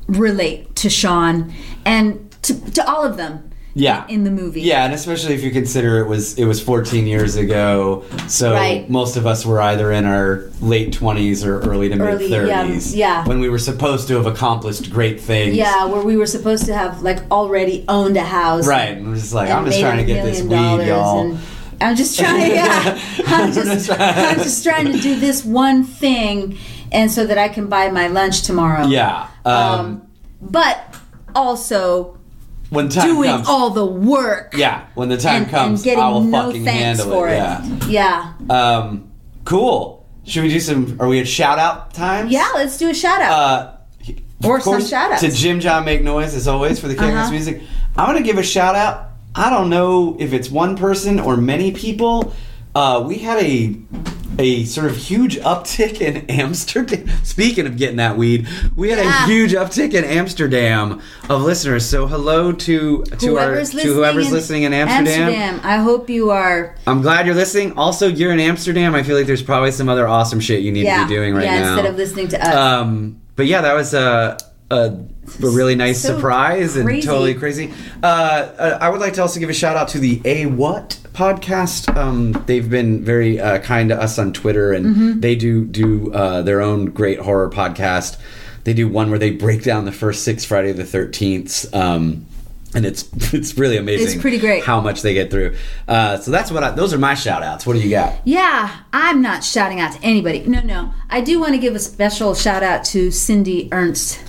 relate 0.08 0.76
to 0.78 0.90
Shaun 0.92 1.54
and 1.86 2.27
to, 2.48 2.72
to 2.72 2.88
all 2.90 3.04
of 3.04 3.18
them. 3.18 3.52
Yeah. 3.74 4.08
in, 4.08 4.24
the 4.24 4.32
movie. 4.32 4.62
Yeah, 4.62 4.86
and 4.86 4.94
especially 4.96 5.36
if 5.36 5.44
you 5.44 5.52
consider 5.52 6.00
it 6.00 6.08
was 6.08 6.36
it 6.40 6.46
was 6.46 6.60
14 6.60 7.06
years 7.06 7.36
ago, 7.36 8.06
so 8.28 8.54
Right. 8.54 8.90
most 8.90 9.18
of 9.18 9.28
us 9.28 9.46
were 9.46 9.62
either 9.62 9.92
in 9.92 10.04
our 10.06 10.50
late 10.62 10.92
20s 11.00 11.46
or 11.46 11.60
early 11.60 11.88
to 11.90 11.96
mid 11.96 12.08
Early, 12.08 12.28
yeah, 12.28 12.66
30s. 12.66 12.96
yeah. 12.96 13.24
When 13.28 13.40
we 13.40 13.50
were 13.50 13.60
supposed 13.60 14.08
to 14.08 14.16
have 14.16 14.26
accomplished 14.26 14.90
great 14.92 15.22
things. 15.22 15.56
Yeah, 15.56 15.86
where 15.86 16.02
we 16.04 16.18
were 16.18 16.26
supposed 16.26 16.66
to 16.66 16.74
have 16.74 17.04
like 17.04 17.20
already 17.30 17.86
owned 17.88 18.18
a 18.18 18.24
house. 18.24 18.66
Right. 18.66 18.98
And 18.98 19.10
we're 19.10 19.14
just 19.16 19.36
like, 19.36 19.52
I'm 19.52 19.64
just 19.68 19.80
trying 19.80 19.98
to 20.00 20.06
get 20.06 20.24
this 20.26 20.42
weed, 20.42 20.88
y'all. 20.88 21.38
I'm 21.80 21.96
just 21.96 22.18
trying. 22.18 22.50
Yeah, 22.56 23.00
I'm 23.28 23.54
just, 23.54 23.92
I'm 23.92 24.38
just 24.38 24.64
trying 24.64 24.92
to 24.92 24.98
do 24.98 25.20
this 25.20 25.46
one 25.46 25.84
thing, 25.84 26.58
and 26.92 27.12
so 27.12 27.28
that 27.28 27.38
I 27.38 27.48
can 27.48 27.68
buy 27.68 27.92
my 27.92 28.08
lunch 28.08 28.42
tomorrow. 28.42 28.88
yeah. 28.88 29.28
Um, 29.46 29.54
Um, 29.54 30.08
but 30.42 30.96
also 31.36 32.17
when 32.70 32.90
time 32.90 33.08
doing 33.08 33.30
comes. 33.30 33.48
all 33.48 33.70
the 33.70 33.86
work. 33.86 34.54
yeah. 34.56 34.88
When 34.96 35.10
the 35.10 35.18
time 35.18 35.44
and, 35.44 35.52
comes, 35.52 35.80
and 35.80 35.84
getting 35.86 36.04
I 36.04 36.10
will 36.10 36.22
no 36.22 36.46
fucking 36.48 36.66
thanks 36.66 37.00
handle 37.02 37.10
for 37.20 37.28
it. 37.30 37.34
it. 37.34 37.88
Yeah. 37.90 38.34
Yeah. 38.50 38.78
Um, 38.78 39.12
cool. 39.46 40.06
Should 40.26 40.44
we 40.44 40.50
do 40.50 40.60
some? 40.60 40.98
Are 41.00 41.08
we 41.08 41.20
at 41.20 41.28
shout 41.28 41.58
out 41.60 41.94
times? 41.94 42.32
Yeah, 42.32 42.50
let's 42.56 42.78
do 42.78 42.90
a 42.90 42.94
shout 42.94 43.22
out. 43.22 43.32
Uh, 43.32 43.74
Or 44.44 44.58
of 44.58 44.64
some 44.64 44.74
course, 44.74 44.90
shout-outs. 44.90 45.22
to 45.22 45.32
Jim 45.32 45.60
John 45.62 45.86
Make 45.86 46.04
Noise 46.04 46.36
as 46.36 46.48
always 46.48 46.80
for 46.80 46.88
the 46.88 46.96
Chaos 46.96 47.14
Uh-huh. 47.24 47.32
music. 47.32 47.62
I'm 47.96 48.06
gonna 48.08 48.22
give 48.22 48.38
a 48.38 48.44
shout 48.44 48.76
out. 48.76 49.12
I 49.34 49.50
don't 49.50 49.70
know 49.70 50.16
if 50.20 50.34
it's 50.34 50.50
one 50.52 50.76
person 50.78 51.20
or 51.20 51.38
many 51.38 51.72
people. 51.72 52.34
Uh, 52.76 53.04
we 53.08 53.16
had 53.20 53.42
a 53.42 53.76
a 54.40 54.66
sort 54.66 54.88
of 54.90 54.98
huge 54.98 55.38
uptick 55.40 56.00
in 56.02 56.18
Amsterdam. 56.30 57.08
Speaking 57.24 57.66
of 57.66 57.78
getting 57.78 57.98
that 57.98 58.18
weed, 58.18 58.48
we 58.76 58.90
had 58.90 59.00
Yeah. 59.00 59.24
a 59.24 59.28
huge 59.28 59.54
uptick 59.54 59.94
in 59.94 60.04
Amsterdam 60.04 61.02
of 61.30 61.42
listeners. 61.44 61.86
So 61.88 62.08
hello 62.08 62.52
to 62.52 63.04
to 63.04 63.38
our 63.38 63.46
whoever's 63.48 63.70
to 63.72 63.76
listening 63.78 63.96
whoever's 63.96 64.28
in 64.28 64.34
listening 64.34 64.64
in 64.64 64.74
Amsterdam. 64.74 65.30
Amsterdam, 65.30 65.60
I 65.64 65.78
hope 65.78 66.10
you 66.10 66.30
are. 66.32 66.76
I'm 66.86 67.02
glad 67.02 67.26
you're 67.26 67.36
listening. 67.36 67.74
Also, 67.78 68.08
you're 68.08 68.32
in 68.32 68.40
Amsterdam. 68.40 68.94
I 68.96 69.04
feel 69.04 69.18
like 69.18 69.26
there's 69.28 69.44
probably 69.44 69.72
some 69.72 69.90
other 69.90 70.08
awesome 70.08 70.40
shit 70.40 70.62
you 70.62 70.72
need 70.72 70.84
Yeah, 70.86 71.02
to 71.04 71.08
be 71.08 71.14
doing 71.16 71.34
right 71.34 71.46
yeah. 71.46 71.60
now. 71.62 71.74
Instead 71.74 71.90
of 71.92 71.96
listening 71.98 72.28
to 72.30 72.42
us. 72.48 72.56
Um, 72.56 73.22
but 73.36 73.46
yeah, 73.46 73.62
that 73.62 73.74
was 73.74 73.94
a, 73.94 74.38
a, 74.72 74.76
a 74.76 74.98
really 75.40 75.76
nice 75.76 76.02
So 76.02 76.16
surprise 76.16 76.76
and 76.76 76.88
totally 77.04 77.34
crazy. 77.36 77.74
Uh, 78.04 78.06
uh, 78.06 78.78
I 78.82 78.90
would 78.90 79.00
like 79.00 79.14
to 79.14 79.22
also 79.22 79.40
give 79.40 79.50
a 79.50 79.54
shout 79.54 79.76
out 79.78 79.90
to 79.90 80.00
the 80.00 80.22
A 80.26 80.46
What 80.48 81.00
podcast. 81.18 81.94
Um, 81.98 82.32
they've 82.46 82.70
been 82.70 83.04
very 83.04 83.40
uh, 83.40 83.60
kind 83.60 83.90
to 83.90 84.00
us 84.00 84.20
on 84.20 84.34
Twitter, 84.34 84.72
and 84.72 84.86
Mm-hmm. 84.86 85.20
they 85.20 85.36
do 85.36 85.66
do 85.66 86.14
uh, 86.14 86.42
their 86.44 86.62
own 86.62 86.86
great 86.86 87.20
horror 87.20 87.50
podcast. 87.50 88.18
They 88.64 88.74
do 88.74 88.88
one 88.88 89.10
where 89.10 89.20
they 89.20 89.32
break 89.32 89.64
down 89.64 89.86
the 89.86 89.92
first 89.92 90.24
six 90.24 90.46
Friday 90.46 90.72
the 90.74 90.86
Thirteenth. 90.86 91.74
Um, 91.74 92.26
and 92.76 92.86
it's 92.86 93.10
it's 93.34 93.58
really 93.58 93.78
amazing. 93.78 94.08
It's 94.14 94.22
pretty 94.22 94.40
great. 94.40 94.64
how 94.64 94.80
much 94.82 95.02
they 95.02 95.14
get 95.14 95.32
through. 95.32 95.56
Uh, 95.88 96.18
so 96.18 96.32
that's 96.32 96.52
what 96.52 96.64
I, 96.64 96.72
those 96.72 96.94
are 96.94 96.98
my 97.00 97.16
shout 97.16 97.42
outs. 97.44 97.66
What 97.66 97.74
do 97.74 97.80
you 97.80 97.90
got? 97.90 98.20
Yeah, 98.26 98.76
I'm 98.94 99.22
not 99.22 99.44
shouting 99.44 99.80
out 99.80 99.94
to 99.94 100.04
anybody. 100.04 100.44
No, 100.46 100.62
no. 100.62 100.94
I 101.10 101.22
do 101.22 101.40
want 101.40 101.54
to 101.54 101.58
give 101.60 101.76
a 101.76 101.80
special 101.80 102.36
shout 102.36 102.62
out 102.64 102.84
to 102.86 103.10
Cindy 103.10 103.70
Ernst 103.72 104.20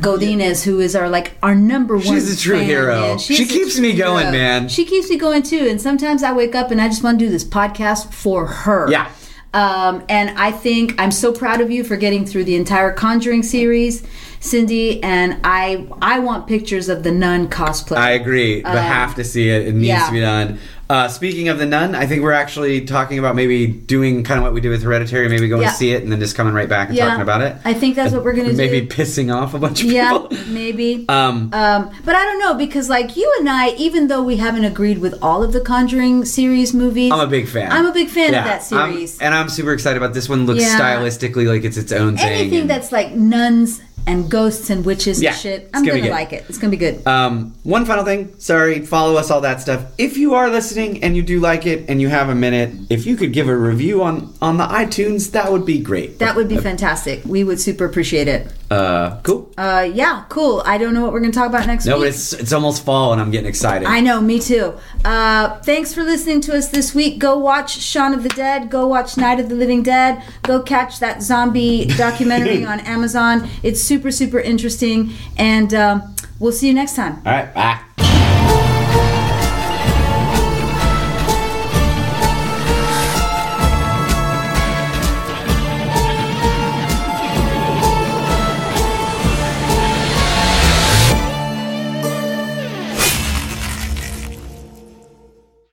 Godinez, 0.00 0.64
who 0.64 0.80
is 0.80 0.94
our 0.96 1.08
like 1.08 1.36
our 1.42 1.54
number 1.54 1.96
one. 1.96 2.04
She's 2.04 2.32
a 2.36 2.40
true 2.40 2.58
fan, 2.58 2.66
hero. 2.66 3.00
man. 3.00 3.18
She 3.18 3.44
keeps 3.46 3.78
me 3.78 3.92
going, 3.94 4.30
man. 4.32 4.68
She 4.68 4.84
keeps 4.84 5.08
me 5.10 5.16
going 5.16 5.42
too. 5.42 5.66
And 5.68 5.80
sometimes 5.80 6.22
I 6.22 6.32
wake 6.32 6.54
up 6.54 6.70
and 6.70 6.80
I 6.80 6.88
just 6.88 7.02
want 7.02 7.18
to 7.18 7.24
do 7.24 7.30
this 7.30 7.44
podcast 7.44 8.12
for 8.12 8.46
her. 8.46 8.90
Yeah. 8.90 9.10
Um, 9.52 10.04
and 10.08 10.36
I 10.36 10.50
think 10.50 11.00
I'm 11.00 11.12
so 11.12 11.32
proud 11.32 11.60
of 11.60 11.70
you 11.70 11.84
for 11.84 11.96
getting 11.96 12.26
through 12.26 12.42
the 12.42 12.56
entire 12.56 12.92
Conjuring 12.92 13.44
series, 13.44 14.02
Cindy. 14.40 15.00
And 15.02 15.38
I 15.44 15.86
I 16.02 16.18
want 16.18 16.48
pictures 16.48 16.88
of 16.88 17.04
the 17.04 17.12
nun 17.12 17.48
cosplay. 17.48 17.96
I 17.96 18.10
agree, 18.10 18.62
but 18.62 18.76
have 18.76 19.14
to 19.14 19.22
see 19.22 19.48
it. 19.50 19.68
It 19.68 19.74
needs 19.76 19.92
Um, 19.92 19.96
yeah. 20.00 20.06
to 20.06 20.12
be 20.12 20.20
done. 20.20 20.58
Uh, 20.94 21.08
speaking 21.08 21.48
of 21.48 21.58
the 21.58 21.66
nun, 21.66 21.96
I 21.96 22.06
think 22.06 22.22
we're 22.22 22.30
actually 22.30 22.84
talking 22.84 23.18
about 23.18 23.34
maybe 23.34 23.66
doing 23.66 24.22
kind 24.22 24.38
of 24.38 24.44
what 24.44 24.52
we 24.52 24.60
do 24.60 24.70
with 24.70 24.84
Hereditary, 24.84 25.28
maybe 25.28 25.48
going 25.48 25.62
Yeah. 25.62 25.70
to 25.70 25.74
see 25.74 25.90
it 25.90 26.04
and 26.04 26.12
then 26.12 26.20
just 26.20 26.36
coming 26.36 26.54
right 26.54 26.68
back 26.68 26.86
and 26.88 26.96
Yeah. 26.96 27.06
talking 27.08 27.22
about 27.22 27.40
it. 27.40 27.56
I 27.64 27.74
think 27.74 27.96
that's 27.96 28.12
what 28.14 28.22
we're 28.22 28.32
gonna 28.32 28.50
do. 28.50 28.56
maybe 28.56 28.86
pissing 28.86 29.34
off 29.34 29.54
a 29.54 29.58
bunch 29.58 29.82
of 29.82 29.90
yeah, 29.90 30.12
people. 30.12 30.28
Yeah, 30.30 30.38
maybe. 30.46 31.04
Um, 31.14 31.50
Um, 31.52 31.90
but 32.04 32.14
I 32.14 32.22
don't 32.24 32.38
know 32.38 32.54
because, 32.54 32.88
like 32.88 33.16
you 33.16 33.28
and 33.40 33.50
I, 33.50 33.70
even 33.70 34.06
though 34.06 34.22
we 34.22 34.36
haven't 34.36 34.66
agreed 34.66 34.98
with 34.98 35.14
all 35.20 35.42
of 35.42 35.52
the 35.52 35.60
Conjuring 35.60 36.24
series 36.26 36.72
movies, 36.72 37.10
I'm 37.12 37.18
a 37.18 37.26
big 37.26 37.48
fan. 37.48 37.72
I'm 37.72 37.86
a 37.86 37.92
big 37.92 38.08
fan 38.08 38.28
of 38.28 38.34
Yeah, 38.34 38.44
that 38.44 38.72
I'm- 38.72 38.92
series. 38.92 39.18
and 39.18 39.34
I'm 39.34 39.48
super 39.48 39.72
excited 39.72 39.96
about 39.96 40.14
this 40.14 40.28
one. 40.28 40.46
Looks 40.46 40.62
stylistically 40.64 41.46
like 41.48 41.64
it's 41.64 41.76
its 41.76 41.90
own 41.90 42.16
thing. 42.16 42.26
Anything 42.28 42.66
that's 42.68 42.92
like 42.92 43.16
nuns 43.16 43.80
and 44.06 44.30
ghosts 44.30 44.70
and 44.70 44.84
witches 44.84 45.22
Yeah, 45.22 45.30
and 45.30 45.38
shit, 45.38 45.70
I'm 45.72 45.84
gonna 45.84 46.00
gonna 46.00 46.10
like 46.12 46.32
it. 46.32 46.44
It's 46.48 46.58
gonna 46.58 46.70
be 46.70 46.76
good. 46.76 47.06
Um, 47.06 47.54
one 47.62 47.84
final 47.86 48.04
thing. 48.04 48.34
Sorry, 48.38 48.84
follow 48.84 49.16
us, 49.16 49.30
all 49.30 49.40
that 49.42 49.60
stuff. 49.60 49.84
If 49.98 50.16
you 50.16 50.34
are 50.34 50.50
listening 50.50 51.02
and 51.02 51.16
you 51.16 51.22
do 51.22 51.40
like 51.40 51.66
it 51.66 51.88
and 51.88 52.00
you 52.00 52.08
have 52.08 52.28
a 52.28 52.34
minute, 52.34 52.72
if 52.90 53.06
you 53.06 53.16
could 53.16 53.32
give 53.32 53.48
a 53.48 53.56
review 53.56 54.02
on 54.02 54.34
on 54.42 54.56
the 54.58 54.66
iTunes, 54.66 55.30
that 55.32 55.50
would 55.50 55.64
be 55.64 55.78
great. 55.80 56.18
that 56.18 56.36
would 56.36 56.48
be 56.48 56.58
fantastic. 56.58 57.24
We 57.24 57.44
would 57.44 57.60
super 57.60 57.84
appreciate 57.84 58.28
it. 58.28 58.46
Uh, 58.70 59.20
cool. 59.22 59.52
Uh, 59.56 59.88
yeah, 59.92 60.24
cool. 60.28 60.62
I 60.66 60.78
don't 60.78 60.94
know 60.94 61.02
what 61.02 61.12
we're 61.12 61.20
gonna 61.20 61.32
talk 61.32 61.48
about 61.48 61.66
next 61.66 61.84
week. 61.84 61.90
No, 61.90 61.98
but 61.98 62.08
it's 62.08 62.32
it's 62.32 62.52
almost 62.52 62.84
fall 62.84 63.12
and 63.12 63.20
I'm 63.20 63.30
getting 63.30 63.48
excited. 63.48 63.86
I 63.86 64.00
know, 64.00 64.20
me 64.20 64.40
too. 64.40 64.74
Uh, 65.04 65.60
thanks 65.60 65.94
for 65.94 66.02
listening 66.02 66.40
to 66.42 66.56
us 66.56 66.68
this 66.68 66.94
week. 66.94 67.18
Go 67.18 67.38
watch 67.38 67.78
Shaun 67.78 68.14
of 68.14 68.22
the 68.22 68.28
Dead. 68.30 68.70
Go 68.70 68.86
watch 68.86 69.16
Night 69.16 69.38
of 69.38 69.48
the 69.48 69.54
Living 69.54 69.82
Dead. 69.82 70.22
Go 70.42 70.60
catch 70.62 70.98
that 71.00 71.22
zombie 71.22 71.86
documentary 71.96 72.64
on 72.72 72.80
Amazon. 72.80 73.48
It's 73.62 73.80
super, 73.94 74.10
super 74.10 74.40
interesting. 74.40 75.12
And 75.36 75.72
um, 75.72 76.14
we'll 76.40 76.52
see 76.52 76.66
you 76.66 76.74
next 76.74 76.96
time. 76.96 77.22
All 77.24 77.32
right, 77.32 77.54
bye. 77.54 77.80